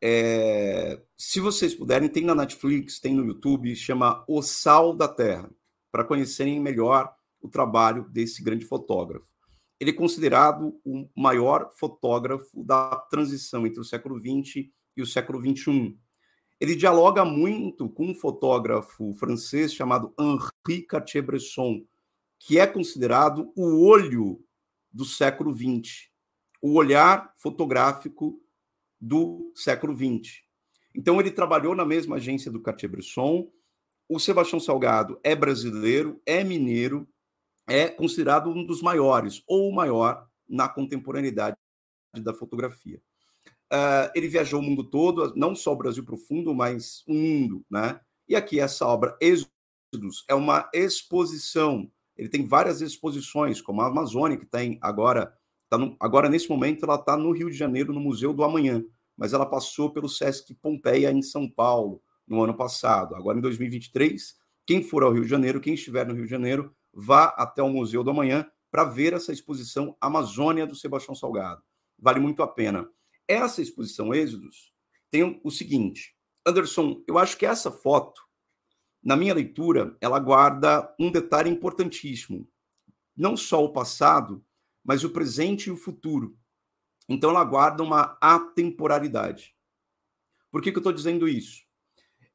é, 0.00 1.00
se 1.16 1.40
vocês 1.40 1.74
puderem, 1.74 2.08
tem 2.08 2.24
na 2.24 2.34
Netflix, 2.34 3.00
tem 3.00 3.14
no 3.14 3.24
YouTube, 3.24 3.74
chama 3.74 4.24
O 4.28 4.42
Sal 4.42 4.94
da 4.94 5.08
Terra, 5.08 5.50
para 5.90 6.04
conhecerem 6.04 6.60
melhor 6.60 7.14
o 7.40 7.48
trabalho 7.48 8.08
desse 8.10 8.42
grande 8.42 8.64
fotógrafo. 8.66 9.26
Ele 9.80 9.90
é 9.90 9.94
considerado 9.94 10.78
o 10.84 11.08
maior 11.16 11.70
fotógrafo 11.76 12.62
da 12.64 12.96
transição 13.10 13.66
entre 13.66 13.80
o 13.80 13.84
século 13.84 14.18
XX 14.18 14.70
e 14.96 15.02
o 15.02 15.06
século 15.06 15.40
XXI. 15.40 15.98
Ele 16.58 16.74
dialoga 16.74 17.24
muito 17.24 17.88
com 17.88 18.06
um 18.06 18.14
fotógrafo 18.14 19.12
francês 19.14 19.74
chamado 19.74 20.14
Henri 20.18 20.82
Cartier-Bresson, 20.82 21.84
que 22.38 22.58
é 22.58 22.66
considerado 22.66 23.52
o 23.54 23.86
olho 23.86 24.42
do 24.90 25.04
século 25.04 25.54
XX, 25.54 26.08
o 26.62 26.74
olhar 26.74 27.32
fotográfico 27.36 28.40
do 28.98 29.52
século 29.54 29.94
XX. 29.94 30.40
Então, 30.94 31.20
ele 31.20 31.30
trabalhou 31.30 31.74
na 31.74 31.84
mesma 31.84 32.16
agência 32.16 32.50
do 32.50 32.62
Cartier-Bresson. 32.62 33.50
O 34.08 34.18
Sebastião 34.18 34.58
Salgado 34.58 35.20
é 35.22 35.36
brasileiro, 35.36 36.20
é 36.24 36.42
mineiro, 36.42 37.06
é 37.68 37.88
considerado 37.88 38.48
um 38.48 38.64
dos 38.64 38.80
maiores, 38.80 39.42
ou 39.46 39.68
o 39.68 39.74
maior, 39.74 40.26
na 40.48 40.68
contemporaneidade 40.68 41.56
da 42.14 42.32
fotografia. 42.32 43.02
Uh, 43.72 44.10
ele 44.14 44.28
viajou 44.28 44.60
o 44.60 44.62
mundo 44.62 44.84
todo, 44.84 45.32
não 45.34 45.54
só 45.54 45.72
o 45.72 45.76
Brasil 45.76 46.04
profundo, 46.04 46.54
mas 46.54 47.02
o 47.06 47.14
mundo, 47.14 47.64
né? 47.70 48.00
E 48.28 48.36
aqui 48.36 48.60
essa 48.60 48.86
obra 48.86 49.16
Êxodos 49.20 50.24
é 50.28 50.34
uma 50.34 50.68
exposição. 50.72 51.90
Ele 52.16 52.28
tem 52.28 52.46
várias 52.46 52.80
exposições, 52.80 53.60
como 53.60 53.80
a 53.80 53.86
Amazônia 53.86 54.36
que 54.36 54.46
tem 54.46 54.78
agora 54.80 55.36
Tá 55.68 55.76
no, 55.76 55.96
agora, 55.98 56.28
nesse 56.28 56.48
momento, 56.48 56.84
ela 56.84 56.94
está 56.94 57.16
no 57.16 57.32
Rio 57.32 57.50
de 57.50 57.56
Janeiro, 57.56 57.92
no 57.92 58.00
Museu 58.00 58.32
do 58.32 58.44
Amanhã, 58.44 58.84
mas 59.16 59.32
ela 59.32 59.46
passou 59.46 59.90
pelo 59.90 60.08
Sesc 60.08 60.54
Pompeia, 60.54 61.10
em 61.10 61.22
São 61.22 61.48
Paulo, 61.48 62.00
no 62.26 62.42
ano 62.42 62.54
passado. 62.54 63.14
Agora, 63.16 63.38
em 63.38 63.40
2023, 63.40 64.36
quem 64.64 64.82
for 64.82 65.02
ao 65.02 65.12
Rio 65.12 65.24
de 65.24 65.28
Janeiro, 65.28 65.60
quem 65.60 65.74
estiver 65.74 66.06
no 66.06 66.14
Rio 66.14 66.24
de 66.24 66.30
Janeiro, 66.30 66.72
vá 66.92 67.26
até 67.36 67.62
o 67.62 67.68
Museu 67.68 68.04
do 68.04 68.10
Amanhã 68.10 68.46
para 68.70 68.84
ver 68.84 69.12
essa 69.12 69.32
exposição 69.32 69.96
Amazônia 70.00 70.66
do 70.66 70.76
Sebastião 70.76 71.14
Salgado. 71.14 71.62
Vale 71.98 72.20
muito 72.20 72.42
a 72.42 72.48
pena. 72.48 72.88
Essa 73.28 73.60
exposição 73.60 74.14
Êxodos 74.14 74.72
tem 75.10 75.40
o 75.42 75.50
seguinte, 75.50 76.16
Anderson, 76.46 77.02
eu 77.08 77.18
acho 77.18 77.36
que 77.36 77.44
essa 77.44 77.72
foto, 77.72 78.20
na 79.02 79.16
minha 79.16 79.34
leitura, 79.34 79.96
ela 80.00 80.18
guarda 80.18 80.94
um 80.98 81.10
detalhe 81.10 81.50
importantíssimo. 81.50 82.48
Não 83.16 83.36
só 83.36 83.64
o 83.64 83.72
passado, 83.72 84.44
mas 84.84 85.02
o 85.02 85.10
presente 85.10 85.66
e 85.66 85.70
o 85.72 85.76
futuro. 85.76 86.38
Então 87.08 87.30
ela 87.30 87.44
guarda 87.44 87.82
uma 87.82 88.16
atemporalidade. 88.20 89.56
Por 90.50 90.62
que, 90.62 90.70
que 90.70 90.78
eu 90.78 90.80
estou 90.80 90.92
dizendo 90.92 91.28
isso? 91.28 91.64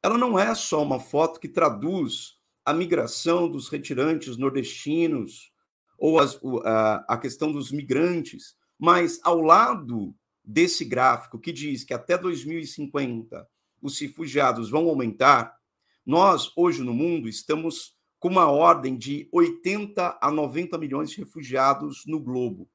Ela 0.02 0.18
não 0.18 0.38
é 0.38 0.54
só 0.54 0.82
uma 0.82 1.00
foto 1.00 1.40
que 1.40 1.48
traduz 1.48 2.38
a 2.64 2.72
migração 2.74 3.48
dos 3.48 3.68
retirantes 3.68 4.36
nordestinos 4.36 5.52
ou 5.98 6.18
as, 6.18 6.38
a, 6.64 7.14
a 7.14 7.18
questão 7.18 7.50
dos 7.50 7.70
migrantes, 7.70 8.56
mas 8.78 9.20
ao 9.22 9.40
lado 9.40 10.14
desse 10.44 10.84
gráfico 10.84 11.38
que 11.38 11.52
diz 11.52 11.84
que 11.84 11.94
até 11.94 12.18
2050 12.18 13.48
os 13.80 13.98
refugiados 13.98 14.70
vão 14.70 14.88
aumentar, 14.88 15.56
nós, 16.04 16.52
hoje 16.56 16.82
no 16.82 16.94
mundo, 16.94 17.28
estamos 17.28 17.94
com 18.18 18.28
uma 18.28 18.50
ordem 18.50 18.96
de 18.96 19.28
80 19.32 20.18
a 20.20 20.30
90 20.30 20.78
milhões 20.78 21.10
de 21.10 21.18
refugiados 21.18 22.04
no 22.06 22.20
globo. 22.20 22.68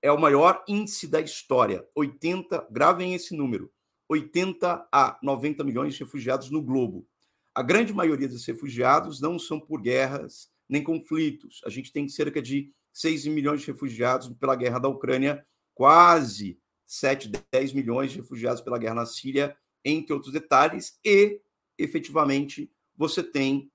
É 0.00 0.12
o 0.12 0.20
maior 0.20 0.64
índice 0.68 1.08
da 1.08 1.20
história. 1.20 1.84
80, 1.94 2.68
gravem 2.70 3.14
esse 3.14 3.36
número: 3.36 3.72
80 4.08 4.88
a 4.92 5.18
90 5.22 5.64
milhões 5.64 5.94
de 5.94 6.04
refugiados 6.04 6.50
no 6.50 6.62
globo. 6.62 7.06
A 7.54 7.62
grande 7.62 7.92
maioria 7.92 8.28
dos 8.28 8.44
refugiados 8.44 9.20
não 9.20 9.38
são 9.38 9.58
por 9.58 9.80
guerras 9.80 10.48
nem 10.68 10.82
conflitos. 10.82 11.60
A 11.64 11.70
gente 11.70 11.92
tem 11.92 12.08
cerca 12.08 12.42
de 12.42 12.70
6 12.92 13.26
milhões 13.26 13.60
de 13.60 13.66
refugiados 13.68 14.28
pela 14.38 14.56
guerra 14.56 14.78
da 14.78 14.88
Ucrânia, 14.88 15.44
quase 15.74 16.58
7, 16.86 17.30
10 17.52 17.72
milhões 17.72 18.12
de 18.12 18.18
refugiados 18.18 18.62
pela 18.62 18.78
guerra 18.78 18.94
na 18.94 19.06
Síria, 19.06 19.56
entre 19.84 20.12
outros 20.12 20.32
detalhes, 20.32 20.98
e 21.04 21.40
efetivamente 21.78 22.70
você 22.96 23.22
tem 23.22 23.70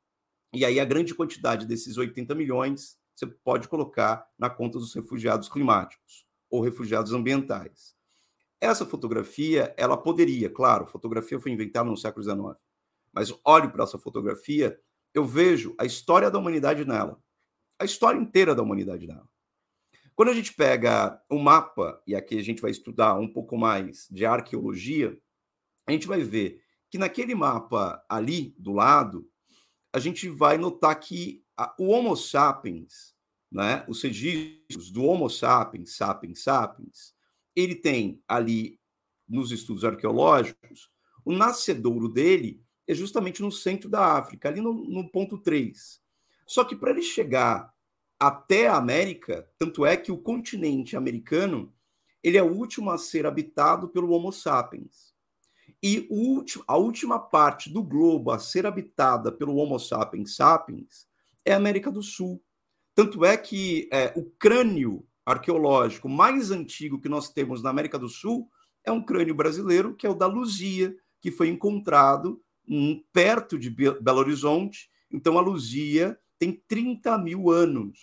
e 0.53 0.65
aí 0.65 0.79
a 0.79 0.85
grande 0.85 1.15
quantidade 1.15 1.65
desses 1.65 1.97
80 1.97 2.35
milhões 2.35 2.99
você 3.15 3.25
pode 3.25 3.67
colocar 3.67 4.27
na 4.37 4.49
conta 4.49 4.77
dos 4.77 4.93
refugiados 4.93 5.47
climáticos 5.47 6.25
ou 6.49 6.61
refugiados 6.61 7.13
ambientais. 7.13 7.95
Essa 8.59 8.85
fotografia, 8.85 9.73
ela 9.77 9.95
poderia, 9.95 10.49
claro, 10.49 10.85
fotografia 10.85 11.39
foi 11.39 11.51
inventada 11.51 11.89
no 11.89 11.97
século 11.97 12.23
XIX, 12.23 12.59
mas 13.13 13.33
olho 13.45 13.71
para 13.71 13.83
essa 13.83 13.97
fotografia, 13.97 14.79
eu 15.13 15.25
vejo 15.25 15.73
a 15.79 15.85
história 15.85 16.29
da 16.29 16.37
humanidade 16.37 16.83
nela, 16.85 17.21
a 17.79 17.85
história 17.85 18.19
inteira 18.19 18.53
da 18.53 18.61
humanidade 18.61 19.07
nela. 19.07 19.27
Quando 20.15 20.29
a 20.29 20.33
gente 20.33 20.53
pega 20.53 21.21
o 21.29 21.39
mapa, 21.39 22.01
e 22.05 22.15
aqui 22.15 22.37
a 22.37 22.43
gente 22.43 22.61
vai 22.61 22.71
estudar 22.71 23.17
um 23.17 23.27
pouco 23.27 23.57
mais 23.57 24.07
de 24.11 24.25
arqueologia, 24.25 25.17
a 25.87 25.91
gente 25.91 26.07
vai 26.07 26.21
ver 26.21 26.61
que 26.89 26.97
naquele 26.97 27.33
mapa 27.33 28.03
ali 28.09 28.53
do 28.57 28.73
lado, 28.73 29.29
a 29.93 29.99
gente 29.99 30.27
vai 30.29 30.57
notar 30.57 30.99
que 30.99 31.43
a, 31.57 31.73
o 31.79 31.87
Homo 31.87 32.15
sapiens, 32.15 33.15
né, 33.51 33.85
os 33.87 34.01
registros 34.01 34.91
do 34.91 35.03
Homo 35.03 35.29
sapiens, 35.29 35.95
sapiens, 35.95 36.43
sapiens, 36.43 37.13
ele 37.55 37.75
tem 37.75 38.21
ali 38.27 38.79
nos 39.27 39.51
estudos 39.51 39.85
arqueológicos, 39.85 40.89
o 41.23 41.31
nascedouro 41.31 42.09
dele 42.09 42.63
é 42.87 42.93
justamente 42.93 43.41
no 43.41 43.51
centro 43.51 43.89
da 43.89 44.17
África, 44.17 44.49
ali 44.49 44.59
no, 44.59 44.73
no 44.73 45.09
ponto 45.09 45.37
3. 45.37 46.01
Só 46.45 46.65
que 46.65 46.75
para 46.75 46.91
ele 46.91 47.01
chegar 47.01 47.73
até 48.21 48.67
a 48.67 48.75
América, 48.75 49.49
tanto 49.57 49.83
é 49.83 49.97
que 49.97 50.11
o 50.11 50.17
continente 50.17 50.95
americano 50.95 51.73
ele 52.23 52.37
é 52.37 52.43
o 52.43 52.53
último 52.53 52.91
a 52.91 52.97
ser 52.99 53.25
habitado 53.25 53.89
pelo 53.89 54.11
Homo 54.11 54.31
sapiens. 54.31 55.11
E 55.81 56.07
a 56.67 56.77
última 56.77 57.17
parte 57.17 57.67
do 57.67 57.81
globo 57.81 58.29
a 58.29 58.37
ser 58.37 58.67
habitada 58.67 59.31
pelo 59.31 59.55
Homo 59.55 59.79
sapiens 59.79 60.35
sapiens 60.35 61.07
é 61.43 61.51
a 61.51 61.57
América 61.57 61.91
do 61.91 62.03
Sul. 62.03 62.39
Tanto 62.93 63.25
é 63.25 63.35
que 63.35 63.89
é, 63.91 64.13
o 64.15 64.23
crânio 64.37 65.03
arqueológico 65.25 66.07
mais 66.07 66.51
antigo 66.51 67.01
que 67.01 67.09
nós 67.09 67.33
temos 67.33 67.63
na 67.63 67.71
América 67.71 67.97
do 67.97 68.07
Sul 68.07 68.47
é 68.85 68.91
um 68.91 69.03
crânio 69.03 69.33
brasileiro, 69.33 69.95
que 69.95 70.05
é 70.05 70.09
o 70.11 70.13
da 70.13 70.27
Luzia, 70.27 70.95
que 71.19 71.31
foi 71.31 71.47
encontrado 71.47 72.39
um, 72.67 73.03
perto 73.11 73.57
de 73.57 73.71
Belo 73.71 74.19
Horizonte. 74.19 74.91
Então, 75.09 75.39
a 75.39 75.41
Luzia 75.41 76.19
tem 76.41 76.59
30 76.67 77.19
mil 77.19 77.51
anos. 77.51 77.99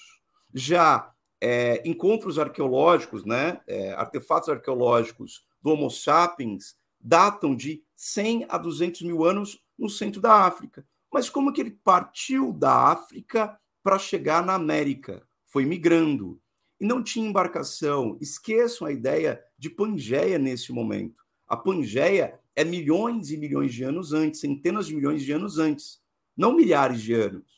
Já 0.54 1.12
é, 1.40 1.82
encontros 1.84 2.38
arqueológicos, 2.38 3.24
né, 3.24 3.60
é, 3.66 3.92
artefatos 3.94 4.48
arqueológicos 4.48 5.44
do 5.60 5.70
Homo 5.70 5.90
sapiens 5.90 6.76
datam 7.00 7.56
de 7.56 7.82
100 7.96 8.46
a 8.48 8.56
200 8.56 9.02
mil 9.02 9.24
anos 9.24 9.60
no 9.76 9.90
centro 9.90 10.20
da 10.20 10.46
África. 10.46 10.86
Mas 11.12 11.28
como 11.28 11.52
que 11.52 11.60
ele 11.60 11.80
partiu 11.82 12.52
da 12.52 12.92
África 12.92 13.58
para 13.82 13.98
chegar 13.98 14.46
na 14.46 14.54
América? 14.54 15.26
Foi 15.44 15.64
migrando. 15.64 16.40
E 16.80 16.86
não 16.86 17.02
tinha 17.02 17.28
embarcação. 17.28 18.16
Esqueçam 18.20 18.86
a 18.86 18.92
ideia 18.92 19.42
de 19.58 19.68
Pangeia 19.68 20.38
nesse 20.38 20.72
momento. 20.72 21.24
A 21.48 21.56
Pangeia 21.56 22.38
é 22.54 22.62
milhões 22.62 23.32
e 23.32 23.36
milhões 23.36 23.74
de 23.74 23.82
anos 23.82 24.12
antes, 24.12 24.38
centenas 24.38 24.86
de 24.86 24.94
milhões 24.94 25.24
de 25.24 25.32
anos 25.32 25.58
antes, 25.58 26.00
não 26.36 26.54
milhares 26.54 27.02
de 27.02 27.14
anos. 27.14 27.57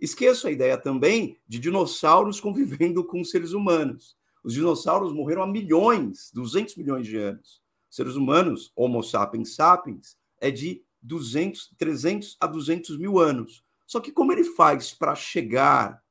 Esqueçam 0.00 0.48
a 0.48 0.52
ideia 0.52 0.78
também 0.78 1.38
de 1.46 1.58
dinossauros 1.58 2.38
convivendo 2.40 3.04
com 3.04 3.24
seres 3.24 3.52
humanos. 3.52 4.16
Os 4.42 4.54
dinossauros 4.54 5.12
morreram 5.12 5.42
há 5.42 5.46
milhões, 5.46 6.30
200 6.32 6.76
milhões 6.76 7.06
de 7.06 7.16
anos. 7.16 7.60
Seres 7.90 8.14
humanos, 8.14 8.72
Homo 8.76 9.02
sapiens 9.02 9.54
sapiens, 9.54 10.16
é 10.40 10.50
de 10.50 10.82
200, 11.02 11.74
300 11.76 12.36
a 12.40 12.46
200 12.46 12.96
mil 12.98 13.18
anos. 13.18 13.64
Só 13.86 14.00
que 14.00 14.12
como 14.12 14.32
ele 14.32 14.44
faz 14.44 14.92
para 14.92 15.14
chegar 15.14 16.02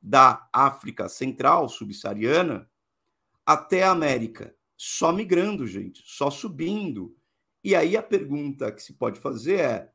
da 0.00 0.48
África 0.52 1.08
Central, 1.08 1.68
subsaariana, 1.68 2.68
até 3.46 3.84
a 3.84 3.92
América? 3.92 4.54
Só 4.76 5.12
migrando, 5.12 5.66
gente, 5.66 6.02
só 6.04 6.30
subindo. 6.30 7.16
E 7.62 7.74
aí 7.74 7.96
a 7.96 8.02
pergunta 8.02 8.72
que 8.72 8.82
se 8.82 8.94
pode 8.94 9.20
fazer 9.20 9.60
é: 9.60 9.92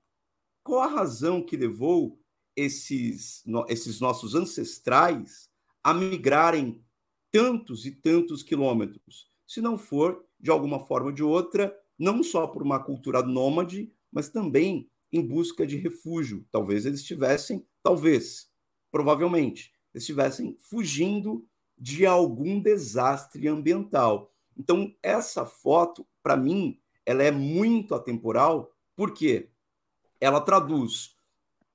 qual 0.63 0.82
a 0.82 0.88
razão 0.88 1.43
que 1.43 1.58
levou 1.58 2.17
esses, 2.58 3.43
esses 3.70 4.00
nossos 4.02 4.34
ancestrais 4.34 5.50
a 5.84 5.93
migrarem 5.93 6.84
tantos 7.32 7.86
e 7.86 7.91
tantos 7.91 8.41
quilômetros? 8.41 9.30
Se 9.46 9.62
não 9.62 9.78
for, 9.78 10.26
de 10.39 10.50
alguma 10.50 10.80
forma 10.80 11.08
ou 11.08 11.13
de 11.13 11.24
outra, 11.24 11.74
não 11.98 12.24
só 12.24 12.48
por 12.48 12.63
uma 12.63 12.84
cultura 12.84 13.22
nômade, 13.22 13.93
mas 14.12 14.30
também 14.30 14.89
em 15.12 15.26
busca 15.26 15.65
de 15.65 15.78
refúgio. 15.78 16.46
Talvez 16.52 16.86
eles 16.86 17.00
estivessem, 17.00 17.65
talvez, 17.82 18.50
provavelmente, 18.91 19.72
estivessem 19.93 20.58
fugindo 20.60 21.48
de 21.78 22.06
algum 22.06 22.60
desastre 22.60 23.48
ambiental. 23.48 24.34
Então, 24.58 24.93
essa 25.02 25.46
foto, 25.46 26.06
para 26.24 26.36
mim, 26.36 26.80
ela 27.06 27.24
é 27.24 27.32
muito 27.32 27.93
atemporal, 27.93 28.74
porque 28.96 29.50
ela 30.20 30.41
traduz 30.41 31.16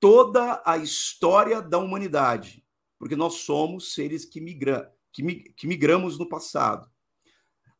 toda 0.03 0.61
a 0.65 0.75
história 0.75 1.61
da 1.61 1.77
humanidade, 1.77 2.61
porque 2.99 3.15
nós 3.15 3.35
somos 3.35 3.93
seres 3.93 4.25
que, 4.25 4.41
migra 4.41 4.93
que, 5.13 5.23
que 5.53 5.65
migramos 5.65 6.19
no 6.19 6.27
passado. 6.27 6.91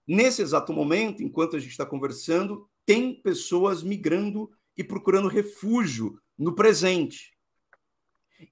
Nesse 0.08 0.42
exato 0.42 0.72
momento, 0.72 1.22
enquanto 1.22 1.58
a 1.58 1.60
gente 1.60 1.72
está 1.72 1.86
conversando, 1.86 2.66
tem 2.86 3.14
pessoas 3.14 3.84
migrando 3.84 4.50
e 4.78 4.86
procurando 4.86 5.28
refúgio 5.28 6.18
no 6.38 6.56
presente. 6.56 7.38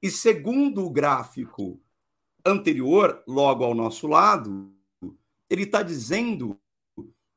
E 0.04 0.12
segundo 0.12 0.86
o 0.86 0.92
gráfico 0.92 1.82
anterior, 2.46 3.24
logo 3.26 3.64
ao 3.64 3.74
nosso 3.74 4.06
lado, 4.06 4.76
ele 5.50 5.64
está 5.64 5.82
dizendo 5.82 6.60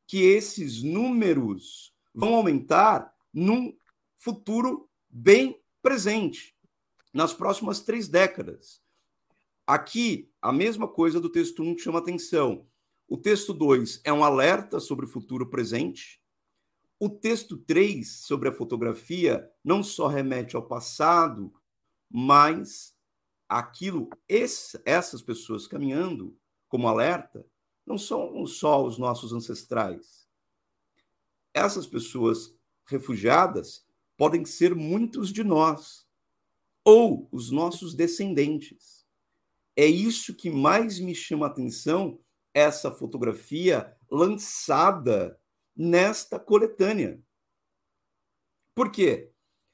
que 0.04 0.18
esses 0.18 0.82
números 0.82 1.94
vão 2.12 2.34
aumentar 2.34 3.14
num 3.32 3.72
futuro 4.16 4.90
bem 5.08 5.62
presente, 5.84 6.56
nas 7.12 7.34
próximas 7.34 7.80
três 7.82 8.08
décadas. 8.08 8.82
Aqui, 9.66 10.32
a 10.40 10.50
mesma 10.50 10.88
coisa 10.88 11.20
do 11.20 11.28
texto 11.28 11.62
1 11.62 11.74
que 11.74 11.82
chama 11.82 11.98
atenção. 11.98 12.66
O 13.06 13.18
texto 13.18 13.52
2 13.52 14.00
é 14.02 14.10
um 14.10 14.24
alerta 14.24 14.80
sobre 14.80 15.04
o 15.04 15.08
futuro 15.08 15.50
presente. 15.50 16.22
O 16.98 17.10
texto 17.10 17.58
3, 17.58 18.08
sobre 18.08 18.48
a 18.48 18.52
fotografia, 18.52 19.46
não 19.62 19.82
só 19.82 20.06
remete 20.06 20.56
ao 20.56 20.66
passado, 20.66 21.52
mas 22.10 22.96
aquilo, 23.46 24.08
esse, 24.26 24.80
essas 24.86 25.20
pessoas 25.20 25.66
caminhando 25.66 26.34
como 26.66 26.88
alerta, 26.88 27.46
não 27.84 27.98
são 27.98 28.46
só 28.46 28.82
os 28.82 28.96
nossos 28.96 29.34
ancestrais. 29.34 30.26
Essas 31.52 31.86
pessoas 31.86 32.56
refugiadas 32.86 33.84
podem 34.16 34.44
ser 34.44 34.74
muitos 34.74 35.32
de 35.32 35.42
nós, 35.42 36.06
ou 36.84 37.28
os 37.32 37.50
nossos 37.50 37.94
descendentes. 37.94 39.04
É 39.76 39.86
isso 39.86 40.34
que 40.34 40.50
mais 40.50 41.00
me 41.00 41.14
chama 41.14 41.46
a 41.46 41.48
atenção, 41.48 42.20
essa 42.52 42.92
fotografia 42.92 43.96
lançada 44.10 45.40
nesta 45.74 46.38
coletânea. 46.38 47.20
Por 48.74 48.90
quê? 48.90 49.32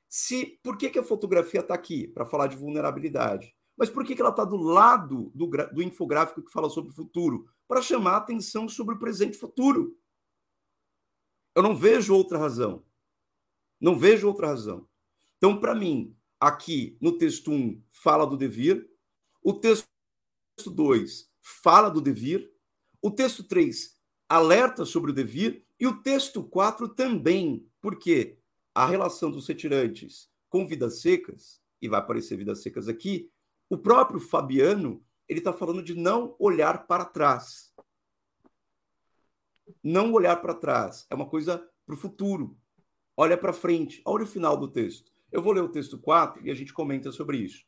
Se, 0.09 0.59
por 0.63 0.77
que, 0.77 0.91
que 0.91 0.99
a 0.99 1.05
fotografia 1.05 1.61
está 1.61 1.75
aqui? 1.75 2.09
Para 2.09 2.25
falar 2.25 2.47
de 2.47 2.57
vulnerabilidade. 2.57 3.55
Mas 3.77 3.89
por 3.89 4.05
que, 4.05 4.15
que 4.15 4.21
ela 4.21 4.31
está 4.31 4.45
do 4.45 4.57
lado 4.57 5.31
do, 5.35 5.47
do 5.47 5.83
infográfico 5.83 6.43
que 6.43 6.53
fala 6.53 6.69
sobre 6.69 6.91
o 6.91 6.95
futuro? 6.95 7.47
Para 7.69 7.81
chamar 7.81 8.13
a 8.13 8.17
atenção 8.19 8.69
sobre 8.69 8.95
o 8.95 8.99
presente 8.99 9.35
e 9.35 9.39
futuro. 9.39 9.97
Eu 11.55 11.63
não 11.63 11.77
vejo 11.77 12.15
outra 12.15 12.39
razão. 12.39 12.85
Não 13.81 13.99
vejo 13.99 14.29
outra 14.29 14.49
razão. 14.49 14.87
Então, 15.39 15.59
para 15.59 15.75
mim, 15.75 16.15
aqui 16.39 16.97
no 17.01 17.17
texto 17.17 17.51
1 17.51 17.83
fala 17.91 18.27
do 18.27 18.37
devir, 18.37 18.89
o 19.43 19.55
texto 19.55 19.89
2 20.67 21.31
fala 21.41 21.89
do 21.89 22.01
devir, 22.01 22.53
o 23.01 23.11
texto 23.11 23.43
3 23.43 23.99
alerta 24.29 24.85
sobre 24.85 25.11
o 25.11 25.15
devir 25.15 25.65
e 25.79 25.87
o 25.87 26.03
texto 26.03 26.43
4 26.43 26.89
também, 26.91 27.67
porque 27.81 28.39
a 28.75 28.87
relação 28.87 29.31
dos 29.31 29.49
retirantes 29.49 30.31
com 30.49 30.67
vidas 30.67 31.01
secas, 31.01 31.61
e 31.81 31.89
vai 31.89 32.01
aparecer 32.01 32.37
vidas 32.37 32.63
secas 32.63 32.89
aqui, 32.89 33.31
o 33.69 33.79
próprio 33.79 34.21
Fabiano, 34.21 35.03
ele 35.29 35.39
está 35.39 35.53
falando 35.53 35.83
de 35.83 35.95
não 35.95 36.35
olhar 36.39 36.87
para 36.87 37.05
trás. 37.05 37.73
Não 39.83 40.13
olhar 40.13 40.37
para 40.43 40.55
trás. 40.55 41.07
É 41.09 41.15
uma 41.15 41.29
coisa 41.29 41.65
para 41.87 41.95
o 41.95 41.99
futuro. 41.99 42.59
Olha 43.21 43.37
para 43.37 43.53
frente. 43.53 44.01
Olha 44.07 44.25
o 44.25 44.27
final 44.27 44.57
do 44.57 44.67
texto. 44.67 45.13
Eu 45.31 45.43
vou 45.43 45.53
ler 45.53 45.61
o 45.61 45.69
texto 45.69 45.99
4 45.99 46.43
e 46.43 46.51
a 46.51 46.55
gente 46.55 46.73
comenta 46.73 47.13
sobre 47.13 47.37
isso. 47.37 47.67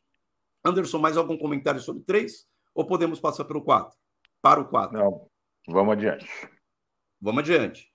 Anderson, 0.65 0.97
mais 0.97 1.15
algum 1.15 1.37
comentário 1.37 1.79
sobre 1.79 2.01
3? 2.01 2.47
Ou 2.73 2.87
podemos 2.87 3.19
passar 3.19 3.45
pelo 3.45 3.61
4? 3.61 3.95
Para 4.41 4.59
o 4.59 4.67
4. 4.67 4.97
Não, 4.97 5.29
vamos 5.67 5.93
adiante. 5.93 6.27
Vamos 7.21 7.41
adiante. 7.41 7.87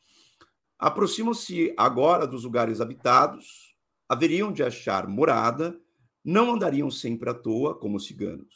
Aproximam-se 0.79 1.75
agora 1.77 2.29
dos 2.29 2.45
lugares 2.45 2.81
habitados, 2.81 3.75
haveriam 4.09 4.53
de 4.53 4.63
achar 4.63 5.09
morada 5.09 5.77
não 6.25 6.55
andariam 6.55 6.93
sempre 6.93 7.29
à 7.29 7.35
toa 7.35 7.77
como 7.77 7.99
ciganos. 7.99 8.55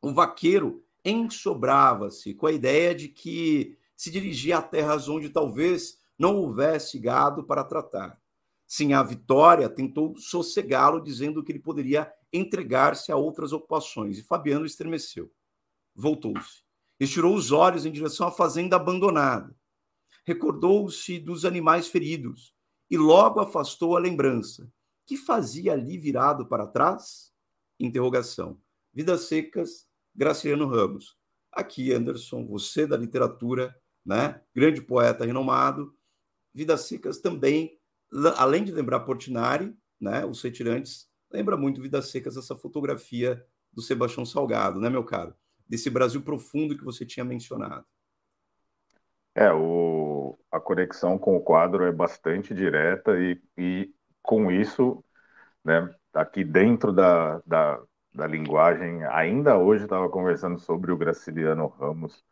O 0.00 0.14
vaqueiro 0.14 0.82
ensobrava-se 1.04 2.32
com 2.32 2.46
a 2.46 2.52
ideia 2.52 2.94
de 2.94 3.08
que 3.08 3.76
se 3.94 4.10
dirigia 4.10 4.56
a 4.56 4.62
terras 4.62 5.06
onde 5.06 5.28
talvez 5.28 5.99
não 6.20 6.36
houvesse 6.36 6.98
gado 6.98 7.42
para 7.42 7.64
tratar. 7.64 8.20
Sim, 8.66 8.92
a 8.92 9.02
Vitória 9.02 9.68
tentou 9.68 10.14
sossegá-lo, 10.16 11.00
dizendo 11.00 11.42
que 11.42 11.50
ele 11.50 11.58
poderia 11.58 12.12
entregar-se 12.32 13.10
a 13.10 13.16
outras 13.16 13.52
ocupações, 13.52 14.18
e 14.18 14.22
Fabiano 14.22 14.66
estremeceu. 14.66 15.32
Voltou-se. 15.94 16.62
Estirou 17.00 17.34
os 17.34 17.50
olhos 17.50 17.86
em 17.86 17.90
direção 17.90 18.28
à 18.28 18.30
fazenda 18.30 18.76
abandonada. 18.76 19.56
Recordou-se 20.24 21.18
dos 21.18 21.44
animais 21.44 21.88
feridos 21.88 22.54
e 22.90 22.98
logo 22.98 23.40
afastou 23.40 23.96
a 23.96 24.00
lembrança 24.00 24.70
que 25.10 25.16
fazia 25.16 25.72
ali 25.72 25.98
virado 25.98 26.46
para 26.46 26.68
trás? 26.68 27.32
Interrogação. 27.80 28.60
Vidas 28.94 29.22
Secas, 29.22 29.88
Graciliano 30.14 30.68
Ramos. 30.68 31.16
Aqui, 31.50 31.92
Anderson, 31.92 32.46
você 32.46 32.86
da 32.86 32.96
literatura, 32.96 33.74
né? 34.06 34.40
grande 34.54 34.80
poeta 34.80 35.24
renomado. 35.24 35.92
Vidas 36.52 36.82
Secas 36.82 37.18
também, 37.18 37.78
além 38.36 38.64
de 38.64 38.72
lembrar 38.72 39.00
Portinari, 39.00 39.74
né? 40.00 40.24
os 40.24 40.42
retirantes, 40.42 41.08
lembra 41.30 41.56
muito 41.56 41.80
Vidas 41.80 42.10
Secas, 42.10 42.36
essa 42.36 42.56
fotografia 42.56 43.44
do 43.72 43.82
Sebastião 43.82 44.26
Salgado, 44.26 44.80
né, 44.80 44.90
meu 44.90 45.04
caro? 45.04 45.34
Desse 45.68 45.88
Brasil 45.88 46.22
profundo 46.22 46.76
que 46.76 46.84
você 46.84 47.06
tinha 47.06 47.24
mencionado. 47.24 47.84
É, 49.34 49.52
o, 49.52 50.36
a 50.50 50.58
conexão 50.58 51.16
com 51.16 51.36
o 51.36 51.40
quadro 51.40 51.84
é 51.84 51.92
bastante 51.92 52.52
direta 52.52 53.16
e, 53.18 53.40
e 53.56 53.94
com 54.20 54.50
isso, 54.50 55.04
né, 55.64 55.88
aqui 56.12 56.42
dentro 56.42 56.92
da, 56.92 57.40
da, 57.46 57.80
da 58.12 58.26
linguagem, 58.26 59.04
ainda 59.04 59.56
hoje 59.56 59.84
estava 59.84 60.08
conversando 60.08 60.58
sobre 60.58 60.90
o 60.90 60.96
Graciliano 60.96 61.68
Ramos, 61.68 62.24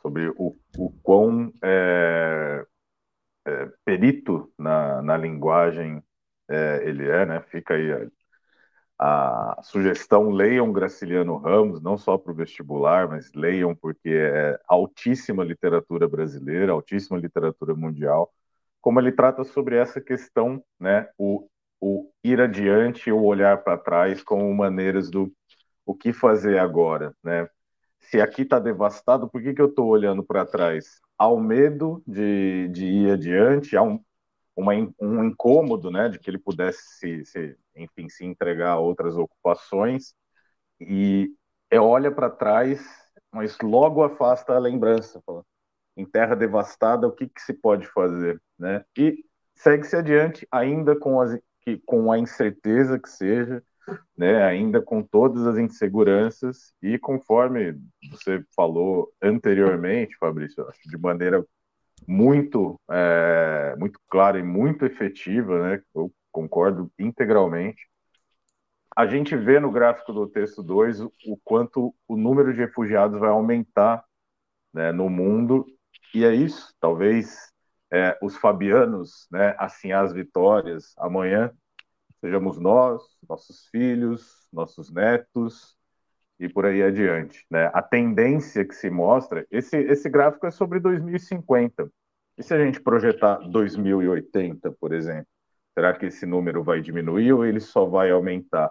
sobre 0.00 0.28
o, 0.36 0.56
o 0.78 0.90
quão 1.02 1.52
é, 1.60 2.15
perito 3.96 4.52
na, 4.58 5.02
na 5.02 5.16
linguagem 5.16 6.02
é, 6.48 6.82
ele 6.84 7.08
é, 7.08 7.26
né? 7.26 7.40
Fica 7.40 7.74
aí 7.74 8.08
a 8.98 9.60
sugestão 9.62 10.30
leiam 10.30 10.72
Graciliano 10.72 11.36
Ramos, 11.36 11.82
não 11.82 11.98
só 11.98 12.16
para 12.16 12.32
o 12.32 12.34
vestibular, 12.34 13.08
mas 13.08 13.30
leiam 13.34 13.74
porque 13.74 14.08
é 14.08 14.58
altíssima 14.66 15.44
literatura 15.44 16.08
brasileira, 16.08 16.72
altíssima 16.72 17.18
literatura 17.18 17.74
mundial, 17.74 18.32
como 18.80 19.00
ele 19.00 19.12
trata 19.12 19.44
sobre 19.44 19.76
essa 19.76 20.00
questão, 20.00 20.62
né, 20.80 21.08
o, 21.18 21.48
o 21.80 22.10
ir 22.24 22.40
adiante, 22.40 23.10
o 23.12 23.22
olhar 23.22 23.62
para 23.62 23.76
trás 23.78 24.22
como 24.22 24.52
maneiras 24.54 25.10
do 25.10 25.30
o 25.84 25.94
que 25.94 26.12
fazer 26.12 26.58
agora, 26.58 27.14
né? 27.22 27.48
Se 28.00 28.20
aqui 28.20 28.42
está 28.42 28.58
devastado, 28.58 29.28
por 29.30 29.42
que, 29.42 29.54
que 29.54 29.62
eu 29.62 29.66
estou 29.68 29.86
olhando 29.88 30.24
para 30.24 30.46
trás? 30.46 31.00
Há 31.18 31.28
o 31.28 31.40
medo 31.40 32.02
de, 32.06 32.68
de 32.68 32.86
ir 32.86 33.12
adiante, 33.12 33.76
há 33.76 33.82
um, 33.82 34.00
uma, 34.56 34.72
um 35.00 35.24
incômodo, 35.24 35.90
né, 35.90 36.08
de 36.08 36.18
que 36.18 36.30
ele 36.30 36.38
pudesse 36.38 36.82
se, 36.98 37.24
se, 37.24 37.56
enfim, 37.76 38.08
se 38.08 38.24
entregar 38.24 38.72
a 38.72 38.78
outras 38.78 39.16
ocupações 39.16 40.14
e 40.80 41.30
é, 41.70 41.80
olha 41.80 42.10
para 42.12 42.30
trás, 42.30 42.80
mas 43.32 43.58
logo 43.60 44.02
afasta 44.02 44.54
a 44.54 44.58
lembrança, 44.58 45.20
fala, 45.26 45.44
em 45.96 46.04
terra 46.06 46.34
devastada, 46.36 47.06
o 47.06 47.12
que, 47.12 47.28
que 47.28 47.40
se 47.40 47.54
pode 47.54 47.86
fazer, 47.88 48.40
né? 48.58 48.84
E 48.96 49.24
segue-se 49.54 49.96
adiante, 49.96 50.46
ainda 50.50 50.98
com, 50.98 51.20
as, 51.20 51.38
que, 51.62 51.78
com 51.86 52.12
a 52.12 52.18
incerteza 52.18 52.98
que 52.98 53.08
seja, 53.08 53.62
né? 54.16 54.42
Ainda 54.44 54.80
com 54.80 55.02
todas 55.02 55.46
as 55.46 55.58
inseguranças 55.58 56.72
e 56.82 56.98
conforme 56.98 57.78
você 58.10 58.44
falou 58.54 59.12
anteriormente, 59.22 60.16
Fabrício, 60.18 60.66
acho 60.68 60.80
de 60.88 60.98
maneira 60.98 61.44
muito, 62.06 62.80
é, 62.90 63.74
muito 63.78 63.98
clara 64.08 64.38
e 64.38 64.42
muito 64.42 64.84
efetiva, 64.84 65.62
né? 65.62 65.82
Eu 65.94 66.12
concordo 66.30 66.90
integralmente. 66.98 67.88
A 68.94 69.06
gente 69.06 69.36
vê 69.36 69.60
no 69.60 69.70
gráfico 69.70 70.12
do 70.12 70.26
texto 70.26 70.62
2 70.62 71.00
o, 71.00 71.10
quanto 71.44 71.94
o 72.08 72.16
número 72.16 72.52
de 72.52 72.60
refugiados 72.60 73.18
vai 73.18 73.30
aumentar 73.30 74.04
né, 74.72 74.92
no 74.92 75.08
mundo, 75.08 75.66
e 76.14 76.24
é 76.24 76.34
isso, 76.34 76.74
talvez 76.80 77.50
é, 77.90 78.18
os 78.22 78.36
fabianos, 78.36 79.26
né, 79.30 79.54
assim 79.58 79.92
as 79.92 80.12
vitórias, 80.12 80.94
amanhã 80.98 81.50
sejamos 82.20 82.58
nós, 82.58 83.02
nossos 83.28 83.66
filhos, 83.68 84.48
nossos 84.52 84.90
netos, 84.90 85.76
e 86.38 86.48
por 86.48 86.66
aí 86.66 86.82
adiante. 86.82 87.46
Né? 87.50 87.70
A 87.72 87.82
tendência 87.82 88.64
que 88.64 88.74
se 88.74 88.90
mostra, 88.90 89.46
esse, 89.50 89.76
esse 89.76 90.08
gráfico 90.08 90.46
é 90.46 90.50
sobre 90.50 90.78
2050. 90.80 91.90
E 92.38 92.42
se 92.42 92.54
a 92.54 92.64
gente 92.64 92.80
projetar 92.80 93.36
2080, 93.36 94.72
por 94.72 94.92
exemplo, 94.92 95.26
será 95.74 95.94
que 95.94 96.06
esse 96.06 96.26
número 96.26 96.62
vai 96.62 96.80
diminuir 96.80 97.32
ou 97.32 97.44
ele 97.44 97.60
só 97.60 97.86
vai 97.86 98.10
aumentar? 98.10 98.70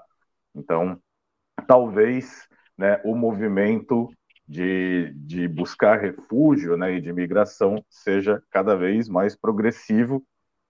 Então, 0.54 1.00
talvez 1.68 2.48
né, 2.78 3.02
o 3.04 3.16
movimento 3.16 4.12
de, 4.48 5.12
de 5.16 5.48
buscar 5.48 6.00
refúgio 6.00 6.78
né, 6.78 6.94
e 6.94 7.02
de 7.02 7.12
migração 7.12 7.84
seja 7.90 8.42
cada 8.52 8.76
vez 8.76 9.10
mais 9.10 9.36
progressivo 9.36 10.24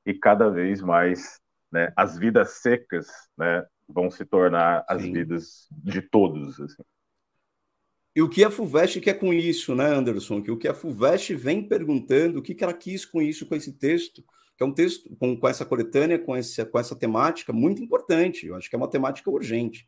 e 0.06 0.14
cada 0.14 0.50
vez 0.50 0.82
mais 0.82 1.42
né, 1.72 1.91
as 1.95 2.18
vidas 2.18 2.61
secas 2.61 3.07
né, 3.38 3.66
vão 3.88 4.09
se 4.09 4.26
tornar 4.26 4.86
as 4.88 5.01
Sim. 5.01 5.13
vidas 5.13 5.68
de 5.72 6.01
todos. 6.01 6.59
Assim. 6.59 6.84
E 8.16 8.22
o 8.22 8.30
que 8.30 8.43
a 8.43 8.49
FUVEST 8.49 9.01
quer 9.01 9.16
com 9.16 9.34
isso, 9.34 9.76
né, 9.76 9.88
Anderson? 9.88 10.41
Que 10.41 10.51
o 10.51 10.57
que 10.57 10.68
a 10.68 10.74
FUVEST 10.74 11.36
vem 11.36 11.68
perguntando, 11.68 12.39
o 12.39 12.41
que, 12.41 12.55
que 12.55 12.63
ela 12.63 12.74
quis 12.74 13.05
com 13.05 13.22
isso, 13.22 13.45
com 13.45 13.55
esse 13.55 13.74
texto, 13.74 14.24
que 14.57 14.63
é 14.63 14.66
um 14.66 14.74
texto 14.74 15.13
com, 15.18 15.38
com 15.38 15.47
essa 15.47 15.66
coletânea, 15.66 16.18
com, 16.18 16.36
esse, 16.36 16.63
com 16.66 16.80
essa 16.80 16.95
temática 16.95 17.51
muito 17.51 17.84
importante. 17.84 18.47
Eu 18.47 18.55
acho 18.55 18.70
que 18.70 18.76
é 18.76 18.78
uma 18.78 18.89
temática 18.89 19.30
urgente. 19.30 19.88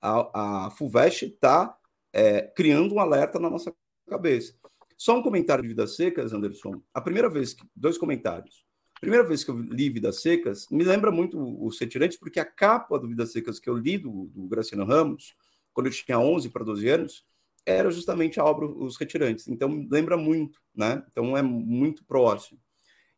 A, 0.00 0.66
a 0.66 0.70
FUVEST 0.70 1.26
está 1.26 1.76
é, 2.12 2.42
criando 2.42 2.94
um 2.96 3.00
alerta 3.00 3.38
na 3.38 3.48
nossa 3.48 3.72
cabeça. 4.08 4.54
Só 4.96 5.16
um 5.16 5.22
comentário 5.22 5.62
de 5.62 5.68
Vidas 5.68 5.94
Secas, 5.94 6.32
Anderson. 6.32 6.82
A 6.92 7.00
primeira 7.00 7.30
vez, 7.30 7.54
dois 7.76 7.96
comentários. 7.96 8.64
Primeira 9.00 9.24
vez 9.24 9.44
que 9.44 9.50
eu 9.50 9.58
li 9.58 9.88
Vidas 9.88 10.20
Secas, 10.20 10.66
me 10.70 10.84
lembra 10.84 11.10
muito 11.10 11.38
os 11.64 11.78
Retirantes, 11.78 12.18
porque 12.18 12.40
a 12.40 12.44
capa 12.44 12.98
do 12.98 13.08
Vidas 13.08 13.32
Secas 13.32 13.60
que 13.60 13.70
eu 13.70 13.76
li 13.76 13.96
do, 13.98 14.26
do 14.34 14.48
Graciano 14.48 14.84
Ramos, 14.84 15.34
quando 15.72 15.86
eu 15.86 15.92
tinha 15.92 16.18
11 16.18 16.48
para 16.50 16.64
12 16.64 16.88
anos, 16.88 17.24
era 17.64 17.90
justamente 17.90 18.40
a 18.40 18.44
obra 18.44 18.66
Os 18.66 18.96
Retirantes. 18.96 19.46
Então, 19.46 19.86
lembra 19.90 20.16
muito, 20.16 20.58
né? 20.74 21.04
Então, 21.10 21.36
é 21.36 21.42
muito 21.42 22.04
próximo. 22.04 22.58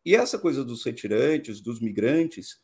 E 0.05 0.17
essa 0.17 0.39
coisa 0.39 0.65
dos 0.65 0.85
retirantes, 0.85 1.61
dos 1.61 1.79
migrantes, 1.79 2.59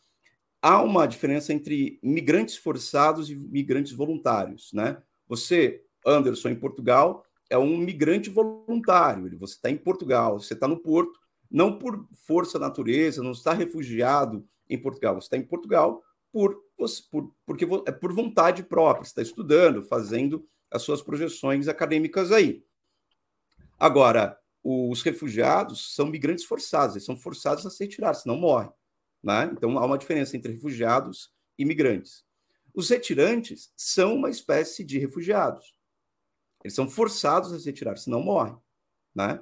há 0.61 0.83
uma 0.83 1.07
diferença 1.07 1.53
entre 1.53 1.99
migrantes 2.03 2.57
forçados 2.57 3.31
e 3.31 3.37
migrantes 3.37 3.93
voluntários, 3.93 4.73
né? 4.73 5.01
Você, 5.29 5.83
Anderson, 6.05 6.49
em 6.49 6.57
Portugal, 6.57 7.25
é 7.51 7.59
um 7.59 7.77
migrante 7.77 8.31
voluntário. 8.31 9.39
Você 9.39 9.55
está 9.55 9.71
em 9.71 9.77
Portugal, 9.77 10.41
você 10.41 10.55
está 10.55 10.67
no 10.67 10.79
Porto, 10.79 11.21
não 11.51 11.79
por 11.79 12.07
força 12.27 12.59
natureza, 12.59 13.23
não 13.23 13.33
está 13.33 13.53
refugiado 13.53 14.47
em 14.69 14.81
Portugal, 14.81 15.15
você 15.15 15.27
está 15.27 15.37
em 15.37 15.47
Portugal 15.47 16.03
por, 16.33 16.61
por, 17.11 17.35
porque 17.47 17.67
é 17.87 17.93
por 17.93 18.13
vontade 18.13 18.63
própria, 18.63 19.05
você 19.05 19.11
está 19.11 19.23
estudando, 19.23 19.83
fazendo 19.83 20.47
as 20.71 20.83
suas 20.83 21.01
projeções 21.01 21.69
acadêmicas 21.69 22.33
aí. 22.33 22.65
Agora, 23.79 24.39
os 24.63 25.03
refugiados 25.03 25.95
são 25.95 26.07
migrantes 26.07 26.45
forçados, 26.45 26.97
eles 26.97 27.05
são 27.05 27.17
forçados 27.17 27.65
a 27.65 27.71
se 27.71 27.85
retirar, 27.85 28.15
senão 28.15 28.37
morrem. 28.37 28.73
Né? 29.23 29.51
Então, 29.53 29.79
há 29.79 29.85
uma 29.85 29.99
diferença 29.99 30.37
entre 30.37 30.53
refugiados 30.53 31.33
e 31.59 31.65
migrantes. 31.65 32.25
Os 32.75 32.91
retirantes 32.91 33.73
são 33.77 34.15
uma 34.15 34.29
espécie 34.29 34.85
de 34.85 34.99
refugiados. 34.99 35.75
Eles 36.63 36.75
são 36.75 36.89
forçados 36.89 37.53
a 37.53 37.59
se 37.59 37.67
retirar, 37.67 37.97
senão 37.97 38.23
morrem. 38.23 38.57
Né? 39.15 39.41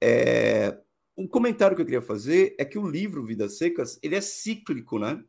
É, 0.00 0.78
um 1.20 1.26
comentário 1.26 1.76
que 1.76 1.82
eu 1.82 1.86
queria 1.86 2.00
fazer 2.00 2.54
é 2.58 2.64
que 2.64 2.78
o 2.78 2.88
livro 2.88 3.22
Vidas 3.22 3.58
Secas 3.58 3.98
ele 4.02 4.14
é 4.14 4.22
cíclico, 4.22 4.98
né? 4.98 5.22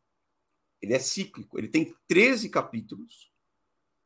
Ele 0.82 0.94
é 0.94 1.00
cíclico. 1.00 1.60
Ele 1.60 1.68
tem 1.68 1.94
13 2.08 2.48
capítulos. 2.50 3.30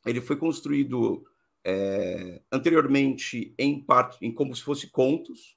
Ele 0.03 0.19
foi 0.19 0.35
construído 0.35 1.23
é, 1.63 2.41
anteriormente 2.51 3.53
em 3.55 3.79
parte, 3.79 4.17
em 4.25 4.33
como 4.33 4.55
se 4.55 4.63
fosse 4.63 4.87
contos. 4.87 5.55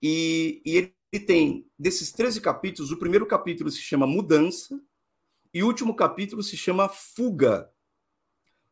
E, 0.00 0.62
e 0.64 0.76
ele, 0.76 1.24
tem, 1.26 1.68
desses 1.76 2.12
13 2.12 2.40
capítulos, 2.40 2.92
o 2.92 2.98
primeiro 2.98 3.26
capítulo 3.26 3.72
se 3.72 3.80
chama 3.80 4.06
Mudança 4.06 4.80
e 5.52 5.64
o 5.64 5.66
último 5.66 5.96
capítulo 5.96 6.44
se 6.44 6.56
chama 6.56 6.88
Fuga. 6.88 7.68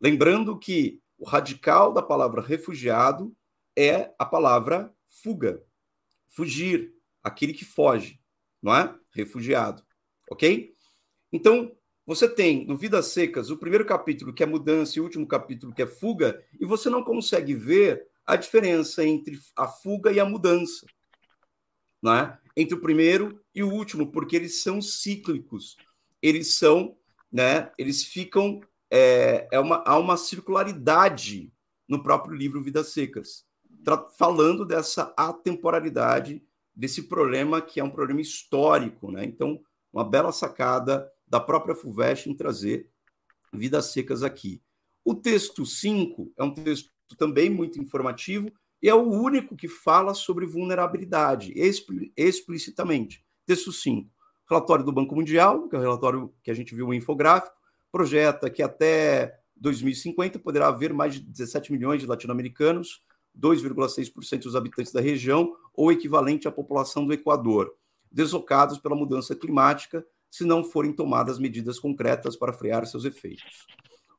Lembrando 0.00 0.56
que 0.56 1.02
o 1.18 1.24
radical 1.24 1.92
da 1.92 2.02
palavra 2.02 2.40
refugiado 2.40 3.36
é 3.76 4.14
a 4.16 4.24
palavra 4.24 4.94
fuga 5.08 5.67
fugir, 6.28 6.94
aquele 7.22 7.52
que 7.52 7.64
foge, 7.64 8.20
não 8.62 8.74
é? 8.74 8.94
Refugiado, 9.10 9.82
ok? 10.30 10.74
Então, 11.32 11.74
você 12.06 12.28
tem 12.28 12.66
no 12.66 12.76
Vidas 12.76 13.06
Secas 13.06 13.50
o 13.50 13.58
primeiro 13.58 13.84
capítulo 13.84 14.32
que 14.32 14.42
é 14.42 14.46
mudança 14.46 14.98
e 14.98 15.00
o 15.00 15.04
último 15.04 15.26
capítulo 15.26 15.74
que 15.74 15.82
é 15.82 15.86
fuga, 15.86 16.42
e 16.60 16.64
você 16.64 16.88
não 16.88 17.02
consegue 17.02 17.54
ver 17.54 18.06
a 18.26 18.36
diferença 18.36 19.04
entre 19.04 19.38
a 19.56 19.66
fuga 19.66 20.12
e 20.12 20.20
a 20.20 20.24
mudança, 20.24 20.86
não 22.02 22.14
é? 22.14 22.38
Entre 22.56 22.74
o 22.74 22.80
primeiro 22.80 23.42
e 23.54 23.62
o 23.62 23.70
último, 23.70 24.10
porque 24.10 24.36
eles 24.36 24.62
são 24.62 24.80
cíclicos, 24.82 25.76
eles 26.20 26.54
são, 26.54 26.96
né? 27.30 27.70
Eles 27.78 28.04
ficam 28.04 28.60
é, 28.90 29.48
é 29.52 29.60
uma, 29.60 29.82
há 29.86 29.98
uma 29.98 30.16
circularidade 30.16 31.52
no 31.86 32.02
próprio 32.02 32.34
livro 32.34 32.62
Vidas 32.62 32.88
Secas 32.88 33.47
falando 33.96 34.64
dessa 34.66 35.14
atemporalidade 35.16 36.42
desse 36.74 37.04
problema 37.04 37.60
que 37.60 37.80
é 37.80 37.84
um 37.84 37.90
problema 37.90 38.20
histórico, 38.20 39.10
né? 39.10 39.24
Então, 39.24 39.60
uma 39.92 40.04
bela 40.04 40.30
sacada 40.30 41.10
da 41.26 41.40
própria 41.40 41.74
FUVEST 41.74 42.28
em 42.28 42.34
trazer 42.34 42.88
vidas 43.52 43.86
secas 43.86 44.22
aqui. 44.22 44.62
O 45.04 45.14
texto 45.14 45.64
5 45.64 46.32
é 46.36 46.44
um 46.44 46.52
texto 46.52 46.90
também 47.16 47.48
muito 47.48 47.80
informativo 47.80 48.52
e 48.82 48.88
é 48.88 48.94
o 48.94 49.02
único 49.02 49.56
que 49.56 49.66
fala 49.66 50.14
sobre 50.14 50.46
vulnerabilidade 50.46 51.52
explicitamente. 52.16 53.24
Texto 53.46 53.72
5. 53.72 54.08
Relatório 54.48 54.84
do 54.84 54.92
Banco 54.92 55.16
Mundial, 55.16 55.68
que 55.68 55.76
é 55.76 55.78
o 55.78 55.82
relatório 55.82 56.32
que 56.42 56.50
a 56.50 56.54
gente 56.54 56.74
viu 56.74 56.86
no 56.86 56.94
infográfico, 56.94 57.56
projeta 57.90 58.48
que 58.48 58.62
até 58.62 59.38
2050 59.56 60.38
poderá 60.38 60.68
haver 60.68 60.92
mais 60.92 61.14
de 61.14 61.20
17 61.20 61.72
milhões 61.72 62.00
de 62.00 62.06
latino-americanos 62.06 63.02
2,6% 63.38 64.42
dos 64.42 64.56
habitantes 64.56 64.92
da 64.92 65.00
região, 65.00 65.54
ou 65.72 65.92
equivalente 65.92 66.48
à 66.48 66.50
população 66.50 67.06
do 67.06 67.12
Equador, 67.12 67.72
deslocados 68.10 68.78
pela 68.78 68.96
mudança 68.96 69.34
climática, 69.34 70.04
se 70.30 70.44
não 70.44 70.64
forem 70.64 70.92
tomadas 70.92 71.38
medidas 71.38 71.78
concretas 71.78 72.36
para 72.36 72.52
frear 72.52 72.86
seus 72.86 73.04
efeitos. 73.04 73.66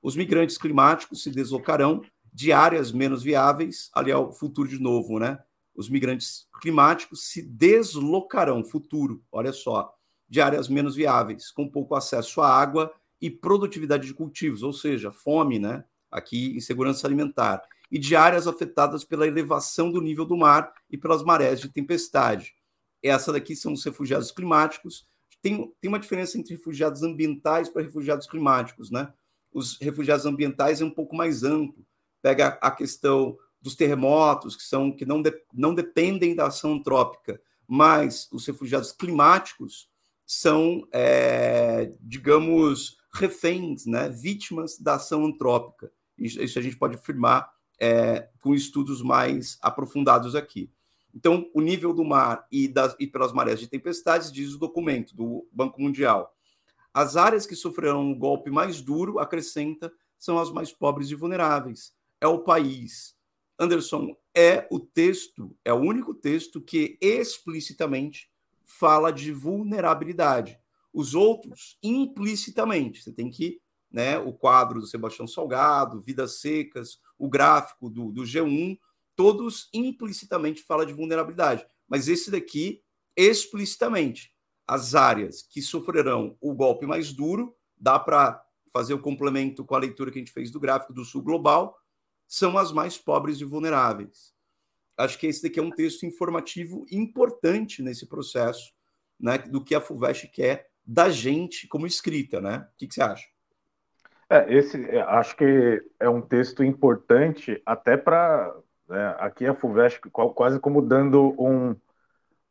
Os 0.02 0.16
migrantes 0.16 0.58
climáticos 0.58 1.22
se 1.24 1.30
deslocarão 1.30 2.02
de 2.34 2.52
áreas 2.52 2.92
menos 2.92 3.22
viáveis, 3.22 3.90
ali 3.94 4.12
é 4.12 4.18
o 4.18 4.32
futuro 4.32 4.68
de 4.68 4.80
novo, 4.80 5.20
né? 5.20 5.40
Os 5.76 5.90
migrantes 5.90 6.48
climáticos 6.62 7.28
se 7.28 7.42
deslocarão, 7.42 8.64
futuro, 8.64 9.24
olha 9.32 9.52
só, 9.52 9.94
de 10.28 10.40
áreas 10.40 10.70
menos 10.70 10.96
viáveis, 10.96 11.52
com 11.52 11.68
pouco 11.68 11.96
acesso 11.96 12.42
à 12.42 12.48
água 12.48 12.94
e 13.22 13.30
produtividade 13.30 14.08
de 14.08 14.14
cultivos, 14.14 14.64
ou 14.64 14.72
seja, 14.72 15.12
fome, 15.12 15.60
né? 15.60 15.84
Aqui, 16.12 16.56
insegurança 16.56 17.06
alimentar, 17.06 17.62
e 17.92 17.98
de 17.98 18.16
áreas 18.16 18.48
afetadas 18.48 19.04
pela 19.04 19.28
elevação 19.28 19.92
do 19.92 20.02
nível 20.02 20.26
do 20.26 20.38
mar 20.38 20.74
e 20.90 20.98
pelas 20.98 21.24
marés 21.24 21.60
de 21.60 21.70
tempestade. 21.70 22.54
Essa 23.02 23.32
daqui 23.32 23.56
são 23.56 23.74
os 23.74 23.84
refugiados 23.84 24.32
climáticos. 24.32 25.08
Tem, 25.42 25.72
tem 25.80 25.90
uma 25.90 26.00
diferença 26.00 26.38
entre 26.38 26.56
refugiados 26.56 27.02
ambientais 27.02 27.70
para 27.70 27.82
refugiados 27.82 28.28
climáticos, 28.28 28.92
né? 28.92 29.12
Os 29.52 29.78
refugiados 29.80 30.26
ambientais 30.26 30.82
é 30.82 30.86
um 30.86 30.92
pouco 30.92 31.16
mais 31.16 31.44
amplo, 31.44 31.84
pega 32.22 32.60
a 32.62 32.70
questão 32.70 33.38
dos 33.62 33.76
terremotos, 33.76 34.56
que 34.56 34.64
são 34.64 34.92
que 34.92 35.06
não, 35.06 35.22
de, 35.22 35.34
não 35.54 35.74
dependem 35.74 36.36
da 36.36 36.48
ação 36.48 36.74
antrópica, 36.74 37.42
mas 37.68 38.28
os 38.32 38.46
refugiados 38.46 38.92
climáticos 38.92 39.90
são, 40.26 40.88
é, 40.92 41.92
digamos, 42.02 42.98
reféns, 43.14 43.86
né, 43.86 44.10
vítimas 44.10 44.78
da 44.78 44.96
ação 44.96 45.26
antrópica. 45.26 45.92
Isso 46.18 46.60
a 46.60 46.62
gente 46.62 46.78
pode 46.78 46.96
afirmar 46.96 47.50
é, 47.80 48.30
com 48.42 48.54
estudos 48.54 49.02
mais 49.02 49.58
aprofundados 49.62 50.36
aqui. 50.36 50.70
Então, 51.14 51.50
o 51.54 51.62
nível 51.62 51.94
do 51.94 52.04
mar 52.04 52.46
e, 52.52 52.68
das, 52.68 52.96
e 53.00 53.08
pelas 53.08 53.34
marés 53.34 53.60
de 53.60 53.68
tempestades, 53.68 54.32
diz 54.32 54.54
o 54.54 54.60
documento 54.60 55.16
do 55.16 55.48
Banco 55.52 55.82
Mundial. 55.82 56.36
As 56.94 57.16
áreas 57.16 57.46
que 57.46 57.56
sofrerão 57.56 58.02
um 58.02 58.18
golpe 58.18 58.50
mais 58.50 58.82
duro, 58.82 59.20
acrescenta, 59.20 59.92
são 60.18 60.38
as 60.38 60.52
mais 60.52 60.72
pobres 60.72 61.10
e 61.10 61.16
vulneráveis. 61.16 61.94
É 62.20 62.28
o 62.28 62.40
país. 62.40 63.16
Anderson, 63.58 64.16
é 64.36 64.68
o 64.72 64.80
texto, 64.80 65.56
é 65.64 65.74
o 65.74 65.78
único 65.78 66.14
texto 66.14 66.62
que 66.62 66.98
explicitamente 67.02 68.30
fala 68.66 69.12
de 69.12 69.32
vulnerabilidade. 69.32 70.60
Os 70.94 71.16
outros, 71.16 71.78
implicitamente. 71.82 73.02
Você 73.02 73.12
tem 73.12 73.30
que 73.30 73.62
né, 73.92 74.18
o 74.20 74.32
quadro 74.32 74.80
do 74.80 74.88
Sebastião 74.88 75.28
Salgado, 75.28 76.00
Vidas 76.00 76.40
Secas, 76.40 77.00
o 77.20 77.30
gráfico 77.30 77.90
do, 77.90 78.12
do 78.12 78.24
G1, 78.24 78.80
todos 79.16 79.70
implicitamente 79.74 80.64
falam 80.64 80.86
de 80.86 80.94
vulnerabilidade. 80.94 81.66
Mas 81.88 82.08
esse 82.08 82.32
daqui, 82.32 82.82
explicitamente, 83.16 84.34
as 84.66 84.96
áreas 84.96 85.42
que 85.42 85.62
sofrerão 85.62 86.38
o 86.40 86.54
golpe 86.54 86.86
mais 86.86 87.12
duro, 87.12 87.56
dá 87.78 88.00
para 88.00 88.42
fazer 88.72 88.94
o 88.94 89.02
complemento 89.02 89.66
com 89.66 89.76
a 89.76 89.80
leitura 89.80 90.12
que 90.12 90.18
a 90.18 90.22
gente 90.22 90.32
fez 90.32 90.50
do 90.50 90.60
gráfico 90.60 90.94
do 90.94 91.04
Sul 91.04 91.22
Global, 91.22 91.78
são 92.28 92.58
as 92.58 92.72
mais 92.72 92.98
pobres 92.98 93.42
e 93.42 93.44
vulneráveis. 93.44 94.34
Acho 94.96 95.18
que 95.18 95.28
esse 95.28 95.42
daqui 95.42 95.60
é 95.60 95.64
um 95.64 95.72
texto 95.72 96.06
informativo 96.06 96.86
importante 96.92 97.82
nesse 97.82 98.06
processo, 98.06 98.72
né, 99.20 99.38
do 99.38 99.64
que 99.64 99.74
a 99.74 99.82
FUVEST 99.82 100.28
quer 100.28 100.70
da 100.86 101.10
gente 101.10 101.68
como 101.68 101.88
escrita, 101.88 102.40
né? 102.40 102.68
O 102.74 102.78
que, 102.78 102.88
que 102.88 102.94
você 102.94 103.02
acha? 103.02 103.28
É, 104.30 104.54
esse 104.54 104.90
é, 104.90 105.02
acho 105.02 105.36
que 105.36 105.84
é 106.00 106.08
um 106.08 106.22
texto 106.22 106.64
importante 106.64 107.62
até 107.66 107.98
para 107.98 108.56
né, 108.88 109.16
aqui 109.20 109.46
a 109.46 109.56
FUVEST 109.56 110.00
quase 110.12 110.60
como 110.60 110.82
dando 110.82 111.36
um, 111.42 111.76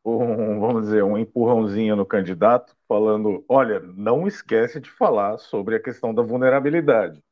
um, 0.05 0.61
vamos 0.61 0.85
dizer, 0.85 1.05
um 1.05 1.19
empurrãozinho 1.19 1.97
no 1.97 2.07
candidato, 2.07 2.77
falando, 2.89 3.45
olha, 3.49 3.81
não 3.81 4.27
esquece 4.27 4.81
de 4.81 4.91
falar 4.91 5.39
sobre 5.39 5.77
a 5.77 5.81
questão 5.83 6.15
da 6.15 6.23
vulnerabilidade, 6.23 7.23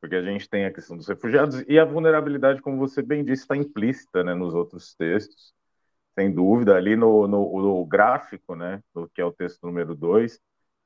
porque 0.00 0.16
a 0.16 0.22
gente 0.22 0.48
tem 0.48 0.66
a 0.66 0.72
questão 0.72 0.96
dos 0.96 1.08
refugiados 1.08 1.64
e 1.68 1.78
a 1.78 1.84
vulnerabilidade, 1.84 2.62
como 2.62 2.78
você 2.78 3.02
bem 3.02 3.24
disse, 3.24 3.42
está 3.42 3.56
implícita 3.56 4.24
né, 4.24 4.34
nos 4.34 4.54
outros 4.54 4.94
textos, 4.94 5.54
sem 6.14 6.32
dúvida, 6.32 6.76
ali 6.76 6.96
no, 6.96 7.26
no, 7.28 7.62
no 7.62 7.86
gráfico, 7.86 8.54
né, 8.54 8.82
que 9.14 9.20
é 9.20 9.24
o 9.24 9.32
texto 9.32 9.66
número 9.66 9.94
2, 9.94 10.40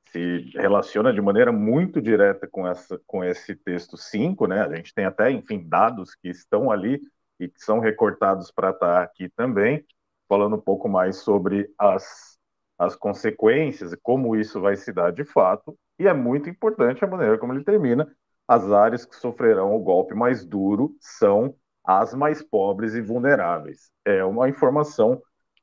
se 0.06 0.50
relaciona 0.54 1.12
de 1.12 1.20
maneira 1.20 1.52
muito 1.52 2.00
direta 2.00 2.46
com, 2.46 2.66
essa, 2.66 3.00
com 3.06 3.22
esse 3.22 3.54
texto 3.54 3.96
5, 3.96 4.46
né? 4.46 4.62
A 4.62 4.74
gente 4.74 4.94
tem 4.94 5.04
até, 5.04 5.30
enfim, 5.30 5.62
dados 5.66 6.14
que 6.14 6.28
estão 6.28 6.70
ali 6.70 7.00
e 7.38 7.48
que 7.48 7.60
são 7.62 7.78
recortados 7.78 8.50
para 8.50 8.70
estar 8.70 9.02
aqui 9.02 9.28
também, 9.28 9.84
falando 10.28 10.56
um 10.56 10.60
pouco 10.60 10.88
mais 10.88 11.18
sobre 11.18 11.70
as, 11.78 12.38
as 12.78 12.96
consequências 12.96 13.92
e 13.92 13.96
como 13.96 14.34
isso 14.34 14.60
vai 14.60 14.76
se 14.76 14.92
dar 14.92 15.12
de 15.12 15.24
fato. 15.24 15.78
E 15.98 16.06
é 16.06 16.14
muito 16.14 16.48
importante 16.48 17.04
a 17.04 17.08
maneira 17.08 17.38
como 17.38 17.52
ele 17.52 17.64
termina. 17.64 18.10
As 18.46 18.70
áreas 18.72 19.04
que 19.04 19.14
sofrerão 19.16 19.74
o 19.74 19.80
golpe 19.80 20.14
mais 20.14 20.44
duro 20.44 20.96
são 21.00 21.54
as 21.84 22.14
mais 22.14 22.42
pobres 22.42 22.94
e 22.94 23.00
vulneráveis. 23.00 23.90
É 24.04 24.24
uma 24.24 24.48
informação 24.48 25.22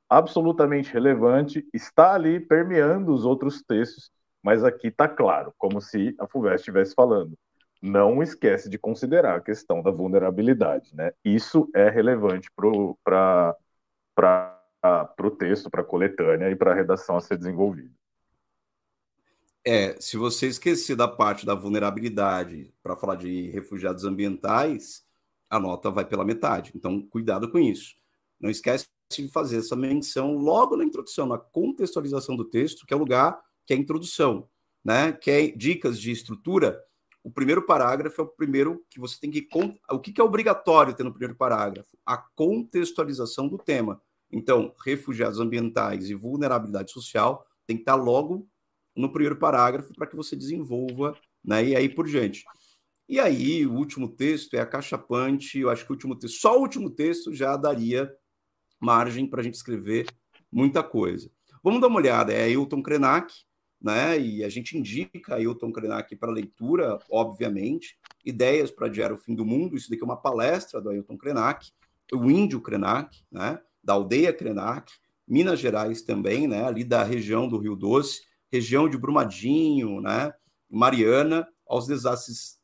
absolutamente 0.09 0.93
relevante, 0.93 1.67
está 1.73 2.13
ali 2.13 2.39
permeando 2.39 3.11
os 3.11 3.25
outros 3.25 3.61
textos 3.63 4.11
mas 4.45 4.63
aqui 4.63 4.89
está 4.89 5.09
claro, 5.09 5.51
como 5.57 5.81
se 5.81 6.15
a 6.19 6.27
FUVEST 6.27 6.57
estivesse 6.57 6.93
falando. 6.93 7.35
Não 7.81 8.21
esquece 8.21 8.69
de 8.69 8.77
considerar 8.77 9.37
a 9.37 9.41
questão 9.41 9.81
da 9.81 9.89
vulnerabilidade. 9.89 10.95
Né? 10.95 11.11
Isso 11.25 11.67
é 11.73 11.89
relevante 11.89 12.47
para 12.55 13.57
o 15.19 15.31
texto, 15.31 15.67
para 15.67 15.81
a 15.81 15.83
coletânea 15.83 16.51
e 16.51 16.55
para 16.55 16.73
a 16.73 16.75
redação 16.75 17.17
a 17.17 17.21
ser 17.21 17.39
desenvolvida. 17.39 17.89
É, 19.65 19.99
se 19.99 20.15
você 20.15 20.45
esquecer 20.45 20.95
da 20.95 21.07
parte 21.07 21.43
da 21.43 21.55
vulnerabilidade 21.55 22.71
para 22.83 22.95
falar 22.95 23.15
de 23.15 23.49
refugiados 23.49 24.05
ambientais, 24.05 25.03
a 25.49 25.59
nota 25.59 25.89
vai 25.89 26.05
pela 26.05 26.23
metade. 26.23 26.71
Então, 26.75 27.01
cuidado 27.01 27.49
com 27.49 27.57
isso. 27.57 27.95
Não 28.39 28.51
esquece 28.51 28.85
de 29.11 29.27
fazer 29.27 29.57
essa 29.57 29.75
menção 29.75 30.37
logo 30.37 30.77
na 30.77 30.83
introdução, 30.83 31.25
na 31.25 31.39
contextualização 31.39 32.35
do 32.35 32.45
texto, 32.45 32.85
que 32.85 32.93
é 32.93 32.95
o 32.95 32.99
lugar 32.99 33.43
que 33.65 33.73
é 33.73 33.77
a 33.77 33.79
introdução, 33.79 34.47
né? 34.83 35.11
Que 35.11 35.31
é 35.31 35.47
dicas 35.47 35.99
de 35.99 36.11
estrutura. 36.11 36.81
O 37.23 37.31
primeiro 37.31 37.65
parágrafo 37.65 38.21
é 38.21 38.23
o 38.23 38.27
primeiro 38.27 38.85
que 38.89 38.99
você 38.99 39.19
tem 39.19 39.31
que. 39.31 39.47
O 39.89 39.99
que 39.99 40.19
é 40.19 40.23
obrigatório 40.23 40.93
ter 40.93 41.03
no 41.03 41.11
primeiro 41.11 41.35
parágrafo? 41.35 41.97
A 42.05 42.17
contextualização 42.17 43.47
do 43.47 43.57
tema. 43.57 44.01
Então, 44.31 44.73
refugiados 44.83 45.39
ambientais 45.39 46.09
e 46.09 46.13
vulnerabilidade 46.13 46.91
social 46.91 47.45
tem 47.65 47.77
que 47.77 47.81
estar 47.81 47.95
logo 47.95 48.47
no 48.95 49.11
primeiro 49.11 49.37
parágrafo 49.37 49.93
para 49.93 50.07
que 50.07 50.15
você 50.15 50.35
desenvolva, 50.35 51.17
né? 51.43 51.65
E 51.65 51.75
aí 51.75 51.89
por 51.89 52.07
diante. 52.07 52.43
E 53.07 53.19
aí, 53.19 53.65
o 53.65 53.73
último 53.73 54.07
texto 54.07 54.55
é 54.55 54.59
acachapante. 54.59 55.59
Eu 55.59 55.69
acho 55.69 55.85
que 55.85 55.91
o 55.91 55.95
último 55.95 56.15
texto, 56.15 56.39
só 56.39 56.57
o 56.57 56.61
último 56.61 56.89
texto 56.89 57.33
já 57.33 57.55
daria 57.55 58.11
margem 58.79 59.27
para 59.27 59.41
a 59.41 59.43
gente 59.43 59.55
escrever 59.55 60.05
muita 60.51 60.83
coisa. 60.83 61.31
Vamos 61.63 61.81
dar 61.81 61.87
uma 61.87 61.97
olhada. 61.97 62.33
É 62.33 62.43
Ailton 62.43 62.81
Krenak, 62.83 63.33
né? 63.85 64.19
E 64.19 64.43
a 64.43 64.49
gente 64.49 64.75
indica 64.75 65.35
Ailton 65.35 65.71
Krenak 65.71 66.15
para 66.15 66.31
leitura, 66.31 66.97
obviamente. 67.07 67.95
Ideias 68.25 68.71
para 68.71 68.87
adiar 68.87 69.13
o 69.13 69.17
fim 69.17 69.35
do 69.35 69.45
mundo. 69.45 69.77
Isso 69.77 69.91
daqui 69.91 70.01
é 70.01 70.05
uma 70.05 70.17
palestra 70.17 70.81
do 70.81 70.89
Ailton 70.89 71.15
Krenak, 71.15 71.71
o 72.11 72.31
índio 72.31 72.59
Krenak, 72.59 73.23
né? 73.31 73.59
Da 73.83 73.93
aldeia 73.93 74.33
Krenak, 74.33 74.91
Minas 75.27 75.59
Gerais 75.59 76.01
também, 76.01 76.47
né? 76.47 76.65
Ali 76.65 76.83
da 76.83 77.03
região 77.03 77.47
do 77.47 77.59
Rio 77.59 77.75
Doce, 77.75 78.23
região 78.51 78.89
de 78.89 78.97
Brumadinho, 78.97 80.01
né? 80.01 80.33
Mariana, 80.67 81.47
aos 81.67 81.85
desastres 81.85 82.59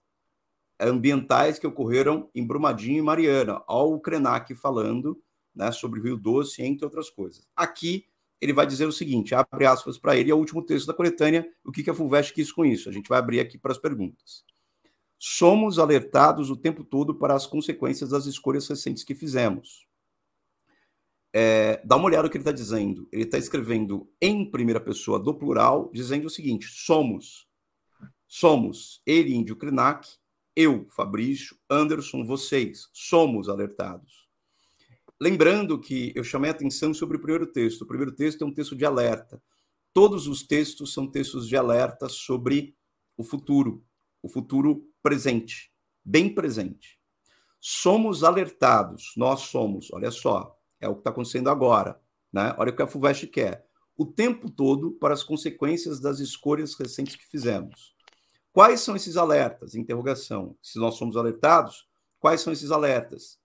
ambientais 0.79 1.59
que 1.59 1.67
ocorreram 1.67 2.31
em 2.33 2.43
Brumadinho 2.43 2.97
e 2.97 3.03
Mariana, 3.03 3.61
ao 3.67 3.99
Krenak 3.99 4.55
falando 4.55 5.21
né, 5.53 5.71
sobre 5.71 5.99
o 5.99 6.03
Rio 6.03 6.17
Doce, 6.17 6.63
entre 6.63 6.83
outras 6.83 7.11
coisas. 7.11 7.47
Aqui 7.55 8.07
ele 8.41 8.53
vai 8.53 8.65
dizer 8.65 8.87
o 8.87 8.91
seguinte: 8.91 9.35
abre 9.35 9.65
aspas 9.65 9.97
para 9.97 10.17
ele, 10.17 10.31
é 10.31 10.33
o 10.33 10.37
último 10.37 10.65
texto 10.65 10.87
da 10.87 10.93
coletânea. 10.93 11.47
O 11.63 11.71
que, 11.71 11.83
que 11.83 11.89
a 11.89 11.93
Fulvestre 11.93 12.33
quis 12.33 12.51
com 12.51 12.65
isso? 12.65 12.89
A 12.89 12.91
gente 12.91 13.07
vai 13.07 13.19
abrir 13.19 13.39
aqui 13.39 13.57
para 13.57 13.71
as 13.71 13.77
perguntas. 13.77 14.43
Somos 15.19 15.77
alertados 15.77 16.49
o 16.49 16.57
tempo 16.57 16.83
todo 16.83 17.13
para 17.13 17.35
as 17.35 17.45
consequências 17.45 18.09
das 18.09 18.25
escolhas 18.25 18.67
recentes 18.67 19.03
que 19.03 19.13
fizemos. 19.13 19.85
É, 21.31 21.79
dá 21.85 21.95
uma 21.95 22.07
olhada 22.07 22.23
no 22.23 22.29
que 22.29 22.37
ele 22.37 22.41
está 22.41 22.51
dizendo. 22.51 23.07
Ele 23.11 23.23
está 23.23 23.37
escrevendo 23.37 24.11
em 24.19 24.49
primeira 24.49 24.81
pessoa 24.81 25.19
do 25.19 25.33
plural, 25.33 25.91
dizendo 25.93 26.25
o 26.25 26.29
seguinte: 26.29 26.65
somos. 26.65 27.47
Somos 28.27 29.01
ele, 29.05 29.35
Índio 29.35 29.55
Krenak, 29.55 30.07
eu, 30.55 30.87
Fabrício, 30.89 31.55
Anderson, 31.69 32.25
vocês, 32.25 32.89
somos 32.91 33.47
alertados. 33.47 34.20
Lembrando 35.21 35.79
que 35.79 36.11
eu 36.15 36.23
chamei 36.23 36.49
a 36.49 36.51
atenção 36.51 36.95
sobre 36.95 37.15
o 37.15 37.19
primeiro 37.19 37.45
texto. 37.45 37.83
O 37.83 37.85
primeiro 37.85 38.11
texto 38.11 38.41
é 38.41 38.47
um 38.47 38.51
texto 38.51 38.75
de 38.75 38.83
alerta. 38.83 39.39
Todos 39.93 40.25
os 40.25 40.41
textos 40.41 40.95
são 40.95 41.05
textos 41.05 41.47
de 41.47 41.55
alerta 41.55 42.09
sobre 42.09 42.75
o 43.15 43.23
futuro, 43.23 43.85
o 44.19 44.27
futuro 44.27 44.83
presente, 45.03 45.71
bem 46.03 46.33
presente. 46.33 46.99
Somos 47.59 48.23
alertados, 48.23 49.13
nós 49.15 49.41
somos, 49.41 49.93
olha 49.93 50.09
só, 50.09 50.57
é 50.79 50.89
o 50.89 50.95
que 50.95 51.01
está 51.01 51.11
acontecendo 51.11 51.51
agora, 51.51 52.01
né? 52.33 52.55
Olha 52.57 52.71
o 52.71 52.75
que 52.75 52.81
a 52.81 52.87
FUVEST 52.87 53.27
quer. 53.27 53.67
O 53.95 54.07
tempo 54.07 54.49
todo 54.49 54.93
para 54.93 55.13
as 55.13 55.21
consequências 55.21 55.99
das 55.99 56.19
escolhas 56.19 56.73
recentes 56.73 57.15
que 57.15 57.27
fizemos. 57.27 57.93
Quais 58.51 58.81
são 58.81 58.95
esses 58.95 59.17
alertas? 59.17 59.75
Interrogação. 59.75 60.57
Se 60.63 60.79
nós 60.79 60.95
somos 60.95 61.15
alertados, 61.15 61.87
quais 62.19 62.41
são 62.41 62.51
esses 62.51 62.71
alertas? 62.71 63.39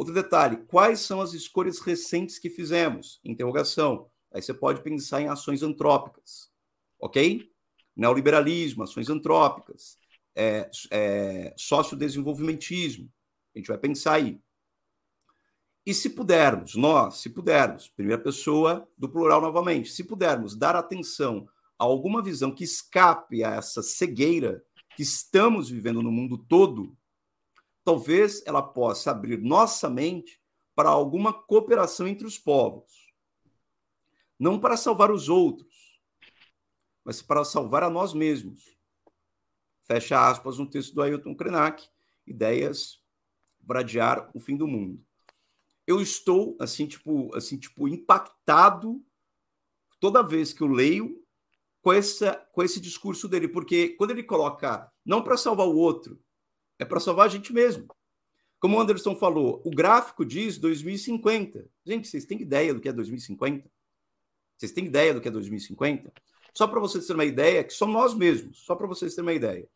Outro 0.00 0.14
detalhe, 0.14 0.56
quais 0.66 1.00
são 1.00 1.20
as 1.20 1.34
escolhas 1.34 1.78
recentes 1.78 2.38
que 2.38 2.48
fizemos? 2.48 3.20
Interrogação. 3.22 4.08
Aí 4.32 4.40
você 4.40 4.54
pode 4.54 4.82
pensar 4.82 5.20
em 5.20 5.28
ações 5.28 5.62
antrópicas, 5.62 6.50
ok? 6.98 7.50
neoliberalismo, 7.94 8.82
ações 8.82 9.10
antrópicas, 9.10 9.98
é, 10.34 10.70
é, 10.90 11.54
sociodesenvolvimentismo. 11.54 13.12
A 13.54 13.58
gente 13.58 13.68
vai 13.68 13.76
pensar 13.76 14.14
aí. 14.14 14.40
E 15.84 15.92
se 15.92 16.08
pudermos, 16.08 16.76
nós, 16.76 17.18
se 17.18 17.28
pudermos, 17.28 17.86
primeira 17.88 18.22
pessoa 18.22 18.88
do 18.96 19.06
plural 19.06 19.42
novamente, 19.42 19.90
se 19.90 20.02
pudermos 20.02 20.56
dar 20.56 20.76
atenção 20.76 21.46
a 21.78 21.84
alguma 21.84 22.22
visão 22.22 22.54
que 22.54 22.64
escape 22.64 23.44
a 23.44 23.56
essa 23.56 23.82
cegueira 23.82 24.64
que 24.96 25.02
estamos 25.02 25.68
vivendo 25.68 26.02
no 26.02 26.10
mundo 26.10 26.38
todo, 26.38 26.96
talvez 27.90 28.40
ela 28.46 28.62
possa 28.62 29.10
abrir 29.10 29.36
nossa 29.38 29.90
mente 29.90 30.40
para 30.76 30.88
alguma 30.88 31.32
cooperação 31.32 32.06
entre 32.06 32.24
os 32.24 32.38
povos. 32.38 33.12
Não 34.38 34.60
para 34.60 34.76
salvar 34.76 35.10
os 35.10 35.28
outros, 35.28 36.00
mas 37.04 37.20
para 37.20 37.42
salvar 37.42 37.82
a 37.82 37.90
nós 37.90 38.14
mesmos. 38.14 38.78
Fecha 39.80 40.24
aspas 40.24 40.60
um 40.60 40.66
texto 40.66 40.94
do 40.94 41.02
Ailton 41.02 41.34
Krenak, 41.34 41.88
Ideias 42.24 43.02
para 43.66 43.80
adiar 43.80 44.30
o 44.34 44.38
fim 44.38 44.56
do 44.56 44.68
mundo. 44.68 45.04
Eu 45.84 46.00
estou 46.00 46.56
assim, 46.60 46.86
tipo, 46.86 47.34
assim, 47.34 47.58
tipo 47.58 47.88
impactado 47.88 49.04
toda 49.98 50.22
vez 50.22 50.52
que 50.52 50.62
eu 50.62 50.68
leio 50.68 51.20
com, 51.82 51.92
essa, 51.92 52.36
com 52.52 52.62
esse 52.62 52.80
discurso 52.80 53.26
dele, 53.26 53.48
porque 53.48 53.90
quando 53.96 54.12
ele 54.12 54.22
coloca 54.22 54.88
não 55.04 55.24
para 55.24 55.36
salvar 55.36 55.66
o 55.66 55.76
outro, 55.76 56.22
é 56.80 56.84
para 56.84 56.98
salvar 56.98 57.26
a 57.26 57.28
gente 57.28 57.52
mesmo. 57.52 57.86
Como 58.58 58.76
o 58.76 58.80
Anderson 58.80 59.14
falou, 59.14 59.60
o 59.64 59.70
gráfico 59.70 60.24
diz 60.24 60.58
2050. 60.58 61.66
Gente, 61.84 62.08
vocês 62.08 62.24
têm 62.24 62.40
ideia 62.40 62.72
do 62.72 62.80
que 62.80 62.88
é 62.88 62.92
2050? 62.92 63.70
Vocês 64.56 64.72
têm 64.72 64.86
ideia 64.86 65.12
do 65.12 65.20
que 65.20 65.28
é 65.28 65.30
2050? 65.30 66.10
Só 66.54 66.66
para 66.66 66.80
vocês 66.80 67.06
terem 67.06 67.18
uma 67.18 67.24
ideia, 67.24 67.62
que 67.62 67.72
somos 67.72 67.94
nós 67.94 68.14
mesmos, 68.14 68.64
só 68.64 68.74
para 68.74 68.86
vocês 68.86 69.14
terem 69.14 69.26
uma 69.26 69.34
ideia. 69.34 69.68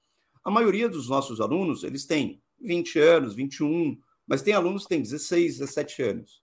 A 0.43 0.51
maioria 0.51 0.89
dos 0.89 1.09
nossos 1.09 1.41
alunos, 1.41 1.85
eles 1.85 2.07
têm 2.07 2.43
20 2.61 2.99
anos, 2.99 3.35
21, 3.35 3.99
mas 4.27 4.43
tem 4.43 4.55
alunos 4.55 4.85
que 4.85 4.89
têm 4.89 5.03
16, 5.03 5.59
17 5.59 6.03
anos. 6.03 6.43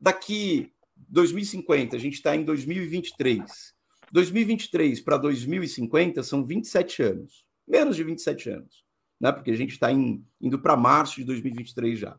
Daqui 0.00 0.72
2050, 0.96 1.94
a 1.96 1.98
gente 1.98 2.14
está 2.14 2.34
em 2.34 2.44
2023. 2.44 3.72
2023 4.10 5.00
para 5.00 5.16
2050 5.16 6.22
são 6.22 6.44
27 6.44 7.02
anos, 7.02 7.46
menos 7.66 7.96
de 7.96 8.04
27 8.04 8.50
anos, 8.50 8.84
né? 9.22 9.30
Porque 9.30 9.52
a 9.52 9.56
gente 9.56 9.70
está 9.70 9.88
indo 9.92 10.58
para 10.60 10.76
março 10.76 11.14
de 11.14 11.24
2023 11.24 11.96
já. 11.96 12.18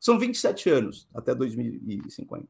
São 0.00 0.18
27 0.18 0.68
anos 0.68 1.08
até 1.14 1.32
2050. 1.32 2.48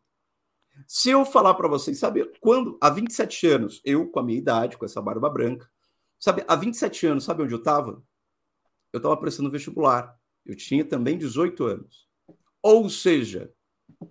Se 0.87 1.11
eu 1.11 1.27
falar 1.27 1.53
para 1.53 1.69
vocês, 1.69 1.99
sabe, 1.99 2.25
quando, 2.41 2.79
há 2.81 2.89
27 2.89 3.47
anos, 3.47 3.83
eu 3.85 4.09
com 4.09 4.19
a 4.19 4.23
minha 4.23 4.39
idade, 4.39 4.79
com 4.79 4.87
essa 4.87 5.03
barba 5.03 5.29
branca, 5.29 5.71
sabe, 6.19 6.43
há 6.49 6.57
27 6.57 7.07
anos, 7.07 7.25
sabe 7.25 7.43
onde 7.43 7.53
eu 7.53 7.59
estava? 7.59 8.03
Eu 8.91 8.97
estava 8.97 9.15
prestando 9.19 9.51
vestibular. 9.51 10.19
Eu 10.47 10.57
tinha 10.57 10.83
também 10.83 11.19
18 11.19 11.63
anos. 11.65 12.09
Ou 12.63 12.89
seja, 12.89 13.53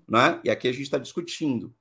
né? 0.07 0.39
e 0.43 0.51
aqui 0.51 0.67
a 0.67 0.71
gente 0.71 0.84
está 0.84 0.99
discutindo, 0.99 1.75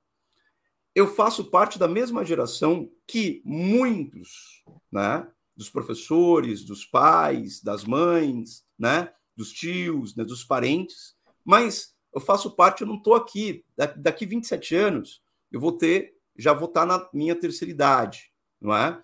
eu 0.95 1.07
faço 1.07 1.51
parte 1.51 1.77
da 1.77 1.87
mesma 1.87 2.25
geração 2.25 2.91
que 3.05 3.43
muitos, 3.45 4.63
né, 4.91 5.27
dos 5.61 5.69
professores, 5.69 6.65
dos 6.65 6.83
pais, 6.83 7.61
das 7.61 7.83
mães, 7.83 8.65
né, 8.79 9.13
dos 9.35 9.53
tios, 9.53 10.15
né, 10.15 10.23
dos 10.25 10.43
parentes, 10.43 11.15
mas 11.45 11.95
eu 12.11 12.19
faço 12.19 12.55
parte, 12.55 12.81
eu 12.81 12.87
não 12.87 12.95
estou 12.95 13.13
aqui. 13.13 13.63
Daqui 13.95 14.25
27 14.25 14.75
anos, 14.75 15.21
eu 15.51 15.59
vou 15.59 15.71
ter, 15.71 16.15
já 16.35 16.51
vou 16.51 16.67
estar 16.67 16.81
tá 16.81 16.85
na 16.87 17.09
minha 17.13 17.35
terceira 17.35 17.71
idade, 17.71 18.33
não 18.59 18.75
é? 18.75 19.01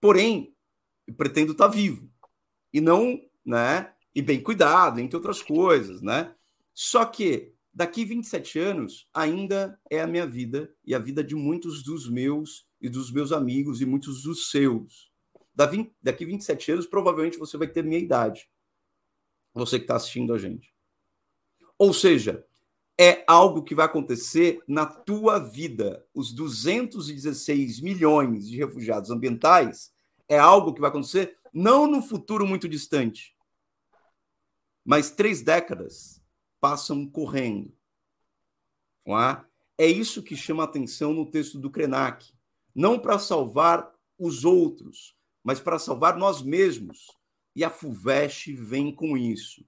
Porém, 0.00 0.52
eu 1.06 1.14
pretendo 1.14 1.52
estar 1.52 1.68
tá 1.68 1.74
vivo 1.74 2.10
e 2.72 2.80
não, 2.80 3.20
né, 3.46 3.92
e 4.12 4.20
bem 4.20 4.42
cuidado, 4.42 4.98
entre 4.98 5.16
outras 5.16 5.40
coisas, 5.40 6.02
né? 6.02 6.34
Só 6.74 7.04
que 7.04 7.52
daqui 7.72 8.04
27 8.04 8.58
anos 8.58 9.08
ainda 9.14 9.78
é 9.88 10.00
a 10.00 10.08
minha 10.08 10.26
vida 10.26 10.74
e 10.84 10.92
a 10.92 10.98
vida 10.98 11.22
de 11.22 11.36
muitos 11.36 11.84
dos 11.84 12.10
meus 12.10 12.66
e 12.80 12.88
dos 12.88 13.12
meus 13.12 13.30
amigos 13.30 13.80
e 13.80 13.86
muitos 13.86 14.24
dos 14.24 14.50
seus. 14.50 15.09
Daqui 16.02 16.24
27 16.24 16.72
anos, 16.72 16.86
provavelmente 16.86 17.38
você 17.38 17.56
vai 17.56 17.68
ter 17.68 17.84
minha 17.84 18.00
idade. 18.00 18.48
Você 19.52 19.78
que 19.78 19.84
está 19.84 19.96
assistindo 19.96 20.32
a 20.32 20.38
gente. 20.38 20.72
Ou 21.78 21.92
seja, 21.92 22.44
é 22.98 23.24
algo 23.26 23.62
que 23.62 23.74
vai 23.74 23.86
acontecer 23.86 24.62
na 24.68 24.86
tua 24.86 25.38
vida. 25.38 26.06
Os 26.14 26.32
216 26.32 27.80
milhões 27.80 28.48
de 28.48 28.56
refugiados 28.56 29.10
ambientais 29.10 29.92
é 30.28 30.38
algo 30.38 30.74
que 30.74 30.80
vai 30.80 30.90
acontecer 30.90 31.36
não 31.52 31.86
no 31.86 32.02
futuro 32.02 32.46
muito 32.46 32.68
distante, 32.68 33.34
mas 34.84 35.10
três 35.10 35.42
décadas 35.42 36.22
passam 36.60 37.06
correndo. 37.06 37.72
É? 39.06 39.84
é 39.84 39.86
isso 39.86 40.22
que 40.22 40.36
chama 40.36 40.62
atenção 40.62 41.12
no 41.12 41.28
texto 41.28 41.58
do 41.58 41.70
Krenak. 41.70 42.32
Não 42.74 42.98
para 42.98 43.18
salvar 43.18 43.92
os 44.18 44.44
outros, 44.44 45.16
mas 45.50 45.58
para 45.58 45.80
salvar 45.80 46.16
nós 46.16 46.42
mesmos. 46.42 47.08
E 47.56 47.64
a 47.64 47.70
FUVEST 47.70 48.54
vem 48.54 48.94
com 48.94 49.18
isso. 49.18 49.64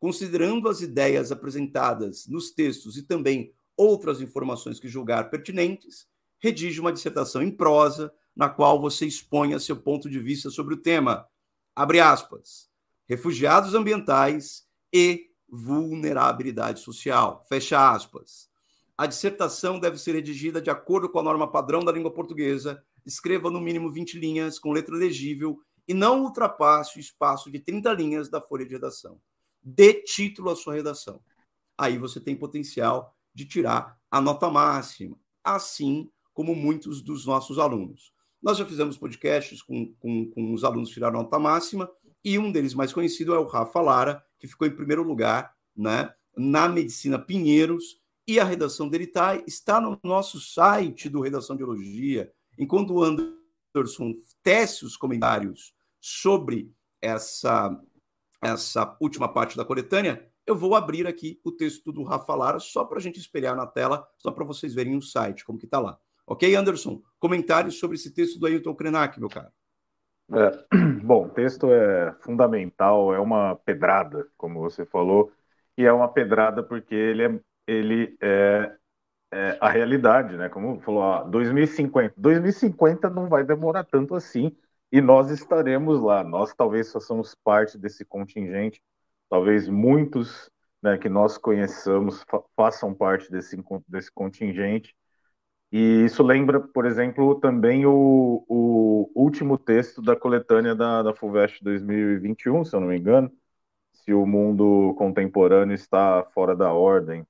Considerando 0.00 0.66
as 0.66 0.80
ideias 0.80 1.30
apresentadas 1.30 2.26
nos 2.26 2.50
textos 2.52 2.96
e 2.96 3.02
também 3.02 3.52
outras 3.76 4.22
informações 4.22 4.80
que 4.80 4.88
julgar 4.88 5.28
pertinentes, 5.28 6.06
redige 6.38 6.80
uma 6.80 6.90
dissertação 6.90 7.42
em 7.42 7.50
prosa 7.50 8.10
na 8.34 8.48
qual 8.48 8.80
você 8.80 9.04
exponha 9.04 9.60
seu 9.60 9.76
ponto 9.76 10.08
de 10.08 10.18
vista 10.18 10.48
sobre 10.48 10.72
o 10.72 10.78
tema. 10.78 11.28
Abre 11.74 12.00
aspas. 12.00 12.70
Refugiados 13.06 13.74
ambientais 13.74 14.66
e 14.90 15.32
vulnerabilidade 15.46 16.80
social. 16.80 17.44
Fecha 17.46 17.90
aspas. 17.90 18.48
A 18.96 19.04
dissertação 19.04 19.78
deve 19.78 19.98
ser 19.98 20.12
redigida 20.12 20.62
de 20.62 20.70
acordo 20.70 21.10
com 21.10 21.18
a 21.18 21.22
norma 21.22 21.46
padrão 21.46 21.84
da 21.84 21.92
língua 21.92 22.10
portuguesa. 22.10 22.82
Escreva 23.06 23.50
no 23.50 23.60
mínimo 23.60 23.90
20 23.90 24.18
linhas 24.18 24.58
com 24.58 24.72
letra 24.72 24.94
legível 24.94 25.60
e 25.86 25.94
não 25.94 26.24
ultrapasse 26.24 26.98
o 26.98 27.00
espaço 27.00 27.50
de 27.50 27.60
30 27.60 27.92
linhas 27.92 28.28
da 28.28 28.40
folha 28.40 28.66
de 28.66 28.72
redação. 28.72 29.20
Dê 29.62 29.94
título 30.02 30.50
à 30.50 30.56
sua 30.56 30.74
redação. 30.74 31.20
Aí 31.78 31.96
você 31.98 32.20
tem 32.20 32.34
potencial 32.34 33.14
de 33.32 33.44
tirar 33.44 33.96
a 34.10 34.20
nota 34.20 34.50
máxima, 34.50 35.16
assim 35.44 36.10
como 36.34 36.54
muitos 36.54 37.00
dos 37.00 37.24
nossos 37.24 37.58
alunos. 37.58 38.12
Nós 38.42 38.58
já 38.58 38.66
fizemos 38.66 38.96
podcasts 38.96 39.62
com, 39.62 39.94
com, 39.98 40.30
com 40.30 40.52
os 40.52 40.64
alunos 40.64 40.90
tirar 40.90 41.10
nota 41.12 41.38
máxima, 41.38 41.90
e 42.24 42.38
um 42.38 42.50
deles 42.50 42.74
mais 42.74 42.92
conhecido 42.92 43.34
é 43.34 43.38
o 43.38 43.46
Rafa 43.46 43.80
Lara, 43.80 44.24
que 44.38 44.48
ficou 44.48 44.66
em 44.66 44.74
primeiro 44.74 45.02
lugar 45.02 45.54
né, 45.76 46.12
na 46.36 46.68
Medicina 46.68 47.18
Pinheiros, 47.18 48.00
e 48.26 48.40
a 48.40 48.44
redação 48.44 48.88
dele 48.88 49.06
tá, 49.06 49.36
está 49.46 49.80
no 49.80 49.98
nosso 50.02 50.40
site 50.40 51.08
do 51.08 51.20
Redação 51.20 51.54
de 51.54 51.62
Biologia. 51.62 52.32
Enquanto 52.58 52.94
o 52.94 53.02
Anderson 53.02 54.12
tece 54.42 54.84
os 54.84 54.96
comentários 54.96 55.74
sobre 56.00 56.72
essa, 57.00 57.78
essa 58.42 58.96
última 59.00 59.32
parte 59.32 59.56
da 59.56 59.64
coletânea, 59.64 60.30
eu 60.46 60.54
vou 60.54 60.74
abrir 60.74 61.06
aqui 61.06 61.40
o 61.44 61.50
texto 61.50 61.92
do 61.92 62.04
Rafa 62.04 62.34
Lara, 62.34 62.58
só 62.60 62.84
para 62.84 62.98
a 62.98 63.00
gente 63.00 63.18
espelhar 63.18 63.56
na 63.56 63.66
tela, 63.66 64.06
só 64.16 64.30
para 64.30 64.44
vocês 64.44 64.72
verem 64.74 64.96
o 64.96 65.02
site, 65.02 65.44
como 65.44 65.58
que 65.58 65.64
está 65.64 65.80
lá. 65.80 65.98
Ok, 66.26 66.54
Anderson? 66.54 67.02
Comentários 67.18 67.78
sobre 67.78 67.96
esse 67.96 68.12
texto 68.12 68.38
do 68.38 68.46
Ailton 68.46 68.74
Krenak, 68.74 69.18
meu 69.18 69.28
caro. 69.28 69.50
É, 70.32 70.66
bom, 71.02 71.26
o 71.26 71.28
texto 71.30 71.70
é 71.70 72.14
fundamental, 72.20 73.14
é 73.14 73.18
uma 73.20 73.56
pedrada, 73.56 74.26
como 74.36 74.60
você 74.60 74.84
falou, 74.84 75.32
e 75.76 75.84
é 75.84 75.92
uma 75.92 76.08
pedrada 76.08 76.62
porque 76.62 76.94
ele 76.94 77.24
é, 77.24 77.40
ele 77.66 78.16
é, 78.20 78.76
é 79.36 79.58
a 79.60 79.68
realidade, 79.68 80.36
né? 80.36 80.48
Como 80.48 80.80
falou, 80.80 81.02
ó, 81.02 81.24
2050. 81.24 82.14
2050 82.16 83.10
não 83.10 83.28
vai 83.28 83.44
demorar 83.44 83.84
tanto 83.84 84.14
assim, 84.14 84.56
e 84.90 85.00
nós 85.00 85.30
estaremos 85.30 86.00
lá. 86.00 86.24
Nós 86.24 86.54
talvez 86.54 86.90
façamos 86.92 87.34
parte 87.34 87.78
desse 87.78 88.04
contingente, 88.04 88.82
talvez 89.28 89.68
muitos 89.68 90.50
né, 90.82 90.96
que 90.98 91.08
nós 91.08 91.38
conheçamos 91.38 92.22
fa 92.24 92.42
façam 92.56 92.94
parte 92.94 93.30
desse, 93.30 93.56
desse 93.88 94.10
contingente. 94.12 94.94
E 95.72 96.04
isso 96.04 96.22
lembra, 96.22 96.60
por 96.60 96.86
exemplo, 96.86 97.40
também 97.40 97.84
o, 97.86 98.44
o 98.48 99.10
último 99.14 99.58
texto 99.58 100.00
da 100.02 100.16
coletânea 100.16 100.74
da, 100.74 101.02
da 101.02 101.14
FUVEST 101.14 101.62
2021, 101.62 102.64
se 102.64 102.74
eu 102.76 102.80
não 102.80 102.88
me 102.88 102.98
engano, 102.98 103.30
se 103.92 104.12
o 104.14 104.26
mundo 104.26 104.94
contemporâneo 104.96 105.74
está 105.74 106.24
fora 106.32 106.54
da 106.56 106.72
ordem, 106.72 107.26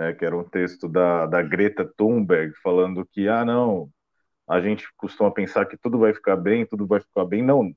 né, 0.00 0.14
que 0.14 0.24
era 0.24 0.34
um 0.34 0.42
texto 0.42 0.88
da, 0.88 1.26
da 1.26 1.42
Greta 1.42 1.84
Thunberg 1.84 2.54
falando 2.62 3.06
que, 3.12 3.28
ah, 3.28 3.44
não, 3.44 3.90
a 4.48 4.58
gente 4.58 4.86
costuma 4.96 5.30
pensar 5.30 5.66
que 5.66 5.76
tudo 5.76 5.98
vai 5.98 6.14
ficar 6.14 6.36
bem, 6.36 6.64
tudo 6.64 6.86
vai 6.86 7.00
ficar 7.00 7.26
bem. 7.26 7.42
Não, 7.42 7.70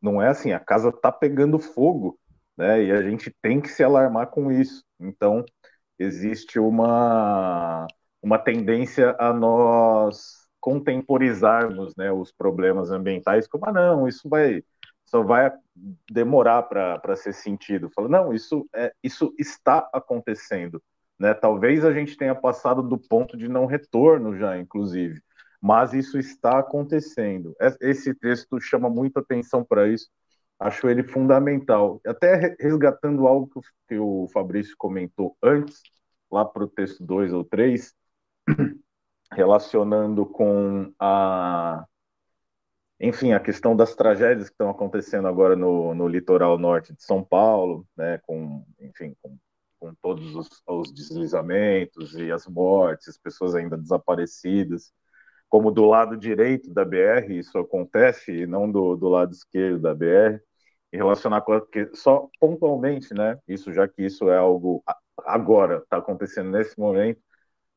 não 0.00 0.20
é 0.20 0.28
assim, 0.28 0.52
a 0.52 0.60
casa 0.60 0.90
está 0.90 1.10
pegando 1.10 1.58
fogo, 1.58 2.18
né, 2.58 2.84
e 2.84 2.92
a 2.92 3.02
gente 3.02 3.34
tem 3.40 3.58
que 3.58 3.70
se 3.70 3.82
alarmar 3.82 4.26
com 4.26 4.52
isso. 4.52 4.84
Então, 5.00 5.42
existe 5.98 6.58
uma 6.58 7.86
uma 8.22 8.38
tendência 8.38 9.16
a 9.18 9.32
nós 9.32 10.46
contemporizarmos 10.60 11.96
né, 11.96 12.12
os 12.12 12.30
problemas 12.32 12.90
ambientais 12.90 13.48
como, 13.48 13.66
ah, 13.66 13.72
não, 13.72 14.06
isso 14.06 14.28
vai 14.28 14.62
só 15.06 15.22
vai 15.22 15.50
demorar 16.10 16.62
para 16.64 17.16
ser 17.16 17.32
sentido. 17.34 17.90
Fala, 17.94 18.08
não, 18.08 18.32
isso, 18.32 18.68
é, 18.74 18.92
isso 19.02 19.34
está 19.38 19.88
acontecendo. 19.92 20.82
Né? 21.22 21.32
Talvez 21.34 21.84
a 21.84 21.92
gente 21.92 22.16
tenha 22.16 22.34
passado 22.34 22.82
do 22.82 22.98
ponto 22.98 23.36
de 23.36 23.46
não 23.48 23.64
retorno 23.64 24.36
já, 24.36 24.58
inclusive, 24.58 25.22
mas 25.60 25.94
isso 25.94 26.18
está 26.18 26.58
acontecendo. 26.58 27.54
Esse 27.80 28.12
texto 28.12 28.60
chama 28.60 28.90
muita 28.90 29.20
atenção 29.20 29.64
para 29.64 29.86
isso, 29.86 30.10
acho 30.58 30.88
ele 30.88 31.04
fundamental. 31.04 32.00
Até 32.04 32.56
resgatando 32.58 33.28
algo 33.28 33.46
que 33.46 33.58
o, 33.60 33.62
que 33.88 33.98
o 33.98 34.28
Fabrício 34.32 34.74
comentou 34.76 35.36
antes, 35.40 35.80
lá 36.28 36.44
para 36.44 36.64
o 36.64 36.68
texto 36.68 37.04
2 37.06 37.32
ou 37.32 37.44
3, 37.44 37.94
relacionando 39.32 40.26
com 40.26 40.92
a. 40.98 41.86
Enfim, 42.98 43.32
a 43.32 43.38
questão 43.40 43.76
das 43.76 43.94
tragédias 43.94 44.48
que 44.48 44.54
estão 44.54 44.70
acontecendo 44.70 45.28
agora 45.28 45.54
no, 45.54 45.94
no 45.94 46.08
litoral 46.08 46.58
norte 46.58 46.92
de 46.92 47.02
São 47.04 47.22
Paulo, 47.22 47.86
né, 47.96 48.18
com, 48.26 48.64
enfim, 48.80 49.14
com, 49.22 49.36
com 49.82 49.92
todos 49.96 50.36
os, 50.36 50.48
os 50.64 50.92
deslizamentos 50.92 52.14
e 52.14 52.30
as 52.30 52.46
mortes, 52.46 53.08
as 53.08 53.18
pessoas 53.18 53.56
ainda 53.56 53.76
desaparecidas 53.76 54.92
como 55.48 55.72
do 55.72 55.84
lado 55.84 56.16
direito 56.16 56.72
da 56.72 56.84
BR 56.84 57.34
isso 57.36 57.58
acontece 57.58 58.32
e 58.32 58.46
não 58.46 58.70
do, 58.70 58.96
do 58.96 59.08
lado 59.08 59.32
esquerdo 59.32 59.80
da 59.80 59.92
BR 59.92 60.40
e 60.92 60.96
relacionar 60.96 61.40
com 61.40 61.58
porque 61.58 61.90
só 61.94 62.28
pontualmente, 62.40 63.12
né? 63.12 63.38
Isso 63.48 63.72
já 63.72 63.88
que 63.88 64.02
isso 64.04 64.30
é 64.30 64.38
algo 64.38 64.84
agora 65.26 65.78
está 65.78 65.96
acontecendo 65.98 66.50
nesse 66.50 66.78
momento, 66.78 67.20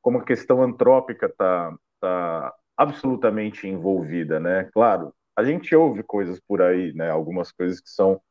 como 0.01 0.19
a 0.19 0.25
questão 0.25 0.61
antrópica 0.61 1.25
está 1.25 1.75
tá 1.99 2.53
absolutamente 2.77 3.67
envolvida, 3.67 4.39
né? 4.39 4.69
Claro, 4.73 5.13
a 5.35 5.43
gente 5.43 5.75
ouve 5.75 6.03
coisas 6.03 6.39
por 6.47 6.61
aí, 6.61 6.93
né? 6.93 7.09
Algumas 7.09 7.51
coisas 7.51 7.81
que 7.81 7.89
são 7.89 8.21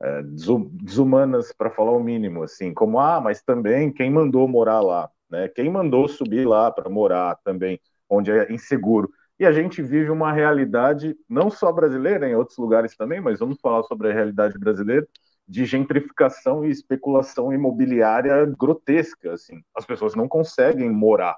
é, 0.00 0.22
desumanas 0.22 1.52
para 1.52 1.70
falar 1.70 1.92
o 1.92 2.02
mínimo, 2.02 2.42
assim, 2.42 2.72
como 2.72 2.98
ah, 3.00 3.20
mas 3.20 3.42
também 3.42 3.92
quem 3.92 4.10
mandou 4.10 4.46
morar 4.46 4.80
lá, 4.80 5.10
né? 5.30 5.48
Quem 5.48 5.70
mandou 5.70 6.08
subir 6.08 6.46
lá 6.46 6.70
para 6.70 6.88
morar 6.88 7.36
também, 7.44 7.80
onde 8.08 8.30
é 8.30 8.52
inseguro. 8.52 9.10
E 9.38 9.46
a 9.46 9.52
gente 9.52 9.82
vive 9.82 10.10
uma 10.10 10.32
realidade, 10.32 11.16
não 11.28 11.50
só 11.50 11.72
brasileira, 11.72 12.28
em 12.28 12.34
outros 12.34 12.58
lugares 12.58 12.96
também, 12.96 13.20
mas 13.20 13.38
vamos 13.38 13.60
falar 13.60 13.82
sobre 13.84 14.10
a 14.10 14.12
realidade 14.12 14.58
brasileira, 14.58 15.06
de 15.46 15.64
gentrificação 15.64 16.64
e 16.64 16.70
especulação 16.70 17.52
imobiliária 17.52 18.44
grotesca. 18.46 19.32
Assim. 19.32 19.62
As 19.74 19.86
pessoas 19.86 20.14
não 20.14 20.28
conseguem 20.28 20.90
morar, 20.90 21.36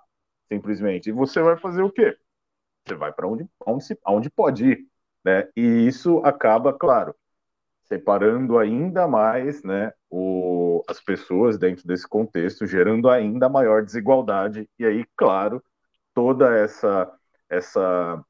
simplesmente. 0.50 1.10
E 1.10 1.12
você 1.12 1.42
vai 1.42 1.56
fazer 1.58 1.82
o 1.82 1.90
quê? 1.90 2.16
Você 2.86 2.94
vai 2.94 3.12
para 3.12 3.28
onde, 3.28 3.46
onde, 3.66 3.84
onde 4.06 4.30
pode 4.30 4.64
ir. 4.66 4.86
Né? 5.24 5.48
E 5.54 5.86
isso 5.86 6.18
acaba, 6.24 6.72
claro, 6.72 7.14
separando 7.92 8.58
ainda 8.58 9.08
mais 9.08 9.62
né, 9.64 9.92
o, 10.08 10.82
as 10.88 11.00
pessoas 11.00 11.58
dentro 11.58 11.86
desse 11.86 12.08
contexto, 12.08 12.66
gerando 12.66 13.08
ainda 13.10 13.48
maior 13.48 13.84
desigualdade. 13.84 14.68
E 14.78 14.84
aí, 14.86 15.04
claro, 15.16 15.62
toda 16.14 16.54
essa 16.56 17.10
essa, 17.50 18.24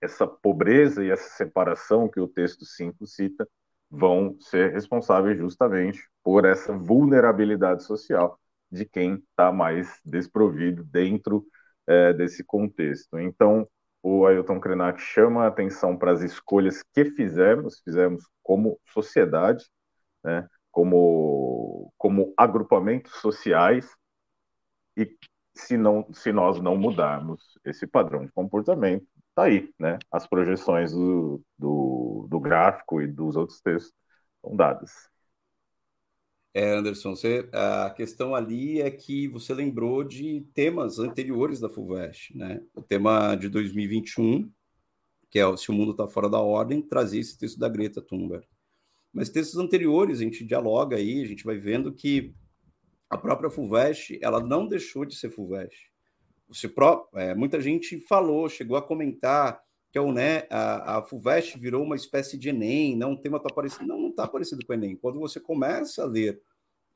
essa 0.00 0.26
pobreza 0.26 1.04
e 1.04 1.10
essa 1.10 1.28
separação 1.36 2.08
que 2.08 2.20
o 2.20 2.28
texto 2.28 2.64
5 2.64 3.06
cita 3.06 3.48
vão 3.90 4.36
ser 4.40 4.72
responsáveis 4.72 5.38
justamente 5.38 6.00
por 6.24 6.44
essa 6.44 6.72
vulnerabilidade 6.72 7.84
social 7.84 8.38
de 8.70 8.84
quem 8.84 9.16
está 9.30 9.52
mais 9.52 10.00
desprovido 10.04 10.82
dentro 10.84 11.46
é, 11.86 12.12
desse 12.12 12.42
contexto. 12.42 13.18
Então, 13.18 13.68
o 14.08 14.24
Ailton 14.24 14.60
Krenak 14.60 15.00
chama 15.00 15.42
a 15.42 15.46
atenção 15.48 15.96
para 15.98 16.12
as 16.12 16.22
escolhas 16.22 16.80
que 16.94 17.06
fizemos, 17.06 17.80
fizemos 17.80 18.22
como 18.40 18.78
sociedade, 18.92 19.64
né, 20.22 20.48
como, 20.70 21.92
como 21.98 22.32
agrupamentos 22.36 23.12
sociais, 23.14 23.90
e 24.96 25.10
se, 25.54 25.76
não, 25.76 26.06
se 26.12 26.32
nós 26.32 26.60
não 26.60 26.76
mudarmos 26.76 27.58
esse 27.64 27.84
padrão 27.84 28.24
de 28.24 28.30
comportamento, 28.30 29.04
tá 29.34 29.44
aí, 29.44 29.74
né? 29.78 29.98
As 30.10 30.24
projeções 30.26 30.92
do, 30.92 31.42
do, 31.58 32.28
do 32.30 32.38
gráfico 32.38 33.02
e 33.02 33.08
dos 33.08 33.34
outros 33.34 33.60
textos 33.60 33.92
são 34.40 34.54
dadas. 34.54 34.92
É, 36.56 36.70
Anderson, 36.70 37.14
você, 37.14 37.46
a 37.52 37.90
questão 37.90 38.34
ali 38.34 38.80
é 38.80 38.90
que 38.90 39.28
você 39.28 39.52
lembrou 39.52 40.02
de 40.02 40.40
temas 40.54 40.98
anteriores 40.98 41.60
da 41.60 41.68
FUVEST, 41.68 42.34
né? 42.34 42.62
O 42.74 42.80
tema 42.80 43.34
de 43.34 43.50
2021, 43.50 44.50
que 45.28 45.38
é 45.38 45.56
Se 45.58 45.70
o 45.70 45.74
Mundo 45.74 45.90
está 45.90 46.08
Fora 46.08 46.30
da 46.30 46.40
Ordem, 46.40 46.80
trazia 46.80 47.20
esse 47.20 47.36
texto 47.36 47.58
da 47.58 47.68
Greta 47.68 48.00
Thunberg. 48.00 48.46
Mas 49.12 49.28
textos 49.28 49.60
anteriores, 49.60 50.18
a 50.18 50.22
gente 50.22 50.46
dialoga 50.46 50.96
aí, 50.96 51.20
a 51.20 51.26
gente 51.26 51.44
vai 51.44 51.58
vendo 51.58 51.92
que 51.92 52.34
a 53.10 53.18
própria 53.18 53.50
FUVEST, 53.50 54.18
ela 54.22 54.40
não 54.40 54.66
deixou 54.66 55.04
de 55.04 55.14
ser 55.14 55.28
FUVEST. 55.28 55.92
Você, 56.48 56.72
é, 57.16 57.34
muita 57.34 57.60
gente 57.60 58.00
falou, 58.00 58.48
chegou 58.48 58.78
a 58.78 58.82
comentar 58.82 59.60
a, 59.94 60.02
UNE, 60.02 60.46
a, 60.50 60.98
a 60.98 61.02
FUVEST 61.02 61.58
virou 61.58 61.82
uma 61.82 61.96
espécie 61.96 62.36
de 62.36 62.48
Enem, 62.48 62.96
não, 62.96 63.12
o 63.12 63.20
tema 63.20 63.38
está 63.38 63.48
parecido. 63.52 63.86
Não, 63.86 64.00
não 64.00 64.10
está 64.10 64.26
parecido 64.26 64.64
com 64.66 64.72
o 64.72 64.76
Enem. 64.76 64.96
Quando 64.96 65.18
você 65.18 65.40
começa 65.40 66.02
a 66.02 66.06
ler 66.06 66.40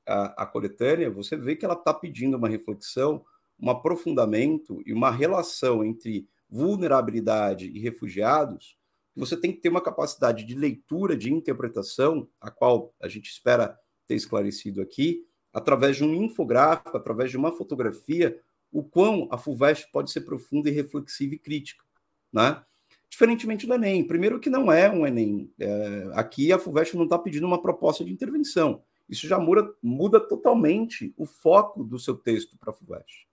a, 0.07 0.43
a 0.43 0.47
coletânea, 0.47 1.11
você 1.11 1.37
vê 1.37 1.57
que 1.57 1.65
ela 1.65 1.75
está 1.75 1.95
pedindo 1.95 2.37
uma 2.37 2.49
reflexão, 2.49 3.25
um 3.59 3.71
aprofundamento 3.71 4.83
e 4.85 4.93
uma 4.93 5.11
relação 5.11 5.85
entre 5.85 6.29
vulnerabilidade 6.49 7.67
e 7.67 7.79
refugiados, 7.79 8.77
você 9.15 9.37
tem 9.37 9.53
que 9.53 9.61
ter 9.61 9.69
uma 9.69 9.81
capacidade 9.81 10.45
de 10.45 10.55
leitura, 10.55 11.17
de 11.17 11.33
interpretação, 11.33 12.29
a 12.41 12.51
qual 12.51 12.95
a 13.01 13.09
gente 13.09 13.31
espera 13.31 13.79
ter 14.07 14.15
esclarecido 14.15 14.81
aqui, 14.81 15.27
através 15.53 15.97
de 15.97 16.05
um 16.05 16.15
infográfico, 16.15 16.97
através 16.97 17.31
de 17.31 17.37
uma 17.37 17.53
fotografia, 17.53 18.41
o 18.73 18.83
quão 18.83 19.29
a 19.31 19.39
FUVEST 19.39 19.91
pode 19.93 20.11
ser 20.11 20.23
profunda 20.23 20.69
e 20.69 20.73
reflexiva 20.73 21.35
e 21.35 21.39
crítica, 21.39 21.85
né? 22.33 22.65
Diferentemente 23.11 23.67
do 23.67 23.75
Enem. 23.75 24.07
Primeiro 24.07 24.39
que 24.39 24.49
não 24.49 24.71
é 24.71 24.89
um 24.89 25.07
Enem. 25.07 25.53
É, 25.59 26.11
aqui 26.15 26.53
a 26.53 26.59
FUVEST 26.59 26.97
não 26.97 27.05
está 27.05 27.19
pedindo 27.19 27.47
uma 27.47 27.61
proposta 27.61 28.05
de 28.05 28.13
intervenção. 28.13 28.83
Isso 29.09 29.27
já 29.27 29.39
muda, 29.39 29.75
muda 29.83 30.21
totalmente 30.21 31.13
o 31.17 31.27
foco 31.27 31.83
do 31.83 31.99
seu 31.99 32.15
texto 32.15 32.57
para 32.57 32.71
a 32.71 32.73
FUVEST. 32.73 33.27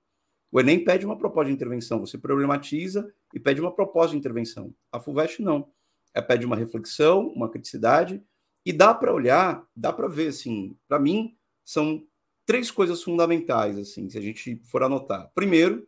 O 0.51 0.59
Enem 0.59 0.83
pede 0.83 1.05
uma 1.05 1.17
proposta 1.17 1.49
de 1.49 1.53
intervenção, 1.53 1.99
você 1.99 2.17
problematiza 2.17 3.13
e 3.33 3.39
pede 3.39 3.61
uma 3.61 3.71
proposta 3.71 4.11
de 4.11 4.17
intervenção. 4.17 4.73
A 4.91 4.99
FUVEST 4.99 5.41
não. 5.41 5.69
É 6.13 6.21
pede 6.21 6.45
uma 6.45 6.55
reflexão, 6.55 7.27
uma 7.27 7.49
criticidade, 7.49 8.23
e 8.65 8.73
dá 8.73 8.93
para 8.93 9.13
olhar, 9.13 9.65
dá 9.75 9.93
para 9.93 10.07
ver, 10.07 10.29
assim, 10.29 10.75
para 10.87 10.99
mim, 10.99 11.37
são 11.63 12.03
três 12.45 12.71
coisas 12.71 13.03
fundamentais, 13.03 13.77
assim, 13.77 14.09
se 14.09 14.17
a 14.17 14.21
gente 14.21 14.61
for 14.65 14.81
anotar. 14.81 15.31
Primeiro, 15.35 15.87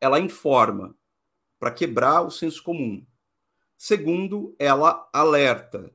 ela 0.00 0.20
informa 0.20 0.94
para 1.64 1.70
quebrar 1.70 2.20
o 2.20 2.30
senso 2.30 2.62
comum. 2.62 3.02
Segundo, 3.78 4.54
ela 4.58 5.08
alerta. 5.10 5.90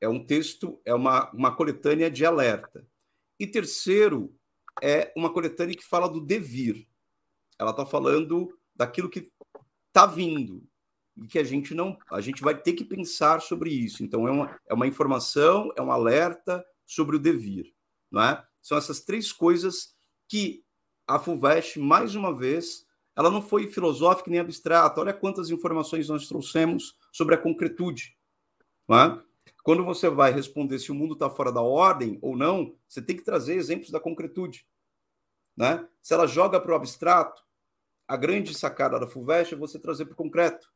É 0.00 0.08
um 0.08 0.24
texto, 0.24 0.80
é 0.86 0.94
uma, 0.94 1.30
uma 1.32 1.54
coletânea 1.54 2.10
de 2.10 2.24
alerta. 2.24 2.88
E 3.38 3.46
terceiro, 3.46 4.34
é 4.82 5.12
uma 5.14 5.30
coletânea 5.30 5.76
que 5.76 5.84
fala 5.84 6.08
do 6.08 6.18
devir. 6.18 6.88
Ela 7.58 7.72
está 7.72 7.84
falando 7.84 8.58
daquilo 8.74 9.10
que 9.10 9.30
está 9.88 10.06
vindo 10.06 10.66
e 11.14 11.26
que 11.26 11.38
a 11.38 11.44
gente 11.44 11.74
não, 11.74 11.98
a 12.10 12.22
gente 12.22 12.40
vai 12.40 12.58
ter 12.58 12.72
que 12.72 12.86
pensar 12.86 13.42
sobre 13.42 13.68
isso. 13.68 14.02
Então 14.02 14.26
é 14.26 14.30
uma, 14.30 14.60
é 14.66 14.72
uma 14.72 14.86
informação, 14.86 15.70
é 15.76 15.82
um 15.82 15.92
alerta 15.92 16.64
sobre 16.86 17.16
o 17.16 17.18
devir 17.18 17.74
não 18.10 18.22
é? 18.22 18.46
São 18.62 18.78
essas 18.78 19.00
três 19.00 19.30
coisas 19.30 19.94
que 20.26 20.64
a 21.06 21.18
FUVEST, 21.18 21.78
mais 21.78 22.14
uma 22.14 22.34
vez, 22.34 22.83
ela 23.16 23.30
não 23.30 23.40
foi 23.40 23.68
filosófica 23.68 24.30
nem 24.30 24.40
abstrata. 24.40 25.00
Olha 25.00 25.12
quantas 25.12 25.50
informações 25.50 26.08
nós 26.08 26.26
trouxemos 26.26 26.96
sobre 27.12 27.34
a 27.34 27.38
concretude. 27.38 28.16
É? 28.90 29.18
Quando 29.62 29.84
você 29.84 30.08
vai 30.08 30.32
responder 30.32 30.78
se 30.78 30.90
o 30.90 30.94
mundo 30.94 31.14
está 31.14 31.30
fora 31.30 31.52
da 31.52 31.62
ordem 31.62 32.18
ou 32.20 32.36
não, 32.36 32.76
você 32.88 33.00
tem 33.00 33.16
que 33.16 33.24
trazer 33.24 33.54
exemplos 33.54 33.90
da 33.90 34.00
concretude. 34.00 34.66
Né? 35.56 35.86
Se 36.02 36.12
ela 36.12 36.26
joga 36.26 36.60
para 36.60 36.72
o 36.72 36.74
abstrato, 36.74 37.42
a 38.06 38.16
grande 38.16 38.54
sacada 38.54 38.98
da 38.98 39.06
FUVEST 39.06 39.54
é 39.54 39.56
você 39.56 39.78
trazer 39.78 40.04
para 40.06 40.12
o 40.12 40.16
concreto. 40.16 40.70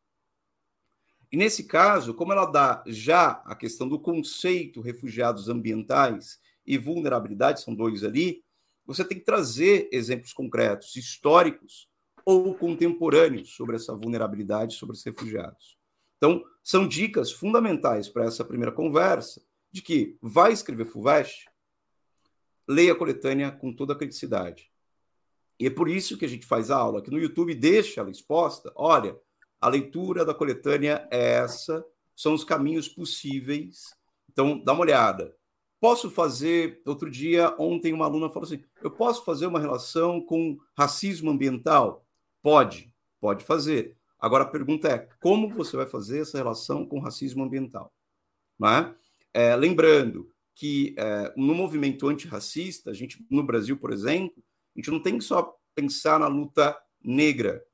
E 1.30 1.36
nesse 1.36 1.64
caso, 1.64 2.14
como 2.14 2.32
ela 2.32 2.46
dá 2.46 2.82
já 2.86 3.42
a 3.44 3.54
questão 3.54 3.86
do 3.86 4.00
conceito 4.00 4.80
refugiados 4.80 5.48
ambientais 5.48 6.40
e 6.64 6.78
vulnerabilidade, 6.78 7.60
são 7.60 7.74
dois 7.74 8.02
ali, 8.02 8.42
você 8.86 9.04
tem 9.04 9.18
que 9.18 9.24
trazer 9.24 9.90
exemplos 9.92 10.32
concretos, 10.32 10.96
históricos 10.96 11.86
ou 12.30 12.54
contemporâneos 12.54 13.54
sobre 13.56 13.76
essa 13.76 13.96
vulnerabilidade, 13.96 14.74
sobre 14.74 14.94
os 14.94 15.02
refugiados. 15.02 15.78
Então, 16.18 16.44
são 16.62 16.86
dicas 16.86 17.32
fundamentais 17.32 18.06
para 18.06 18.26
essa 18.26 18.44
primeira 18.44 18.70
conversa 18.70 19.42
de 19.72 19.80
que 19.80 20.18
vai 20.20 20.52
escrever 20.52 20.84
FUVEST, 20.84 21.48
leia 22.68 22.92
a 22.92 22.94
coletânea 22.94 23.50
com 23.50 23.72
toda 23.72 23.94
a 23.94 23.96
criticidade. 23.96 24.70
E 25.58 25.64
é 25.68 25.70
por 25.70 25.88
isso 25.88 26.18
que 26.18 26.26
a 26.26 26.28
gente 26.28 26.44
faz 26.44 26.70
a 26.70 26.76
aula, 26.76 27.00
que 27.00 27.10
no 27.10 27.18
YouTube 27.18 27.54
deixa 27.54 28.02
ela 28.02 28.10
exposta. 28.10 28.70
Olha, 28.76 29.18
a 29.58 29.70
leitura 29.70 30.22
da 30.22 30.34
coletânea 30.34 31.08
é 31.10 31.36
essa, 31.36 31.82
são 32.14 32.34
os 32.34 32.44
caminhos 32.44 32.90
possíveis. 32.90 33.96
Então, 34.30 34.62
dá 34.62 34.74
uma 34.74 34.82
olhada. 34.82 35.34
Posso 35.80 36.10
fazer, 36.10 36.82
outro 36.84 37.10
dia, 37.10 37.56
ontem, 37.58 37.94
uma 37.94 38.04
aluna 38.04 38.28
falou 38.28 38.44
assim: 38.46 38.62
eu 38.82 38.90
posso 38.90 39.24
fazer 39.24 39.46
uma 39.46 39.58
relação 39.58 40.20
com 40.20 40.58
racismo 40.76 41.30
ambiental? 41.30 42.04
Pode, 42.42 42.92
pode 43.20 43.44
fazer. 43.44 43.96
Agora 44.18 44.44
a 44.44 44.48
pergunta 44.48 44.88
é: 44.88 45.08
como 45.20 45.48
você 45.48 45.76
vai 45.76 45.86
fazer 45.86 46.20
essa 46.20 46.38
relação 46.38 46.86
com 46.86 47.00
racismo 47.00 47.44
ambiental? 47.44 47.92
É? 49.32 49.50
É, 49.50 49.56
lembrando 49.56 50.32
que 50.54 50.94
é, 50.98 51.32
no 51.36 51.54
movimento 51.54 52.08
antirracista, 52.08 52.90
a 52.90 52.94
gente, 52.94 53.24
no 53.30 53.44
Brasil, 53.44 53.76
por 53.76 53.92
exemplo, 53.92 54.42
a 54.74 54.80
gente 54.80 54.90
não 54.90 55.00
tem 55.00 55.16
que 55.18 55.24
só 55.24 55.56
pensar 55.74 56.18
na 56.18 56.26
luta 56.26 56.76
negra. 57.00 57.64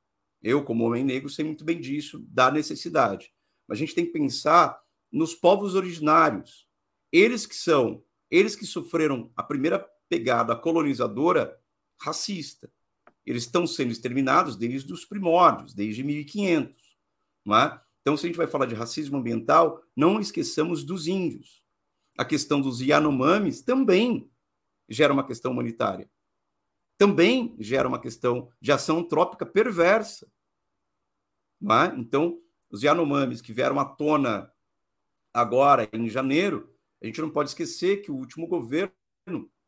Eu, 0.41 0.63
como 0.63 0.85
homem 0.85 1.03
negro, 1.03 1.29
sei 1.29 1.43
muito 1.43 1.65
bem 1.65 1.81
disso, 1.81 2.23
da 2.29 2.51
necessidade. 2.51 3.33
Mas 3.67 3.77
a 3.77 3.79
gente 3.79 3.95
tem 3.95 4.05
que 4.05 4.11
pensar 4.11 4.79
nos 5.11 5.33
povos 5.33 5.73
originários. 5.73 6.67
Eles 7.11 7.47
que 7.47 7.55
são, 7.55 8.03
eles 8.29 8.55
que 8.55 8.65
sofreram 8.65 9.31
a 9.35 9.41
primeira 9.41 9.79
pegada 10.07 10.55
colonizadora 10.55 11.59
racista. 11.99 12.71
Eles 13.25 13.43
estão 13.43 13.65
sendo 13.65 13.91
exterminados 13.91 14.55
desde 14.55 14.91
os 14.93 15.03
primórdios, 15.03 15.73
desde 15.73 16.03
1500. 16.03 16.75
Não 17.43 17.57
é? 17.57 17.81
Então, 18.01 18.15
se 18.15 18.25
a 18.25 18.27
gente 18.27 18.37
vai 18.37 18.45
falar 18.45 18.67
de 18.67 18.75
racismo 18.75 19.17
ambiental, 19.17 19.81
não 19.95 20.19
esqueçamos 20.19 20.83
dos 20.83 21.07
índios. 21.07 21.63
A 22.17 22.23
questão 22.23 22.61
dos 22.61 22.79
Yanomamis 22.79 23.61
também 23.61 24.29
gera 24.87 25.11
uma 25.11 25.25
questão 25.25 25.51
humanitária. 25.51 26.09
Também 26.97 27.55
gera 27.59 27.87
uma 27.87 27.99
questão 27.99 28.49
de 28.61 28.71
ação 28.71 28.99
antrópica 28.99 29.45
perversa. 29.45 30.31
É? 31.63 31.99
Então, 31.99 32.39
os 32.69 32.83
Yanomamis 32.83 33.41
que 33.41 33.51
vieram 33.51 33.79
à 33.79 33.85
tona 33.85 34.51
agora, 35.33 35.89
em 35.91 36.07
janeiro, 36.07 36.73
a 37.01 37.05
gente 37.07 37.21
não 37.21 37.29
pode 37.29 37.49
esquecer 37.49 38.01
que 38.01 38.11
o 38.11 38.15
último 38.15 38.47
governo 38.47 38.93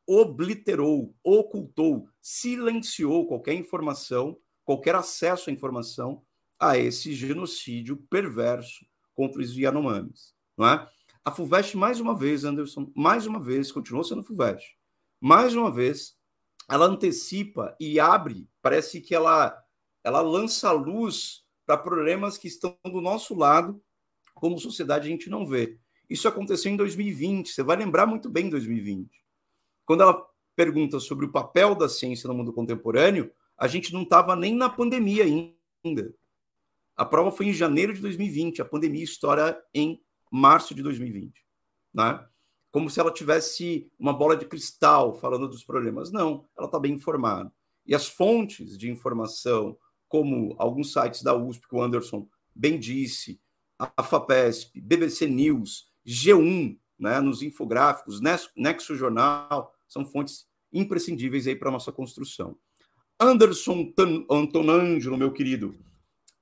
obliterou, 0.08 1.14
ocultou, 1.22 2.08
silenciou 2.22 3.28
qualquer 3.28 3.54
informação, 3.54 4.38
qualquer 4.64 4.96
acesso 4.96 5.50
à 5.50 5.54
informação 5.54 6.24
a 6.58 6.78
esse 6.78 7.14
genocídio 7.14 7.98
perverso 8.10 8.86
contra 9.14 9.42
os 9.42 9.56
Yanomamis. 9.56 10.34
Não 10.58 10.68
é? 10.68 10.90
A 11.26 11.32
FUVEST, 11.32 11.76
mais 11.76 12.00
uma 12.00 12.18
vez, 12.18 12.46
Anderson, 12.46 12.90
mais 12.96 13.28
uma 13.28 13.40
vez, 13.40 13.70
continuou 13.70 14.04
sendo 14.04 14.24
FUVEST, 14.24 14.78
mais 15.20 15.54
uma 15.54 15.70
vez, 15.70 16.16
ela 16.70 16.86
antecipa 16.86 17.76
e 17.80 18.00
abre, 18.00 18.48
parece 18.62 19.02
que 19.02 19.14
ela, 19.14 19.62
ela 20.04 20.22
lança 20.22 20.72
luz 20.72 21.44
para 21.66 21.78
problemas 21.78 22.38
que 22.38 22.48
estão 22.48 22.78
do 22.86 23.02
nosso 23.02 23.36
lado, 23.36 23.82
como 24.34 24.58
sociedade 24.58 25.08
a 25.08 25.12
gente 25.12 25.30
não 25.30 25.46
vê. 25.46 25.78
Isso 26.10 26.28
aconteceu 26.28 26.72
em 26.72 26.78
2020, 26.78 27.50
você 27.52 27.62
vai 27.62 27.76
lembrar 27.76 28.06
muito 28.06 28.30
bem 28.30 28.50
2020. 28.50 29.27
Quando 29.88 30.02
ela 30.02 30.28
pergunta 30.54 31.00
sobre 31.00 31.26
o 31.26 31.32
papel 31.32 31.74
da 31.74 31.88
ciência 31.88 32.28
no 32.28 32.34
mundo 32.34 32.52
contemporâneo, 32.52 33.32
a 33.58 33.70
gente 33.70 33.94
não 33.94 34.04
estava 34.04 34.36
nem 34.36 34.54
na 34.54 34.70
pandemia 34.70 35.24
ainda. 35.24 36.14
A 36.94 37.06
prova 37.06 37.32
foi 37.32 37.48
em 37.48 37.54
janeiro 37.54 37.94
de 37.94 38.02
2020, 38.02 38.62
a 38.62 38.66
pandemia 38.66 39.06
estoura 39.06 39.64
em 39.74 40.04
março 40.30 40.76
de 40.76 40.84
2020. 40.84 41.42
Né? 41.94 42.22
Como 42.70 42.90
se 42.90 43.00
ela 43.00 43.14
tivesse 43.14 43.90
uma 43.98 44.12
bola 44.12 44.36
de 44.36 44.46
cristal 44.46 45.16
falando 45.16 45.48
dos 45.48 45.64
problemas. 45.64 46.12
Não, 46.12 46.46
ela 46.58 46.68
está 46.68 46.78
bem 46.78 46.94
informada. 46.94 47.50
E 47.86 47.96
as 47.96 48.10
fontes 48.10 48.78
de 48.78 48.92
informação, 48.92 49.78
como 50.10 50.54
alguns 50.60 50.92
sites 50.92 51.24
da 51.24 51.34
USP, 51.34 51.66
que 51.66 51.76
o 51.76 51.82
Anderson 51.82 52.28
bem 52.54 52.78
disse, 52.78 53.40
a 53.80 54.04
FAPESP, 54.04 54.82
BBC 54.82 55.28
News, 55.28 55.88
G1, 56.06 56.78
né, 57.00 57.22
nos 57.22 57.42
infográficos, 57.42 58.20
Nexo 58.20 58.96
Jornal, 58.96 59.74
são 59.88 60.06
fontes 60.06 60.46
imprescindíveis 60.72 61.48
aí 61.48 61.56
para 61.56 61.70
a 61.70 61.72
nossa 61.72 61.92
construção. 61.92 62.58
Anderson 63.20 63.94
Antonangelo, 64.30 65.18
meu 65.18 65.32
querido, 65.32 65.76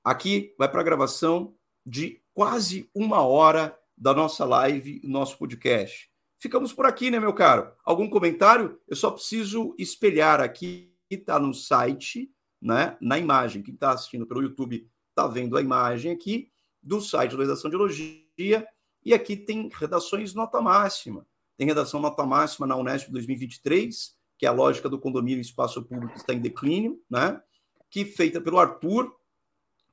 Aqui 0.05 0.53
vai 0.55 0.69
para 0.69 0.81
a 0.81 0.83
gravação 0.83 1.55
de 1.83 2.21
quase 2.31 2.87
uma 2.93 3.21
hora 3.21 3.75
da 3.97 4.13
nossa 4.13 4.45
live, 4.45 5.01
nosso 5.03 5.35
podcast. 5.35 6.11
Ficamos 6.37 6.71
por 6.71 6.85
aqui, 6.85 7.09
né, 7.09 7.19
meu 7.19 7.33
caro? 7.33 7.73
Algum 7.83 8.07
comentário? 8.07 8.79
Eu 8.87 8.95
só 8.95 9.09
preciso 9.09 9.73
espelhar 9.79 10.39
aqui, 10.39 10.93
está 11.09 11.39
no 11.39 11.55
site, 11.55 12.31
né, 12.61 12.95
na 13.01 13.17
imagem. 13.17 13.63
Quem 13.63 13.73
está 13.73 13.93
assistindo 13.93 14.27
pelo 14.27 14.43
YouTube 14.43 14.87
está 15.09 15.25
vendo 15.25 15.57
a 15.57 15.61
imagem 15.61 16.11
aqui 16.11 16.51
do 16.83 17.01
site 17.01 17.31
da 17.31 17.41
Redação 17.41 17.67
de 17.67 17.75
Elogia. 17.75 18.67
E 19.03 19.11
aqui 19.11 19.35
tem 19.35 19.71
redações 19.73 20.35
nota 20.35 20.61
máxima. 20.61 21.25
Tem 21.57 21.67
redação 21.67 22.01
nota 22.01 22.25
máxima 22.25 22.67
na 22.67 22.75
Unesp 22.75 23.09
2023, 23.11 24.15
que 24.37 24.45
é 24.45 24.49
a 24.49 24.53
lógica 24.53 24.89
do 24.89 24.99
condomínio 24.99 25.39
e 25.39 25.41
espaço 25.41 25.83
público 25.83 26.15
está 26.15 26.33
em 26.33 26.41
declínio, 26.41 27.01
né? 27.09 27.41
Que 27.89 28.03
feita 28.03 28.41
pelo 28.41 28.59
Arthur, 28.59 29.13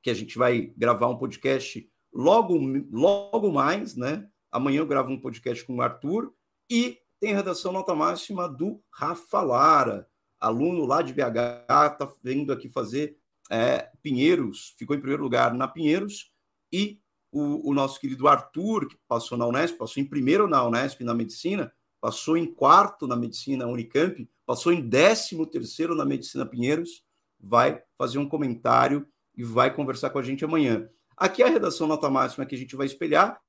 que 0.01 0.09
a 0.09 0.13
gente 0.13 0.37
vai 0.37 0.73
gravar 0.75 1.07
um 1.07 1.17
podcast 1.17 1.89
logo, 2.13 2.59
logo 2.91 3.51
mais, 3.51 3.95
né? 3.95 4.27
Amanhã 4.51 4.79
eu 4.79 4.87
gravo 4.87 5.11
um 5.11 5.19
podcast 5.19 5.65
com 5.65 5.77
o 5.77 5.81
Arthur 5.81 6.33
e 6.69 6.99
tem 7.19 7.33
a 7.33 7.37
redação 7.37 7.71
nota 7.71 7.95
máxima 7.95 8.49
do 8.49 8.83
Rafa 8.91 9.41
Lara, 9.41 10.07
aluno 10.39 10.85
lá 10.85 11.01
de 11.01 11.13
BH, 11.13 11.93
está 11.93 12.13
vindo 12.21 12.51
aqui 12.51 12.67
fazer 12.67 13.17
é, 13.49 13.89
Pinheiros, 14.01 14.75
ficou 14.77 14.95
em 14.95 14.99
primeiro 14.99 15.23
lugar 15.23 15.53
na 15.53 15.67
Pinheiros, 15.67 16.33
e 16.71 16.99
o, 17.33 17.71
o, 17.71 17.73
nosso 17.73 17.99
querido 17.99 18.27
Arthur, 18.27 18.87
que 18.87 18.95
passou 19.07 19.37
na 19.37 19.47
Unesp, 19.47 19.75
passou 19.77 20.01
em 20.01 20.05
primeiro 20.05 20.47
na 20.47 20.63
Unesp 20.63 21.01
na 21.01 21.15
medicina, 21.15 21.73
passou 21.99 22.37
em 22.37 22.45
quarto 22.45 23.07
na 23.07 23.15
medicina 23.15 23.65
Unicamp, 23.65 24.29
passou 24.45 24.71
em 24.71 24.87
décimo 24.87 25.47
terceiro 25.47 25.95
na 25.95 26.05
medicina 26.05 26.45
Pinheiros, 26.45 27.03
vai 27.39 27.81
fazer 27.97 28.19
um 28.19 28.29
comentário 28.29 29.07
e 29.35 29.43
vai 29.43 29.73
conversar 29.73 30.11
com 30.11 30.19
a 30.19 30.21
gente 30.21 30.45
amanhã. 30.45 30.87
Aqui 31.17 31.41
a 31.41 31.47
redação 31.47 31.87
nota 31.87 32.09
máxima 32.09 32.45
que 32.45 32.53
a 32.53 32.57
gente 32.57 32.75
vai 32.75 32.85
espelhar. 32.85 33.41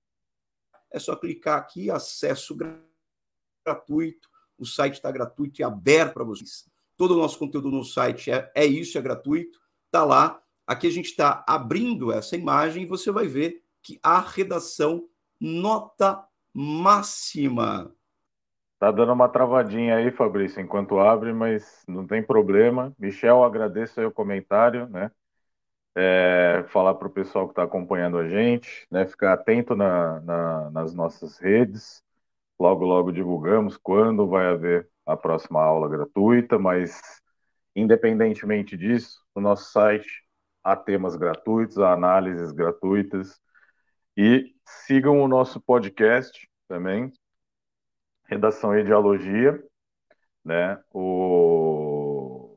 É 0.90 0.98
só 0.98 1.14
clicar 1.14 1.58
aqui, 1.58 1.90
acesso 1.90 2.56
gratuito. 3.66 4.28
O 4.56 4.64
site 4.64 4.94
está 4.94 5.10
gratuito 5.10 5.60
e 5.60 5.64
aberto 5.64 6.14
para 6.14 6.24
vocês. 6.24 6.68
Todo 6.96 7.14
o 7.14 7.18
nosso 7.18 7.38
conteúdo 7.38 7.70
no 7.70 7.84
site 7.84 8.30
é, 8.30 8.50
é 8.54 8.64
isso, 8.64 8.96
é 8.96 9.02
gratuito. 9.02 9.60
Está 9.86 10.04
lá. 10.04 10.40
Aqui 10.66 10.86
a 10.86 10.90
gente 10.90 11.06
está 11.06 11.44
abrindo 11.46 12.12
essa 12.12 12.36
imagem 12.36 12.84
e 12.84 12.86
você 12.86 13.10
vai 13.10 13.26
ver 13.26 13.63
que 13.84 14.00
a 14.02 14.18
redação 14.18 15.06
nota 15.40 16.26
máxima. 16.52 17.94
Tá 18.78 18.90
dando 18.90 19.12
uma 19.12 19.28
travadinha 19.28 19.96
aí, 19.96 20.10
Fabrício, 20.10 20.60
enquanto 20.60 20.98
abre, 20.98 21.32
mas 21.32 21.84
não 21.86 22.06
tem 22.06 22.22
problema. 22.22 22.92
Michel, 22.98 23.44
agradeço 23.44 24.00
aí 24.00 24.06
o 24.06 24.12
comentário, 24.12 24.88
né? 24.88 25.10
é, 25.94 26.64
falar 26.68 26.94
para 26.94 27.06
o 27.08 27.10
pessoal 27.10 27.46
que 27.46 27.52
está 27.52 27.62
acompanhando 27.62 28.18
a 28.18 28.28
gente, 28.28 28.86
né, 28.90 29.06
ficar 29.06 29.32
atento 29.34 29.76
na, 29.76 30.20
na, 30.20 30.70
nas 30.70 30.94
nossas 30.94 31.38
redes. 31.38 32.02
Logo, 32.58 32.84
logo 32.84 33.12
divulgamos 33.12 33.76
quando 33.76 34.28
vai 34.28 34.46
haver 34.46 34.88
a 35.06 35.16
próxima 35.16 35.62
aula 35.62 35.88
gratuita, 35.88 36.58
mas 36.58 37.00
independentemente 37.76 38.76
disso, 38.76 39.20
no 39.34 39.42
nosso 39.42 39.70
site 39.72 40.24
há 40.62 40.76
temas 40.76 41.16
gratuitos, 41.16 41.78
há 41.78 41.92
análises 41.92 42.52
gratuitas. 42.52 43.40
E 44.16 44.54
sigam 44.64 45.20
o 45.20 45.28
nosso 45.28 45.60
podcast 45.60 46.48
também, 46.68 47.12
Redação 48.26 48.76
e 48.76 48.80
Ideologia, 48.80 49.62
né? 50.44 50.82
O, 50.92 52.56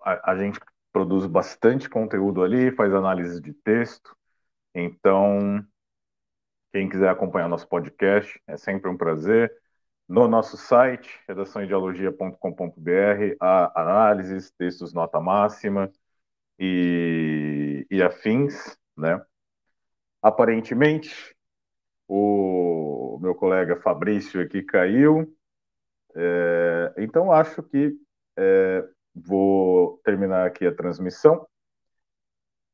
a, 0.00 0.32
a 0.32 0.36
gente 0.36 0.58
produz 0.92 1.26
bastante 1.26 1.88
conteúdo 1.88 2.42
ali, 2.42 2.70
faz 2.72 2.92
análise 2.94 3.40
de 3.40 3.52
texto. 3.52 4.16
Então, 4.74 5.64
quem 6.72 6.88
quiser 6.88 7.08
acompanhar 7.08 7.48
nosso 7.48 7.68
podcast, 7.68 8.40
é 8.46 8.56
sempre 8.56 8.90
um 8.90 8.96
prazer. 8.96 9.52
No 10.08 10.28
nosso 10.28 10.56
site, 10.56 11.20
redaçãoideologia.com.br, 11.28 13.36
há 13.40 13.80
análises, 13.80 14.50
textos 14.50 14.92
nota 14.92 15.20
máxima 15.20 15.90
e, 16.58 17.86
e 17.90 18.02
afins, 18.02 18.76
né? 18.96 19.24
Aparentemente, 20.24 21.36
o 22.08 23.18
meu 23.20 23.34
colega 23.34 23.76
Fabrício 23.76 24.40
aqui 24.40 24.62
caiu, 24.62 25.36
é, 26.16 26.94
então 26.96 27.30
acho 27.30 27.62
que 27.62 27.94
é, 28.38 28.88
Vou 29.14 30.00
terminar 30.04 30.46
aqui 30.46 30.66
a 30.66 30.74
transmissão. 30.74 31.46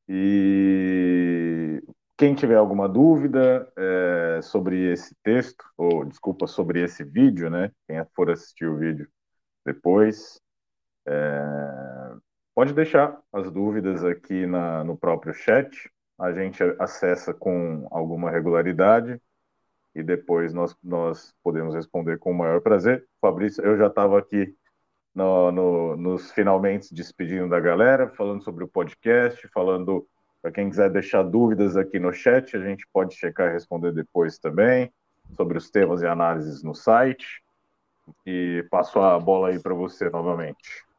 E 0.08 1.82
quem 2.16 2.34
tiver 2.34 2.54
alguma 2.54 2.88
dúvida 2.88 3.70
é, 3.76 4.40
sobre 4.42 4.90
esse 4.92 5.14
texto, 5.22 5.62
ou 5.76 6.04
desculpa, 6.04 6.46
sobre 6.46 6.82
esse 6.82 7.04
vídeo, 7.04 7.50
né? 7.50 7.70
Quem 7.86 8.02
for 8.14 8.30
assistir 8.30 8.66
o 8.66 8.78
vídeo 8.78 9.08
depois, 9.66 10.40
é, 11.06 11.80
Pode 12.54 12.74
deixar 12.74 13.18
as 13.32 13.50
dúvidas 13.50 14.04
aqui 14.04 14.44
na, 14.44 14.84
no 14.84 14.94
próprio 14.94 15.32
chat, 15.32 15.90
a 16.20 16.32
gente 16.32 16.62
acessa 16.78 17.32
com 17.32 17.88
alguma 17.90 18.30
regularidade 18.30 19.20
e 19.94 20.02
depois 20.02 20.52
nós, 20.52 20.76
nós 20.84 21.34
podemos 21.42 21.74
responder 21.74 22.18
com 22.18 22.30
o 22.30 22.34
maior 22.34 22.60
prazer. 22.60 23.06
Fabrício, 23.20 23.64
eu 23.64 23.78
já 23.78 23.86
estava 23.86 24.18
aqui 24.18 24.54
no, 25.14 25.50
no, 25.50 25.96
nos 25.96 26.30
finalmente 26.30 26.94
despedindo 26.94 27.48
da 27.48 27.58
galera, 27.58 28.08
falando 28.10 28.44
sobre 28.44 28.62
o 28.62 28.68
podcast, 28.68 29.48
falando 29.48 30.06
para 30.42 30.52
quem 30.52 30.68
quiser 30.68 30.90
deixar 30.90 31.22
dúvidas 31.22 31.76
aqui 31.76 31.98
no 31.98 32.12
chat, 32.12 32.54
a 32.54 32.60
gente 32.60 32.86
pode 32.92 33.14
checar 33.14 33.48
e 33.48 33.52
responder 33.52 33.92
depois 33.92 34.38
também 34.38 34.92
sobre 35.36 35.56
os 35.56 35.70
temas 35.70 36.02
e 36.02 36.06
análises 36.06 36.62
no 36.62 36.74
site. 36.74 37.42
E 38.26 38.66
passo 38.70 38.98
a 39.00 39.18
bola 39.18 39.48
aí 39.48 39.58
para 39.58 39.74
você 39.74 40.10
novamente. 40.10 40.89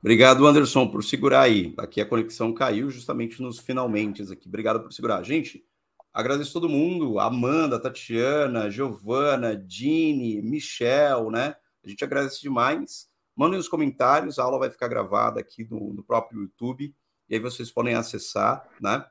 Obrigado, 0.00 0.46
Anderson, 0.46 0.88
por 0.88 1.02
segurar 1.02 1.42
aí. 1.42 1.74
Aqui 1.76 2.00
a 2.00 2.06
conexão 2.06 2.52
caiu 2.52 2.90
justamente 2.90 3.42
nos 3.42 3.58
finalmente 3.58 4.22
aqui. 4.30 4.48
Obrigado 4.48 4.80
por 4.80 4.92
segurar. 4.92 5.22
Gente, 5.22 5.64
agradeço 6.12 6.52
todo 6.52 6.68
mundo, 6.68 7.18
Amanda, 7.18 7.80
Tatiana, 7.80 8.70
Giovana, 8.70 9.56
Dini, 9.56 10.40
Michel, 10.42 11.30
né? 11.30 11.56
A 11.84 11.88
gente 11.88 12.04
agradece 12.04 12.40
demais. 12.40 13.08
Mandem 13.34 13.58
os 13.58 13.68
comentários, 13.68 14.38
a 14.38 14.44
aula 14.44 14.58
vai 14.58 14.70
ficar 14.70 14.88
gravada 14.88 15.40
aqui 15.40 15.66
no, 15.70 15.92
no 15.92 16.02
próprio 16.02 16.42
YouTube, 16.42 16.94
e 17.28 17.34
aí 17.34 17.40
vocês 17.40 17.70
podem 17.70 17.94
acessar, 17.94 18.66
né? 18.80 19.04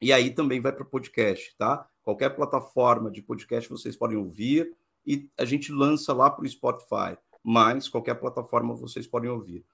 E 0.00 0.12
aí 0.12 0.30
também 0.30 0.60
vai 0.60 0.72
para 0.72 0.82
o 0.82 0.88
podcast, 0.88 1.54
tá? 1.56 1.88
Qualquer 2.02 2.30
plataforma 2.30 3.08
de 3.08 3.22
podcast 3.22 3.70
vocês 3.70 3.96
podem 3.96 4.16
ouvir 4.16 4.74
e 5.06 5.30
a 5.38 5.44
gente 5.44 5.70
lança 5.70 6.12
lá 6.12 6.28
para 6.28 6.44
o 6.44 6.48
Spotify, 6.48 7.16
mas 7.42 7.88
qualquer 7.88 8.14
plataforma 8.14 8.74
vocês 8.74 9.06
podem 9.06 9.30
ouvir. 9.30 9.64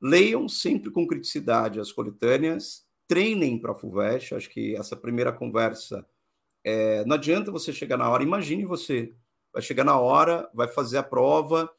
Leiam 0.00 0.48
sempre 0.48 0.90
com 0.90 1.06
criticidade 1.06 1.78
as 1.78 1.92
coletâneas, 1.92 2.86
treinem 3.06 3.58
para 3.58 3.72
a 3.72 3.74
FUVEST, 3.74 4.34
acho 4.34 4.48
que 4.50 4.74
essa 4.76 4.96
primeira 4.96 5.32
conversa, 5.32 6.06
é, 6.64 7.04
não 7.04 7.16
adianta 7.16 7.50
você 7.50 7.72
chegar 7.72 7.96
na 7.96 8.08
hora, 8.08 8.22
imagine 8.22 8.64
você, 8.64 9.14
vai 9.52 9.60
chegar 9.60 9.84
na 9.84 9.98
hora, 9.98 10.48
vai 10.54 10.68
fazer 10.68 10.98
a 10.98 11.02
prova, 11.02 11.70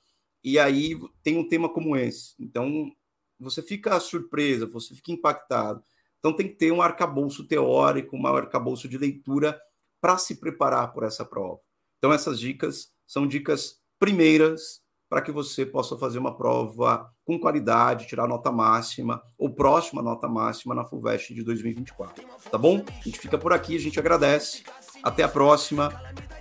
e 0.43 0.59
aí 0.59 0.99
tem 1.23 1.37
um 1.37 1.47
tema 1.47 1.69
como 1.69 1.95
esse. 1.95 2.35
Então, 2.39 2.91
você 3.39 3.61
fica 3.61 3.99
surpresa, 3.99 4.65
você 4.67 4.93
fica 4.93 5.11
impactado. 5.11 5.83
Então, 6.19 6.35
tem 6.35 6.47
que 6.47 6.55
ter 6.55 6.71
um 6.71 6.81
arcabouço 6.81 7.47
teórico, 7.47 8.15
um 8.15 8.27
arcabouço 8.27 8.87
de 8.87 8.97
leitura 8.97 9.59
para 9.99 10.17
se 10.17 10.35
preparar 10.35 10.93
por 10.93 11.03
essa 11.03 11.25
prova. 11.25 11.59
Então, 11.97 12.11
essas 12.11 12.39
dicas 12.39 12.91
são 13.07 13.27
dicas 13.27 13.79
primeiras 13.99 14.80
para 15.11 15.21
que 15.21 15.29
você 15.29 15.65
possa 15.65 15.97
fazer 15.97 16.19
uma 16.19 16.33
prova 16.33 17.11
com 17.25 17.37
qualidade, 17.37 18.07
tirar 18.07 18.29
nota 18.29 18.49
máxima 18.49 19.21
ou 19.37 19.49
próxima 19.49 20.01
nota 20.01 20.25
máxima 20.25 20.73
na 20.73 20.85
FUVEST 20.85 21.33
de 21.33 21.43
2024. 21.43 22.23
Tá 22.49 22.57
bom? 22.57 22.81
A 22.87 23.03
gente 23.03 23.19
fica 23.19 23.37
por 23.37 23.51
aqui, 23.51 23.75
a 23.75 23.79
gente 23.79 23.99
agradece. 23.99 24.63
Até 25.03 25.23
a 25.23 25.27
próxima. 25.27 25.91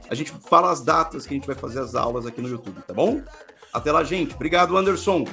A 0.09 0.15
gente 0.15 0.31
fala 0.49 0.71
as 0.71 0.83
datas 0.83 1.27
que 1.27 1.35
a 1.35 1.37
gente 1.37 1.49
vai 1.49 1.57
fazer 1.57 1.81
as 1.81 1.97
aulas 1.97 2.27
aqui 2.27 2.41
no 2.41 2.49
YouTube, 2.49 2.81
tá 2.87 2.95
bom? 2.95 3.21
Até 3.73 3.91
lá, 3.91 4.05
gente. 4.05 4.37
Obrigado, 4.37 4.77
Anderson. 4.77 5.25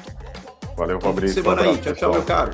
Valeu, 0.75 0.99
Fabrício. 0.99 1.43
Semana 1.43 1.61
um 1.61 1.69
abraço, 1.69 1.89
aí. 1.89 1.93
Tchau, 1.93 2.09
tchau, 2.09 2.13
meu 2.13 2.23
caro. 2.23 2.51